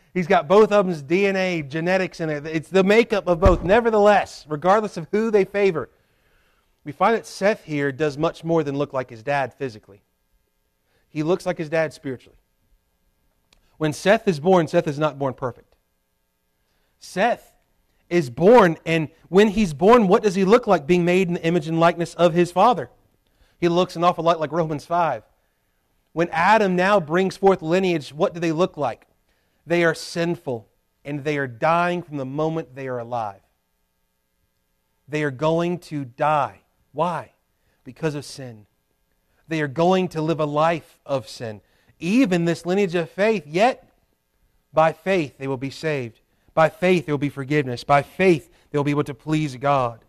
He's 0.14 0.28
got 0.28 0.46
both 0.46 0.70
of 0.70 0.86
them's 0.86 1.02
DNA, 1.02 1.68
genetics 1.68 2.20
in 2.20 2.30
it. 2.30 2.46
It's 2.46 2.68
the 2.68 2.84
makeup 2.84 3.26
of 3.26 3.40
both. 3.40 3.64
Nevertheless, 3.64 4.46
regardless 4.48 4.96
of 4.96 5.08
who 5.10 5.32
they 5.32 5.44
favor, 5.44 5.88
we 6.84 6.92
find 6.92 7.16
that 7.16 7.26
Seth 7.26 7.64
here 7.64 7.90
does 7.90 8.16
much 8.16 8.44
more 8.44 8.62
than 8.62 8.78
look 8.78 8.92
like 8.92 9.10
his 9.10 9.22
dad 9.22 9.52
physically 9.54 10.02
he 11.16 11.22
looks 11.22 11.46
like 11.46 11.56
his 11.56 11.70
dad 11.70 11.94
spiritually. 11.94 12.36
When 13.78 13.94
Seth 13.94 14.28
is 14.28 14.38
born, 14.38 14.68
Seth 14.68 14.86
is 14.86 14.98
not 14.98 15.18
born 15.18 15.32
perfect. 15.32 15.74
Seth 16.98 17.54
is 18.08 18.30
born, 18.30 18.76
and 18.86 19.08
when 19.28 19.48
he's 19.48 19.74
born, 19.74 20.08
what 20.08 20.22
does 20.22 20.34
he 20.34 20.44
look 20.44 20.66
like 20.66 20.86
being 20.86 21.04
made 21.04 21.28
in 21.28 21.34
the 21.34 21.44
image 21.44 21.66
and 21.66 21.80
likeness 21.80 22.14
of 22.14 22.34
his 22.34 22.52
father? 22.52 22.90
He 23.58 23.68
looks 23.68 23.96
an 23.96 24.04
awful 24.04 24.24
lot 24.24 24.40
like 24.40 24.52
Romans 24.52 24.84
5. 24.84 25.22
When 26.12 26.28
Adam 26.30 26.76
now 26.76 27.00
brings 27.00 27.36
forth 27.36 27.62
lineage, 27.62 28.12
what 28.12 28.32
do 28.32 28.40
they 28.40 28.52
look 28.52 28.76
like? 28.76 29.06
They 29.66 29.84
are 29.84 29.94
sinful, 29.94 30.68
and 31.04 31.24
they 31.24 31.36
are 31.36 31.46
dying 31.46 32.02
from 32.02 32.16
the 32.16 32.24
moment 32.24 32.74
they 32.74 32.88
are 32.88 32.98
alive. 32.98 33.40
They 35.08 35.22
are 35.22 35.30
going 35.30 35.78
to 35.80 36.04
die. 36.04 36.60
Why? 36.92 37.32
Because 37.84 38.14
of 38.14 38.24
sin 38.24 38.66
they 39.48 39.60
are 39.60 39.68
going 39.68 40.08
to 40.08 40.22
live 40.22 40.40
a 40.40 40.46
life 40.46 40.98
of 41.06 41.28
sin. 41.28 41.60
Even 41.98 42.44
this 42.44 42.66
lineage 42.66 42.94
of 42.94 43.10
faith, 43.10 43.46
yet 43.46 43.92
by 44.72 44.92
faith 44.92 45.38
they 45.38 45.46
will 45.46 45.56
be 45.56 45.70
saved. 45.70 46.20
By 46.56 46.68
faith 46.68 47.06
there 47.06 47.12
will 47.12 47.18
be 47.18 47.28
forgiveness. 47.28 47.84
By 47.84 48.02
faith 48.02 48.50
they 48.70 48.78
will 48.78 48.84
be 48.84 48.90
able 48.90 49.04
to 49.04 49.14
please 49.14 49.54
God. 49.54 50.04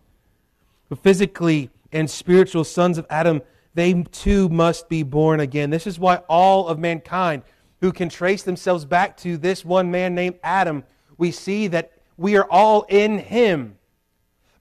But 0.90 1.04
physically 1.04 1.70
and 1.92 2.10
spiritual 2.10 2.64
sons 2.64 2.98
of 2.98 3.06
Adam, 3.12 3.44
they 3.76 4.02
too 4.12 4.50
must 4.50 4.90
be 4.90 5.04
born 5.04 5.40
again. 5.40 5.70
This 5.70 5.86
is 5.86 6.00
why 6.00 6.16
all 6.28 6.68
of 6.68 6.80
mankind 6.80 7.44
who 7.82 7.92
can 7.92 8.10
trace 8.10 8.42
themselves 8.42 8.84
back 8.84 9.16
to 9.18 9.38
this 9.38 9.64
one 9.64 9.92
man 9.92 10.16
named 10.16 10.40
Adam, 10.42 10.84
we 11.20 11.30
see 11.30 11.68
that 11.68 11.92
we 12.18 12.36
are 12.36 12.48
all 12.50 12.82
in 12.90 13.20
him. 13.20 13.78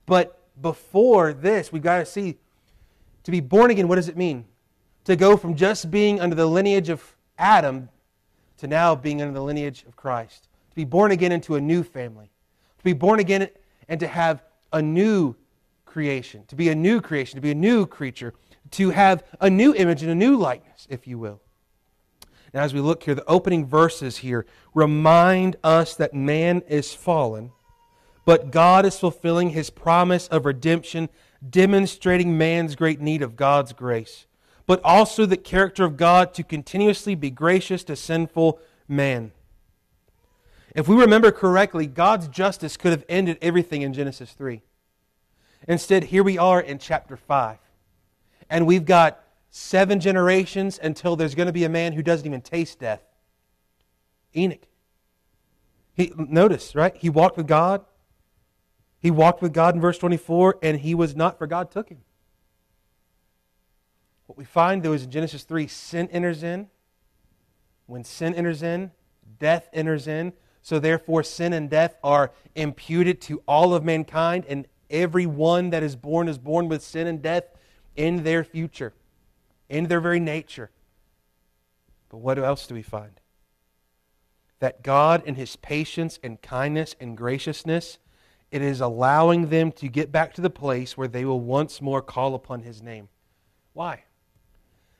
But 0.05 0.39
before 0.61 1.33
this, 1.33 1.71
we've 1.71 1.81
got 1.81 1.97
to 1.97 2.05
see 2.05 2.37
to 3.23 3.31
be 3.31 3.39
born 3.39 3.71
again, 3.71 3.87
what 3.87 3.95
does 3.95 4.09
it 4.09 4.15
mean? 4.15 4.45
to 5.07 5.15
go 5.15 5.37
from 5.37 5.55
just 5.55 5.89
being 5.89 6.19
under 6.19 6.35
the 6.35 6.45
lineage 6.45 6.89
of 6.89 7.15
Adam 7.37 7.87
to 8.57 8.67
now 8.67 8.93
being 8.93 9.21
under 9.21 9.33
the 9.33 9.41
lineage 9.41 9.85
of 9.87 9.95
Christ. 9.95 10.49
Be 10.77 10.85
born 10.85 11.09
again 11.09 11.31
into 11.31 11.55
a 11.55 11.59
new 11.59 11.81
family. 11.81 12.29
To 12.77 12.83
be 12.83 12.93
born 12.93 13.19
again 13.19 13.49
and 13.89 13.99
to 13.99 14.05
have 14.05 14.43
a 14.71 14.79
new 14.79 15.33
creation. 15.85 16.43
To 16.49 16.55
be 16.55 16.69
a 16.69 16.75
new 16.75 17.01
creation. 17.01 17.37
To 17.37 17.41
be 17.41 17.49
a 17.49 17.55
new 17.55 17.87
creature. 17.87 18.35
To 18.69 18.91
have 18.91 19.23
a 19.41 19.49
new 19.49 19.73
image 19.73 20.03
and 20.03 20.11
a 20.11 20.15
new 20.15 20.37
likeness, 20.37 20.85
if 20.87 21.07
you 21.07 21.17
will. 21.17 21.41
Now, 22.53 22.61
as 22.61 22.75
we 22.75 22.79
look 22.79 23.01
here, 23.01 23.15
the 23.15 23.25
opening 23.25 23.65
verses 23.65 24.17
here 24.17 24.45
remind 24.75 25.55
us 25.63 25.95
that 25.95 26.13
man 26.13 26.61
is 26.67 26.93
fallen, 26.93 27.53
but 28.23 28.51
God 28.51 28.85
is 28.85 28.99
fulfilling 28.99 29.49
his 29.49 29.71
promise 29.71 30.27
of 30.27 30.45
redemption, 30.45 31.09
demonstrating 31.49 32.37
man's 32.37 32.75
great 32.75 33.01
need 33.01 33.23
of 33.23 33.35
God's 33.35 33.73
grace 33.73 34.27
but 34.67 34.81
also 34.83 35.25
the 35.25 35.37
character 35.37 35.85
of 35.85 35.95
God 35.95 36.33
to 36.33 36.43
continuously 36.43 37.15
be 37.15 37.31
gracious 37.31 37.85
to 37.85 37.95
sinful 37.95 38.59
man. 38.85 39.31
If 40.77 40.87
we 40.87 40.95
remember 40.95 41.31
correctly, 41.31 41.87
God's 41.87 42.27
justice 42.27 42.77
could 42.77 42.91
have 42.91 43.03
ended 43.09 43.39
everything 43.41 43.81
in 43.81 43.93
Genesis 43.93 44.31
3. 44.33 44.61
Instead, 45.67 46.05
here 46.05 46.21
we 46.21 46.37
are 46.37 46.61
in 46.61 46.77
chapter 46.77 47.17
5. 47.17 47.57
And 48.47 48.67
we've 48.67 48.85
got 48.85 49.23
seven 49.49 49.99
generations 49.99 50.79
until 50.81 51.15
there's 51.15 51.33
going 51.33 51.47
to 51.47 51.51
be 51.51 51.63
a 51.63 51.69
man 51.69 51.93
who 51.93 52.03
doesn't 52.03 52.27
even 52.27 52.41
taste 52.41 52.79
death 52.79 53.01
Enoch. 54.35 54.67
He, 55.95 56.13
notice, 56.15 56.75
right? 56.75 56.95
He 56.95 57.09
walked 57.09 57.37
with 57.37 57.47
God. 57.47 57.83
He 58.99 59.09
walked 59.09 59.41
with 59.41 59.53
God 59.53 59.73
in 59.73 59.81
verse 59.81 59.97
24, 59.97 60.59
and 60.61 60.79
he 60.79 60.93
was 60.93 61.15
not, 61.15 61.39
for 61.39 61.47
God 61.47 61.71
took 61.71 61.89
him. 61.89 62.01
What 64.27 64.37
we 64.37 64.45
find, 64.45 64.83
though, 64.83 64.93
is 64.93 65.05
in 65.05 65.09
Genesis 65.09 65.41
3, 65.41 65.65
sin 65.65 66.07
enters 66.11 66.43
in. 66.43 66.67
When 67.87 68.03
sin 68.03 68.35
enters 68.35 68.61
in, 68.61 68.91
death 69.39 69.69
enters 69.73 70.07
in. 70.07 70.33
So, 70.61 70.79
therefore, 70.79 71.23
sin 71.23 71.53
and 71.53 71.69
death 71.69 71.95
are 72.03 72.31
imputed 72.55 73.21
to 73.21 73.41
all 73.47 73.73
of 73.73 73.83
mankind, 73.83 74.45
and 74.49 74.67
every 74.89 75.25
one 75.25 75.69
that 75.69 75.83
is 75.83 75.95
born 75.95 76.27
is 76.27 76.37
born 76.37 76.67
with 76.67 76.81
sin 76.81 77.07
and 77.07 77.21
death. 77.21 77.45
in 77.97 78.23
their 78.23 78.43
future, 78.43 78.93
in 79.67 79.87
their 79.87 79.99
very 79.99 80.19
nature. 80.19 80.69
But 82.09 82.19
what 82.19 82.39
else 82.39 82.67
do 82.67 82.75
we 82.75 82.83
find? 82.83 83.19
That 84.59 84.83
God, 84.83 85.23
in 85.25 85.35
His 85.35 85.55
patience 85.55 86.19
and 86.23 86.41
kindness 86.41 86.95
and 87.01 87.17
graciousness, 87.17 87.97
it 88.51 88.61
is 88.61 88.79
allowing 88.79 89.49
them 89.49 89.71
to 89.73 89.87
get 89.89 90.11
back 90.11 90.33
to 90.35 90.41
the 90.41 90.49
place 90.49 90.95
where 90.95 91.07
they 91.07 91.25
will 91.25 91.41
once 91.41 91.81
more 91.81 92.01
call 92.01 92.33
upon 92.33 92.61
His 92.61 92.81
name. 92.81 93.09
Why? 93.73 94.03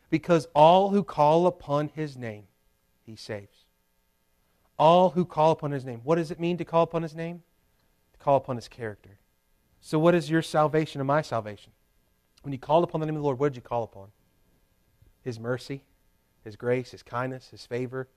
Because 0.10 0.47
all 0.53 0.89
who 0.89 1.03
call 1.03 1.47
upon 1.47 1.89
His 1.89 2.18
name, 2.18 2.43
He 3.05 3.16
saves. 3.16 3.57
All 4.80 5.11
who 5.11 5.25
call 5.25 5.51
upon 5.51 5.71
His 5.71 5.86
name. 5.86 6.01
What 6.03 6.15
does 6.15 6.32
it 6.32 6.39
mean 6.39 6.57
to 6.57 6.65
call 6.65 6.84
upon 6.84 7.03
His 7.03 7.15
name? 7.15 7.43
To 8.13 8.19
call 8.19 8.38
upon 8.38 8.55
His 8.55 8.67
character. 8.67 9.17
So, 9.82 9.97
what 9.97 10.15
is 10.15 10.30
your 10.30 10.41
salvation 10.41 11.01
and 11.01 11.07
my 11.07 11.21
salvation? 11.21 11.71
When 12.43 12.51
you 12.51 12.59
called 12.59 12.84
upon 12.84 13.01
the 13.01 13.07
name 13.07 13.15
of 13.15 13.21
the 13.21 13.25
Lord, 13.25 13.39
what 13.39 13.49
did 13.49 13.55
you 13.55 13.61
call 13.61 13.84
upon? 13.84 14.09
His 15.23 15.39
mercy, 15.39 15.84
His 16.43 16.55
grace, 16.55 16.91
His 16.91 17.03
kindness, 17.03 17.49
His 17.49 17.65
favor, 17.65 18.07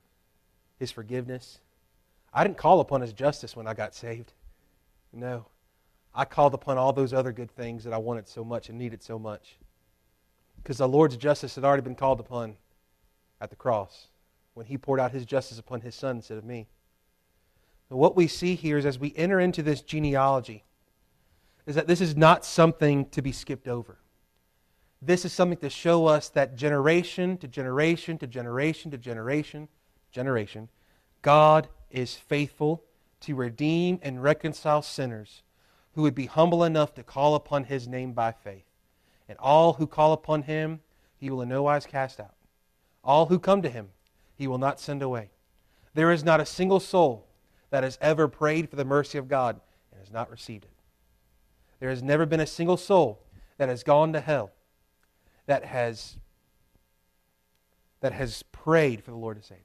His 0.78 0.90
forgiveness. 0.90 1.60
I 2.32 2.44
didn't 2.44 2.58
call 2.58 2.80
upon 2.80 3.00
His 3.00 3.12
justice 3.12 3.56
when 3.56 3.66
I 3.66 3.74
got 3.74 3.94
saved. 3.94 4.32
No. 5.12 5.46
I 6.14 6.24
called 6.24 6.54
upon 6.54 6.76
all 6.76 6.92
those 6.92 7.12
other 7.12 7.32
good 7.32 7.50
things 7.50 7.84
that 7.84 7.92
I 7.92 7.98
wanted 7.98 8.28
so 8.28 8.44
much 8.44 8.68
and 8.68 8.78
needed 8.78 9.02
so 9.02 9.18
much. 9.18 9.56
Because 10.56 10.78
the 10.78 10.88
Lord's 10.88 11.16
justice 11.16 11.54
had 11.54 11.64
already 11.64 11.82
been 11.82 11.94
called 11.94 12.20
upon 12.20 12.56
at 13.40 13.50
the 13.50 13.56
cross 13.56 14.08
when 14.54 14.66
He 14.66 14.78
poured 14.78 15.00
out 15.00 15.12
His 15.12 15.24
justice 15.24 15.58
upon 15.58 15.80
His 15.80 15.94
Son 15.94 16.16
instead 16.16 16.38
of 16.38 16.44
me. 16.44 16.68
And 17.88 17.98
what 17.98 18.16
we 18.16 18.26
see 18.26 18.54
here 18.54 18.78
is 18.78 18.86
as 18.86 18.98
we 18.98 19.12
enter 19.16 19.40
into 19.40 19.62
this 19.62 19.82
genealogy, 19.82 20.64
is 21.66 21.74
that 21.74 21.86
this 21.86 22.00
is 22.00 22.16
not 22.16 22.44
something 22.44 23.06
to 23.10 23.22
be 23.22 23.32
skipped 23.32 23.68
over. 23.68 23.98
This 25.02 25.24
is 25.24 25.32
something 25.32 25.58
to 25.58 25.70
show 25.70 26.06
us 26.06 26.28
that 26.30 26.56
generation 26.56 27.36
to 27.38 27.48
generation 27.48 28.18
to 28.18 28.26
generation 28.26 28.90
to 28.90 28.98
generation, 28.98 29.68
generation, 30.12 30.68
God 31.22 31.68
is 31.90 32.14
faithful 32.14 32.84
to 33.20 33.34
redeem 33.34 33.98
and 34.02 34.22
reconcile 34.22 34.82
sinners 34.82 35.42
who 35.94 36.02
would 36.02 36.14
be 36.14 36.26
humble 36.26 36.64
enough 36.64 36.94
to 36.94 37.02
call 37.02 37.34
upon 37.34 37.64
his 37.64 37.88
name 37.88 38.12
by 38.12 38.32
faith. 38.32 38.64
And 39.28 39.38
all 39.38 39.74
who 39.74 39.86
call 39.86 40.12
upon 40.12 40.42
him, 40.42 40.80
he 41.16 41.30
will 41.30 41.42
in 41.42 41.48
no 41.48 41.62
wise 41.62 41.86
cast 41.86 42.20
out. 42.20 42.34
All 43.04 43.26
who 43.26 43.38
come 43.38 43.62
to 43.62 43.68
him, 43.68 43.90
he 44.40 44.46
will 44.46 44.56
not 44.56 44.80
send 44.80 45.02
away. 45.02 45.28
There 45.92 46.10
is 46.10 46.24
not 46.24 46.40
a 46.40 46.46
single 46.46 46.80
soul 46.80 47.26
that 47.68 47.84
has 47.84 47.98
ever 48.00 48.26
prayed 48.26 48.70
for 48.70 48.76
the 48.76 48.86
mercy 48.86 49.18
of 49.18 49.28
God 49.28 49.60
and 49.92 50.00
has 50.00 50.10
not 50.10 50.30
received 50.30 50.64
it. 50.64 50.70
There 51.78 51.90
has 51.90 52.02
never 52.02 52.24
been 52.24 52.40
a 52.40 52.46
single 52.46 52.78
soul 52.78 53.22
that 53.58 53.68
has 53.68 53.82
gone 53.82 54.14
to 54.14 54.20
hell 54.20 54.50
that 55.44 55.66
has 55.66 56.16
that 58.00 58.12
has 58.14 58.42
prayed 58.44 59.04
for 59.04 59.10
the 59.10 59.18
Lord 59.18 59.38
to 59.42 59.46
save. 59.46 59.58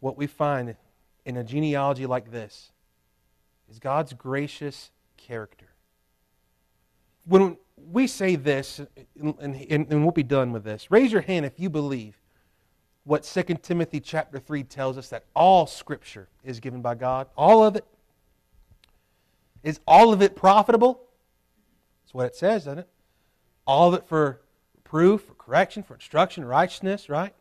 What 0.00 0.18
we 0.18 0.26
find 0.26 0.76
in 1.24 1.38
a 1.38 1.44
genealogy 1.44 2.04
like 2.04 2.30
this 2.30 2.72
is 3.70 3.78
God's 3.78 4.12
gracious 4.12 4.90
character. 5.16 5.68
When 7.24 7.56
we 7.74 8.06
say 8.06 8.36
this, 8.36 8.82
and, 9.18 9.34
and, 9.40 9.90
and, 9.90 10.02
we'll 10.02 10.10
be 10.10 10.22
done 10.22 10.52
with 10.52 10.64
this, 10.64 10.90
raise 10.90 11.10
your 11.10 11.22
hand 11.22 11.46
if 11.46 11.58
you 11.58 11.70
believe 11.70 12.20
what 13.06 13.22
2 13.22 13.42
Timothy 13.62 14.00
chapter 14.00 14.40
3 14.40 14.64
tells 14.64 14.98
us 14.98 15.08
that 15.10 15.24
all 15.32 15.68
Scripture 15.68 16.28
is 16.42 16.58
given 16.58 16.82
by 16.82 16.96
God. 16.96 17.28
All 17.36 17.62
of 17.62 17.76
it. 17.76 17.84
Is 19.62 19.78
all 19.86 20.12
of 20.12 20.22
it 20.22 20.34
profitable? 20.34 21.00
That's 22.02 22.14
what 22.14 22.26
it 22.26 22.34
says, 22.34 22.64
doesn't 22.64 22.80
it? 22.80 22.88
All 23.64 23.94
of 23.94 23.94
it 23.94 24.08
for 24.08 24.40
proof, 24.82 25.22
for 25.22 25.34
correction, 25.34 25.84
for 25.84 25.94
instruction, 25.94 26.44
righteousness, 26.44 27.08
right? 27.08 27.32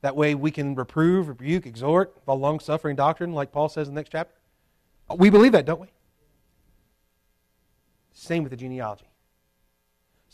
That 0.00 0.16
way 0.16 0.34
we 0.34 0.50
can 0.52 0.74
reprove, 0.74 1.28
rebuke, 1.28 1.66
exhort, 1.66 2.16
follow 2.24 2.38
long 2.38 2.60
suffering 2.60 2.96
doctrine, 2.96 3.34
like 3.34 3.52
Paul 3.52 3.68
says 3.68 3.88
in 3.88 3.94
the 3.94 3.98
next 3.98 4.10
chapter. 4.10 4.34
We 5.14 5.28
believe 5.28 5.52
that, 5.52 5.66
don't 5.66 5.80
we? 5.80 5.88
Same 8.14 8.42
with 8.42 8.50
the 8.50 8.56
genealogy. 8.56 9.04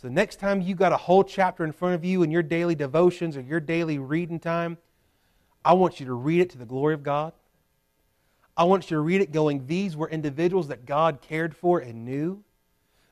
The 0.04 0.10
next 0.10 0.38
time 0.38 0.60
you 0.60 0.74
got 0.74 0.92
a 0.92 0.98
whole 0.98 1.24
chapter 1.24 1.64
in 1.64 1.72
front 1.72 1.94
of 1.94 2.04
you 2.04 2.22
in 2.22 2.30
your 2.30 2.42
daily 2.42 2.74
devotions 2.74 3.38
or 3.38 3.40
your 3.40 3.58
daily 3.58 3.98
reading 3.98 4.38
time, 4.38 4.76
I 5.64 5.72
want 5.72 5.98
you 5.98 6.04
to 6.04 6.12
read 6.12 6.42
it 6.42 6.50
to 6.50 6.58
the 6.58 6.66
glory 6.66 6.92
of 6.92 7.02
God. 7.02 7.32
I 8.54 8.64
want 8.64 8.90
you 8.90 8.98
to 8.98 9.00
read 9.00 9.22
it 9.22 9.32
going, 9.32 9.66
these 9.66 9.96
were 9.96 10.06
individuals 10.10 10.68
that 10.68 10.84
God 10.84 11.22
cared 11.22 11.56
for 11.56 11.78
and 11.78 12.04
knew. 12.04 12.44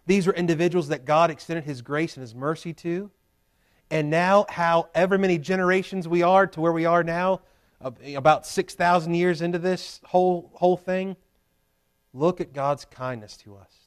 These 0.04 0.26
were 0.26 0.34
individuals 0.34 0.88
that 0.88 1.06
God 1.06 1.30
extended 1.30 1.64
His 1.64 1.80
grace 1.80 2.18
and 2.18 2.20
His 2.20 2.34
mercy 2.34 2.74
to. 2.74 3.10
And 3.90 4.10
now, 4.10 4.44
however 4.50 5.16
many 5.16 5.38
generations 5.38 6.06
we 6.06 6.22
are 6.22 6.46
to 6.46 6.60
where 6.60 6.72
we 6.72 6.84
are 6.84 7.02
now, 7.02 7.40
about 7.80 8.46
6,000 8.46 9.14
years 9.14 9.40
into 9.40 9.58
this 9.58 10.02
whole, 10.04 10.50
whole 10.56 10.76
thing, 10.76 11.16
look 12.12 12.42
at 12.42 12.52
God's 12.52 12.84
kindness 12.84 13.38
to 13.38 13.56
us. 13.56 13.81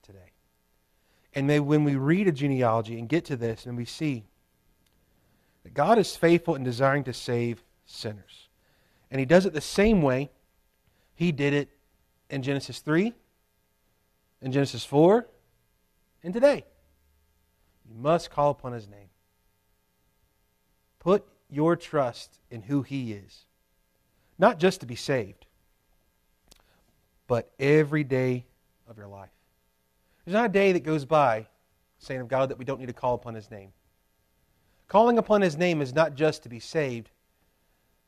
And 1.35 1.47
may, 1.47 1.59
when 1.59 1.83
we 1.83 1.97
read 1.97 2.27
a 2.27 2.31
genealogy 2.31 2.97
and 2.97 3.09
get 3.09 3.25
to 3.25 3.35
this 3.35 3.65
and 3.65 3.75
we 3.75 3.85
see 3.85 4.23
that 5.63 5.73
God 5.73 5.97
is 5.97 6.15
faithful 6.15 6.55
in 6.55 6.63
desiring 6.63 7.03
to 7.03 7.13
save 7.13 7.61
sinners. 7.85 8.47
And 9.11 9.19
He 9.19 9.25
does 9.25 9.45
it 9.45 9.53
the 9.53 9.61
same 9.61 10.01
way 10.01 10.31
He 11.13 11.33
did 11.33 11.53
it 11.53 11.69
in 12.29 12.41
Genesis 12.41 12.79
3, 12.79 13.13
in 14.41 14.51
Genesis 14.51 14.85
4, 14.85 15.27
and 16.23 16.33
today. 16.33 16.63
You 17.87 17.95
must 18.01 18.31
call 18.31 18.51
upon 18.51 18.71
His 18.73 18.87
name. 18.87 19.09
Put 20.99 21.25
your 21.49 21.75
trust 21.75 22.39
in 22.49 22.63
who 22.63 22.81
He 22.81 23.11
is. 23.11 23.45
Not 24.39 24.59
just 24.59 24.79
to 24.81 24.85
be 24.85 24.95
saved, 24.95 25.45
but 27.27 27.51
every 27.59 28.03
day 28.03 28.45
of 28.87 28.97
your 28.97 29.07
life. 29.07 29.29
There's 30.25 30.33
not 30.33 30.47
a 30.47 30.53
day 30.53 30.71
that 30.71 30.83
goes 30.83 31.05
by, 31.05 31.47
saying 31.99 32.21
of 32.21 32.27
God, 32.27 32.49
that 32.49 32.57
we 32.57 32.65
don't 32.65 32.79
need 32.79 32.87
to 32.87 32.93
call 32.93 33.13
upon 33.13 33.35
His 33.35 33.51
name. 33.51 33.69
Calling 34.87 35.17
upon 35.17 35.41
His 35.41 35.55
name 35.55 35.81
is 35.81 35.93
not 35.93 36.15
just 36.15 36.43
to 36.43 36.49
be 36.49 36.59
saved, 36.59 37.11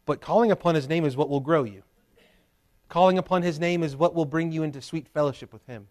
but 0.06 0.20
calling 0.20 0.52
upon 0.52 0.76
His 0.76 0.90
name 0.90 1.06
is 1.06 1.16
what 1.16 1.30
will 1.30 1.40
grow 1.40 1.64
you. 1.64 1.84
Calling 2.90 3.18
upon 3.18 3.44
His 3.44 3.60
name 3.60 3.84
is 3.84 3.96
what 3.96 4.16
will 4.16 4.26
bring 4.26 4.52
you 4.52 4.64
into 4.64 4.82
sweet 4.82 5.08
fellowship 5.08 5.54
with 5.54 5.66
Him. 5.68 5.88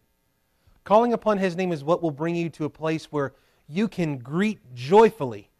Calling 0.85 1.13
upon 1.13 1.39
His 1.39 1.57
name 1.57 1.71
is 1.71 1.85
what 1.85 2.03
will 2.03 2.11
bring 2.11 2.35
you 2.35 2.51
to 2.51 2.65
a 2.65 2.71
place 2.71 3.07
where 3.07 3.35
you 3.69 3.87
can 3.87 4.19
greet 4.19 4.59
joyfully 4.75 5.51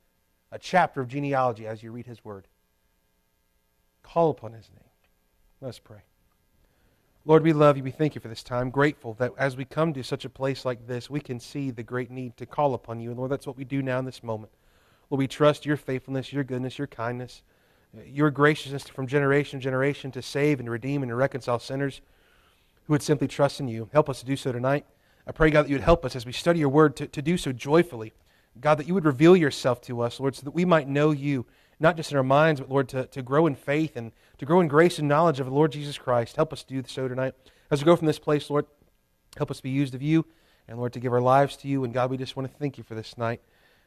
a 0.51 0.59
chapter 0.59 1.01
of 1.01 1.09
genealogy 1.09 1.67
as 1.67 1.83
you 1.83 1.93
read 1.93 2.07
His 2.07 2.25
Word. 2.25 2.49
Call 4.03 4.31
upon 4.31 4.53
His 4.53 4.69
name. 4.71 4.91
Let's 5.61 5.79
pray. 5.79 6.03
Lord, 7.29 7.43
we 7.43 7.53
love 7.53 7.77
you. 7.77 7.83
We 7.83 7.91
thank 7.91 8.15
you 8.15 8.21
for 8.21 8.29
this 8.29 8.45
time. 8.45 8.71
Grateful 8.71 9.15
that 9.15 9.33
as 9.37 9.57
we 9.57 9.65
come 9.65 9.93
to 9.95 10.05
such 10.05 10.25
a 10.25 10.31
place 10.31 10.65
like 10.65 10.87
this, 10.87 11.11
we 11.11 11.19
can 11.19 11.41
see 11.41 11.73
the 11.73 11.83
great 11.83 12.09
need 12.09 12.37
to 12.37 12.47
call 12.47 12.73
upon 12.73 13.01
you. 13.01 13.11
And 13.11 13.19
Lord, 13.19 13.33
that's 13.33 13.49
what 13.49 13.57
we 13.57 13.65
do 13.65 13.83
now 13.83 13.99
in 13.99 14.05
this 14.05 14.23
moment. 14.23 14.53
Lord, 15.11 15.19
we 15.19 15.27
trust 15.27 15.67
your 15.67 15.77
faithfulness, 15.77 16.33
your 16.33 16.45
goodness, 16.45 16.79
your 16.79 16.87
kindness, 16.87 17.43
uh, 17.99 18.03
your 18.05 18.31
graciousness 18.31 18.85
from 18.85 19.09
generation 19.09 19.59
to 19.59 19.65
generation 19.65 20.13
to 20.13 20.23
save 20.23 20.61
and 20.61 20.71
redeem 20.71 21.03
and 21.03 21.19
reconcile 21.19 21.59
sinners 21.59 22.01
who 22.85 22.93
would 22.93 23.03
simply 23.03 23.27
trust 23.27 23.59
in 23.59 23.67
you. 23.67 23.91
Help 23.93 24.09
us 24.09 24.21
to 24.21 24.27
do 24.27 24.37
so 24.37 24.53
tonight. 24.53 24.87
I 25.27 25.33
pray, 25.33 25.51
God, 25.51 25.65
that 25.65 25.69
you 25.69 25.75
would 25.75 25.83
help 25.83 26.05
us 26.05 26.15
as 26.15 26.27
we 26.27 26.33
study 26.33 26.61
your 26.61 26.69
word 26.69 26.95
to, 26.95 27.09
to 27.09 27.23
do 27.23 27.37
so 27.37 27.51
joyfully. 27.51 28.13
God, 28.61 28.77
that 28.77 28.87
you 28.87 28.95
would 28.95 29.05
reveal 29.05 29.37
yourself 29.37 29.81
to 29.83 30.01
us, 30.01 30.21
Lord, 30.21 30.37
so 30.37 30.43
that 30.45 30.53
we 30.53 30.65
might 30.65 30.87
know 30.87 31.11
you, 31.11 31.45
not 31.79 31.97
just 31.97 32.11
in 32.11 32.17
our 32.17 32.23
minds, 32.23 32.61
but, 32.61 32.71
Lord, 32.71 32.89
to, 32.91 33.07
to 33.07 33.23
grow 33.23 33.47
in 33.47 33.55
faith 33.55 33.97
and 33.97 34.13
to 34.39 34.47
grow 34.47 34.61
in 34.61 34.69
grace 34.69 34.99
and 34.99 35.09
knowledge 35.09 35.41
of 35.41 35.47
the 35.47 35.53
Lord 35.53 35.73
Jesus 35.73 35.99
Christ. 35.99 36.37
Help 36.37 36.53
us 36.53 36.65
do 36.65 36.83
so 36.87 37.09
tonight. 37.09 37.35
As 37.71 37.81
we 37.81 37.87
go 37.87 37.97
from 37.97 38.07
this 38.07 38.19
place, 38.19 38.49
Lord, 38.49 38.67
help 39.37 39.51
us 39.51 39.61
be 39.61 39.71
used 39.71 39.95
of 39.95 40.03
you, 40.03 40.25
and, 40.69 40.79
Lord, 40.79 40.93
to 40.95 41.01
give 41.01 41.13
our 41.13 41.21
lives 41.21 41.57
to 41.59 41.69
you. 41.69 41.85
And, 41.85 41.93
God, 41.93 42.11
we 42.11 42.17
just 42.17 42.37
want 42.37 42.51
to 42.51 42.59
thank 42.59 42.79
you 42.79 42.85
for 42.85 42.95
this 42.95 43.19
night. 43.19 43.41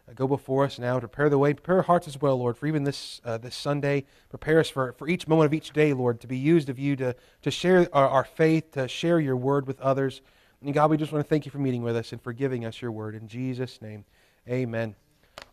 Uh, 0.07 0.13
go 0.13 0.27
before 0.27 0.65
us 0.65 0.77
now, 0.79 0.99
prepare 0.99 1.29
the 1.29 1.37
way, 1.37 1.53
prepare 1.53 1.77
our 1.77 1.83
hearts 1.83 2.07
as 2.07 2.21
well, 2.21 2.37
Lord, 2.37 2.57
for 2.57 2.67
even 2.67 2.83
this, 2.83 3.21
uh, 3.25 3.37
this 3.37 3.55
Sunday. 3.55 4.05
Prepare 4.29 4.59
us 4.59 4.69
for, 4.69 4.93
for 4.93 5.07
each 5.07 5.27
moment 5.27 5.47
of 5.47 5.53
each 5.53 5.71
day, 5.71 5.93
Lord, 5.93 6.19
to 6.21 6.27
be 6.27 6.37
used 6.37 6.69
of 6.69 6.77
you, 6.77 6.95
to, 6.97 7.15
to 7.41 7.51
share 7.51 7.87
our, 7.93 8.07
our 8.07 8.23
faith, 8.23 8.71
to 8.73 8.87
share 8.87 9.19
your 9.19 9.35
word 9.35 9.67
with 9.67 9.79
others. 9.81 10.21
And 10.61 10.73
God, 10.73 10.89
we 10.89 10.97
just 10.97 11.11
want 11.11 11.25
to 11.25 11.29
thank 11.29 11.45
you 11.45 11.51
for 11.51 11.59
meeting 11.59 11.83
with 11.83 11.95
us 11.95 12.11
and 12.11 12.21
for 12.21 12.33
giving 12.33 12.65
us 12.65 12.81
your 12.81 12.91
word. 12.91 13.15
In 13.15 13.27
Jesus' 13.27 13.81
name, 13.81 14.03
amen. 14.47 14.95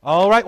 All 0.03 0.29
right, 0.29 0.45